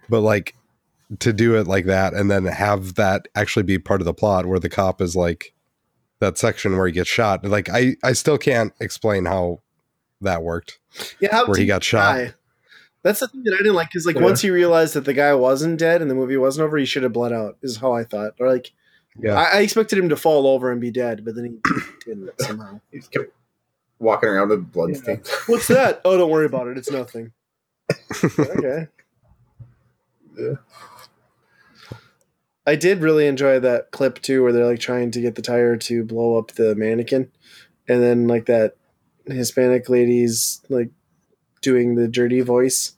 [0.09, 0.55] But like
[1.21, 4.47] to do it like that and then have that actually be part of the plot
[4.47, 5.55] where the cop is like
[6.21, 7.45] that section where he gets shot.
[7.45, 9.61] Like I I still can't explain how
[10.21, 10.79] that worked.
[11.21, 12.17] Yeah, how Where he got shot.
[12.17, 12.35] die?
[13.03, 14.23] That's the thing that I didn't like because like Yeah.
[14.23, 17.03] once he realized that the guy wasn't dead and the movie wasn't over, he should
[17.03, 17.57] have bled out.
[17.63, 18.33] Is how I thought.
[18.41, 18.73] Or like
[19.21, 19.35] Yeah.
[19.35, 21.71] I, I expected him to fall over and be dead, but then he
[22.05, 22.81] didn't somehow.
[22.91, 23.33] he just kept
[23.99, 24.97] walking around with blood Yeah.
[24.97, 25.31] stains.
[25.47, 26.01] What's that?
[26.05, 26.77] Oh, don't worry about it.
[26.79, 27.33] It's nothing.
[28.39, 28.89] okay.
[30.37, 30.55] Yeah.
[32.67, 35.77] I did really enjoy that clip too, where they're like trying to get the tire
[35.77, 37.31] to blow up the mannequin,
[37.87, 38.77] and then like that
[39.27, 40.89] Hispanic lady's like
[41.61, 42.93] doing the dirty voice,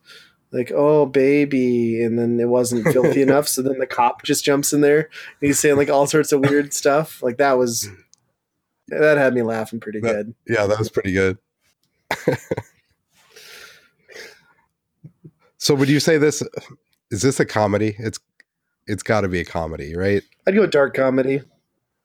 [0.52, 4.72] like "Oh baby," and then it wasn't filthy enough, so then the cop just jumps
[4.72, 5.08] in there and
[5.48, 7.22] he's saying like all sorts of weird stuff.
[7.22, 7.88] Like that was
[8.88, 10.34] that had me laughing pretty That- good.
[10.46, 11.38] Yeah, that was pretty good.
[15.58, 16.42] so would you say this
[17.10, 17.96] is this a comedy?
[17.98, 18.18] It's
[18.86, 20.22] it's got to be a comedy, right?
[20.46, 21.42] I'd go dark comedy.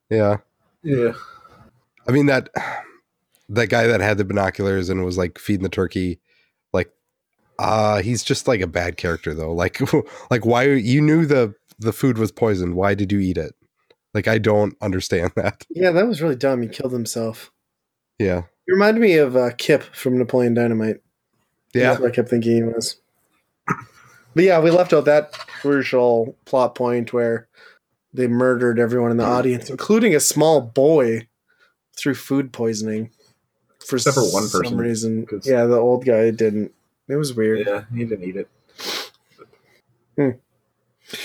[0.09, 0.38] Yeah.
[0.84, 1.11] Yeah,
[2.07, 2.49] I mean that
[3.49, 6.19] that guy that had the binoculars and was like feeding the turkey, like
[7.61, 9.53] uh he's just like a bad character though.
[9.53, 9.79] Like
[10.31, 12.75] like why you knew the the food was poisoned.
[12.75, 13.53] Why did you eat it?
[14.13, 15.65] Like I don't understand that.
[15.69, 16.61] Yeah, that was really dumb.
[16.61, 17.51] He killed himself.
[18.19, 18.43] Yeah.
[18.67, 20.97] He reminded me of uh, Kip from Napoleon Dynamite.
[21.73, 21.89] Yeah.
[21.89, 22.97] That's what I kept thinking he was.
[24.33, 27.49] But yeah, we left out that crucial plot point where
[28.13, 31.27] they murdered everyone in the audience, including a small boy,
[31.97, 33.09] through food poisoning.
[33.85, 35.25] For Except for one some person, reason.
[35.25, 36.71] 'cause- Yeah, the old guy didn't.
[37.11, 37.67] It was weird.
[37.67, 38.49] yeah, he didn't eat it.
[40.17, 40.29] Hmm.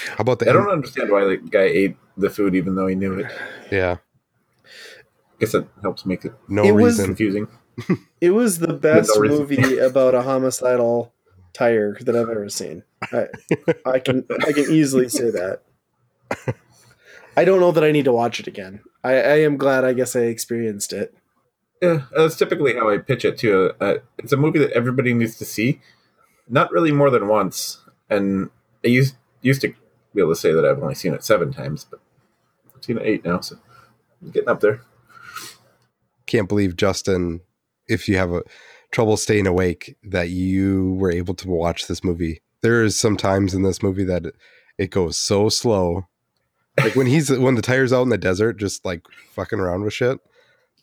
[0.09, 2.95] How about the I don't understand why the guy ate the food even though he
[2.97, 3.31] knew it.
[3.71, 3.99] Yeah.
[4.65, 7.07] I guess that helps make it No It was- reason.
[7.07, 7.49] confusing.
[8.21, 11.13] It was the best no movie about a homicidal
[11.53, 12.83] tire that I've ever seen.
[13.13, 13.27] I,
[13.87, 15.61] I can I can easily say that.
[17.37, 18.81] I don't know that I need to watch it again.
[19.05, 19.85] I, I am glad.
[19.85, 21.15] I guess I experienced it.
[21.83, 23.73] Yeah, that's typically how I pitch it too.
[23.81, 25.81] Uh, it's a movie that everybody needs to see,
[26.49, 27.81] not really more than once.
[28.09, 28.51] And
[28.85, 29.69] I used used to
[30.15, 32.01] be able to say that I've only seen it seven times, but
[32.75, 33.57] I've seen it eight now, so
[34.23, 34.81] I'm getting up there.
[36.27, 37.41] can't believe Justin,
[37.89, 38.43] if you have a
[38.91, 42.41] trouble staying awake, that you were able to watch this movie.
[42.63, 44.35] There is some times in this movie that it,
[44.79, 46.07] it goes so slow.
[46.79, 49.93] Like when he's when the tire's out in the desert, just like fucking around with
[49.93, 50.19] shit.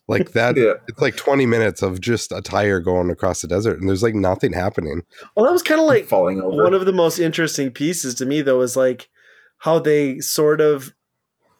[0.08, 3.80] Like that Yeah, it's like 20 minutes of just a tire going across the desert
[3.80, 5.04] and there's like nothing happening.
[5.36, 6.64] Well, that was kind of like falling over.
[6.64, 9.10] one of the most interesting pieces to me, though, is like
[9.60, 10.94] how they sort of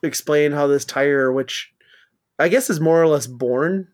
[0.02, 1.72] explain how this tire, which
[2.38, 3.88] I guess is more or less born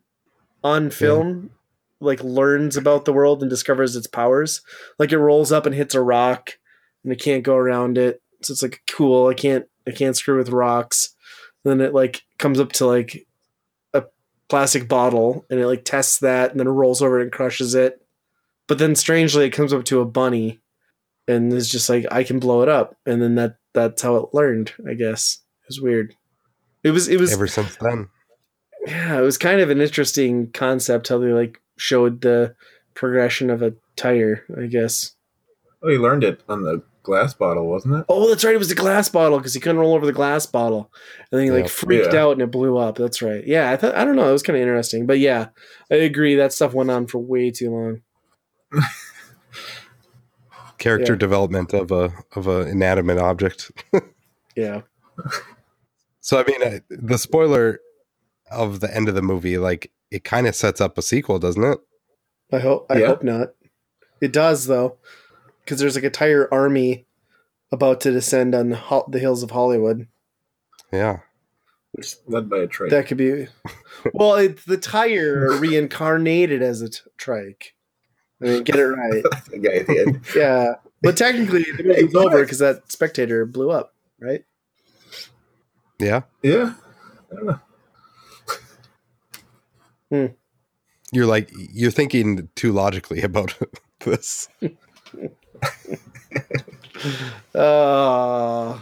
[0.64, 1.52] on film,
[2.00, 4.62] like learns about the world and discovers its powers.
[4.98, 6.58] Like it rolls up and hits a rock,
[7.04, 8.22] and it can't go around it.
[8.42, 9.28] So it's like cool.
[9.28, 11.16] I can't I can't screw with rocks.
[11.64, 13.26] then it like comes up to like a
[14.50, 18.02] plastic bottle, and it like tests that, and then it rolls over and crushes it.
[18.68, 20.60] But then strangely, it comes up to a bunny,
[21.28, 24.34] and is just like I can blow it up, and then that that's how it
[24.34, 24.74] learned.
[24.88, 26.16] I guess it was weird.
[26.84, 28.10] It was it was Ever since then.
[28.86, 32.56] yeah, it was kind of an interesting concept how they like showed the
[32.96, 35.12] progression of a tire, I guess.
[35.84, 38.06] Oh, he learned it on the glass bottle, wasn't it?
[38.10, 38.54] Oh, that's right.
[38.56, 40.92] It was the glass bottle because he couldn't roll over the glass bottle,
[41.32, 42.24] and then he like freaked Yeah.
[42.26, 42.98] out and it blew up.
[42.98, 43.46] That's right.
[43.46, 44.30] Yeah, I thought I don't know.
[44.30, 45.50] It was kind of interesting, but yeah,
[45.92, 46.36] I agree.
[46.36, 48.02] That stuff went on for way too long.
[50.78, 51.18] Character Yeah.
[51.20, 53.72] development of a of a inanimate object.
[54.56, 54.82] Yeah,
[56.20, 57.80] So I mean, uh, the spoiler
[58.52, 61.64] of the end of the movie, like it kind of sets up a sequel, doesn't
[61.64, 61.78] it?
[62.52, 62.88] I hope.
[62.90, 63.08] I Yeah.
[63.08, 63.50] hope not.
[64.22, 64.98] It does though,
[65.70, 67.06] because there's like a tire army
[67.72, 70.08] about to descend on the, ho- the hills of Hollywood.
[70.92, 71.20] Yeah.
[71.92, 72.90] Which led by a trike.
[72.90, 73.48] That could be.
[74.14, 77.76] Well, it's the tire reincarnated as a t- trike.
[78.42, 79.24] I mean, get it right.
[79.52, 80.22] the guy at the end.
[80.36, 84.46] Yeah, but technically the movie's over because that spectator blew up, right?
[86.00, 86.22] Yeah.
[86.42, 86.76] Yeah.
[87.30, 87.62] I don't
[90.12, 90.34] know.
[91.12, 93.54] You're like you're thinking too logically about
[94.00, 94.48] this.
[97.56, 98.80] Uh,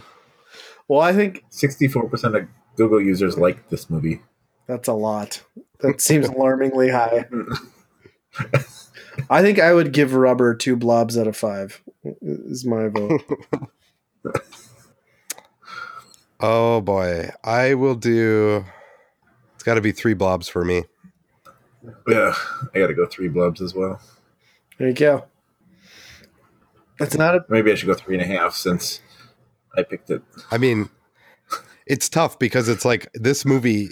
[0.88, 4.20] well, I think 64% of Google users like this movie.
[4.66, 5.42] that's a lot.
[5.80, 7.26] That seems alarmingly high.
[9.30, 11.82] I think I would give Rubber two blobs out of five.
[12.22, 13.22] Is my vote.
[16.40, 18.64] Oh boy, I will do.
[19.54, 20.84] It's got to be three blobs for me.
[22.06, 22.32] Yeah.
[22.72, 24.00] I got to go three blobs as well.
[24.78, 25.24] There you go.
[27.00, 29.00] It's not a Maybe I should go three and a half since
[29.76, 30.22] I picked it.
[30.50, 30.88] I mean,
[31.86, 33.88] it's tough because it's like this movie.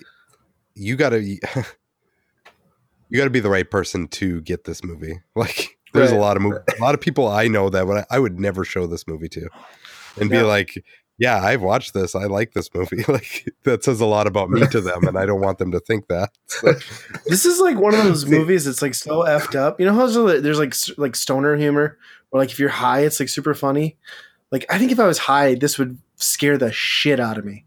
[0.74, 1.38] You gotta, you
[3.14, 5.20] gotta be the right person to get this movie.
[5.36, 8.18] Like, there's a lot of mov- a lot of people I know that would I
[8.18, 9.48] would never show this movie to,
[10.20, 10.82] and be like,
[11.16, 12.14] "Yeah, I've watched this.
[12.14, 15.24] I like this movie." Like, that says a lot about me to them, and I
[15.24, 16.30] don't want them to think that.
[16.46, 16.72] So,
[17.26, 19.80] This is like one of those movies that's like so effed up.
[19.80, 21.96] You know how there's, like- there's like s- like stoner humor,
[22.30, 23.96] where like if you're high, it's like super funny.
[24.50, 27.64] Like I think if I was high, this would scare the shit out of me.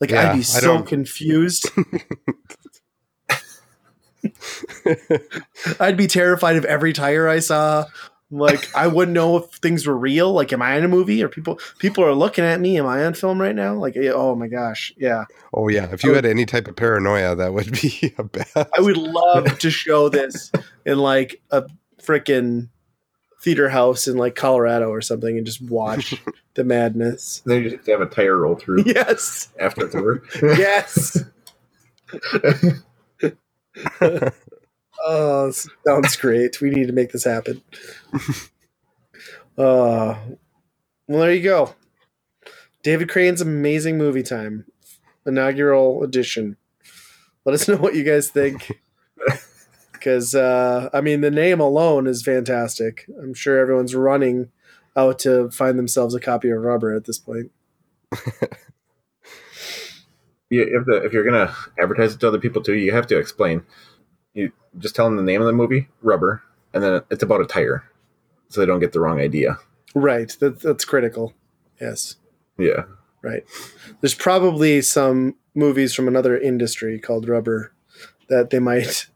[0.00, 1.68] Like Yeah, I'd be so confused.
[5.80, 7.86] I'd be terrified of every tire I saw.
[8.30, 10.32] Like I wouldn't know if things were real.
[10.32, 12.78] Like, am I in a movie or people people are looking at me?
[12.78, 13.74] Am I on film right now?
[13.74, 15.24] Like, oh my gosh, yeah.
[15.52, 18.68] oh yeah, if you had any type of paranoia, that would be a bad.
[18.76, 20.52] I would love to show this
[20.86, 21.64] in like a
[22.00, 22.68] freaking
[23.42, 26.14] theater house in like Colorado or something and just watch
[26.54, 27.42] the madness.
[27.46, 29.48] They just have a tire roll through Yes.
[29.58, 30.22] after it's over.
[30.42, 31.24] Yes.
[35.02, 35.50] oh,
[35.86, 36.60] sounds great.
[36.60, 37.62] We need to make this happen.
[39.58, 40.16] Uh,
[41.06, 41.74] well, there you go.
[42.82, 44.64] David Crane's amazing movie time,
[45.26, 46.56] inaugural edition.
[47.44, 48.80] Let us know what you guys think.
[50.00, 53.06] Because, uh, I mean, the name alone is fantastic.
[53.22, 54.50] I'm sure everyone's running
[54.96, 57.52] out to find themselves a copy of Rubber at this point.
[60.50, 63.18] you have to, if you're gonna advertise it to other people too, you have to
[63.18, 63.62] explain.
[64.34, 66.42] You just tell them the name of the movie, Rubber,
[66.74, 67.84] and then it's about a tire,
[68.48, 69.58] so they don't get the wrong idea.
[69.94, 70.34] Right.
[70.40, 71.34] That, that's critical.
[71.80, 72.16] Yes.
[72.58, 72.84] Yeah,
[73.22, 73.44] Right.
[74.00, 77.72] There's probably some movies from another industry called Rubber
[78.28, 79.06] that they might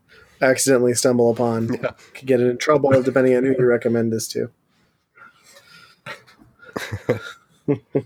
[0.40, 1.68] accidentally stumble upon.
[1.82, 1.90] Yeah.
[2.14, 4.50] Could get in trouble depending on who you recommend this to.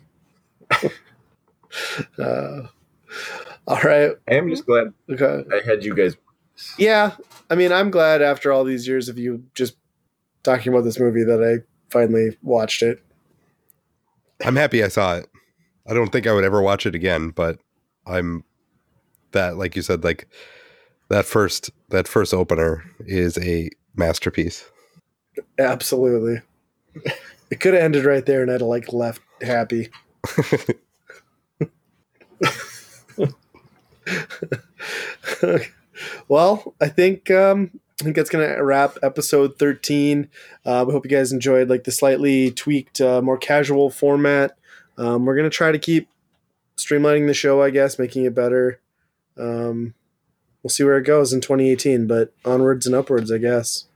[2.19, 2.63] uh,
[3.67, 4.13] all right.
[4.29, 5.45] I am just glad Okay.
[5.53, 6.17] I had you guys.
[6.77, 7.17] Yeah.
[7.51, 9.77] I mean, I'm glad after all these years of you just
[10.43, 13.03] talking about this movie that I finally watched it.
[14.45, 15.27] I'm happy I saw it.
[15.87, 17.59] I don't think I would ever watch it again, but
[18.07, 18.45] I'm
[19.33, 20.29] that like you said like
[21.09, 24.69] that first that first opener is a masterpiece.
[25.59, 26.43] Absolutely.
[27.51, 29.89] It could have ended right there and I'd have like left happy.
[36.29, 37.71] well, I think um,
[38.01, 40.29] I think that's gonna wrap episode thirteen.
[40.65, 44.57] Uh, we hope you guys enjoyed like the slightly tweaked, uh, more casual format.
[44.97, 46.09] Um, we're gonna try to keep
[46.77, 48.81] streamlining the show, I guess, making it better.
[49.37, 49.95] Um,
[50.63, 52.07] we'll see where it goes in 2018.
[52.07, 53.87] But onwards and upwards, I guess.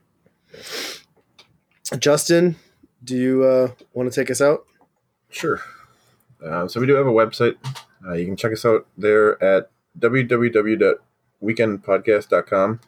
[1.98, 2.56] Justin,
[3.04, 4.64] do you uh, want to take us out?
[5.28, 5.60] Sure.
[6.44, 7.56] Uh, so we do have a website.
[8.06, 12.80] Uh, you can check us out there at www.weekendpodcast.com.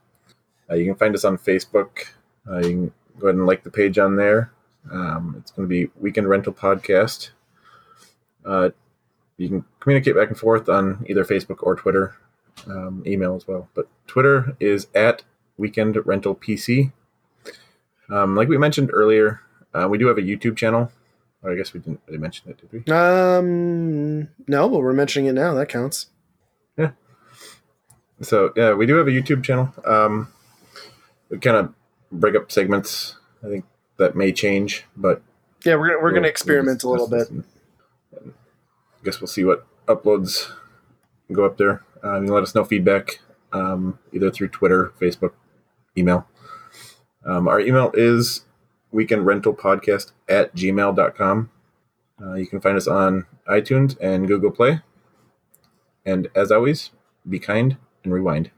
[0.70, 2.06] Uh, you can find us on Facebook.
[2.48, 4.50] Uh, you can go ahead and like the page on there.
[4.90, 7.30] Um, it's going to be Weekend Rental Podcast.
[8.44, 8.70] Uh,
[9.36, 12.14] you can communicate back and forth on either Facebook or Twitter,
[12.66, 13.68] um, email as well.
[13.74, 15.22] But Twitter is at
[15.56, 16.92] Weekend Rental PC.
[18.10, 19.40] Um, like we mentioned earlier,
[19.72, 20.90] uh, we do have a YouTube channel.
[21.42, 22.92] Or I guess we didn't really mention it, did we?
[22.92, 25.52] Um, no, but we're mentioning it now.
[25.54, 26.06] That counts.
[26.78, 26.92] Yeah.
[28.22, 29.72] So yeah, we do have a YouTube channel.
[29.84, 30.32] Um,
[31.28, 31.74] we kind of
[32.10, 33.16] break up segments.
[33.44, 33.64] I think
[33.98, 35.20] that may change, but
[35.64, 37.28] Yeah, we're gonna, we're we'll- gonna we'll experiment a little bit.
[38.16, 38.30] I
[39.04, 40.50] guess we'll see what uploads
[41.30, 41.83] go up there.
[42.04, 43.20] Um, you can let us know feedback
[43.52, 45.32] um, either through Twitter, Facebook,
[45.96, 46.26] email.
[47.24, 48.44] Um, our email is
[48.92, 51.50] weekendrentalpodcast at gmail.com.
[52.22, 54.80] Uh, you can find us on iTunes and Google Play.
[56.04, 56.90] And as always,
[57.28, 58.50] be kind and rewind.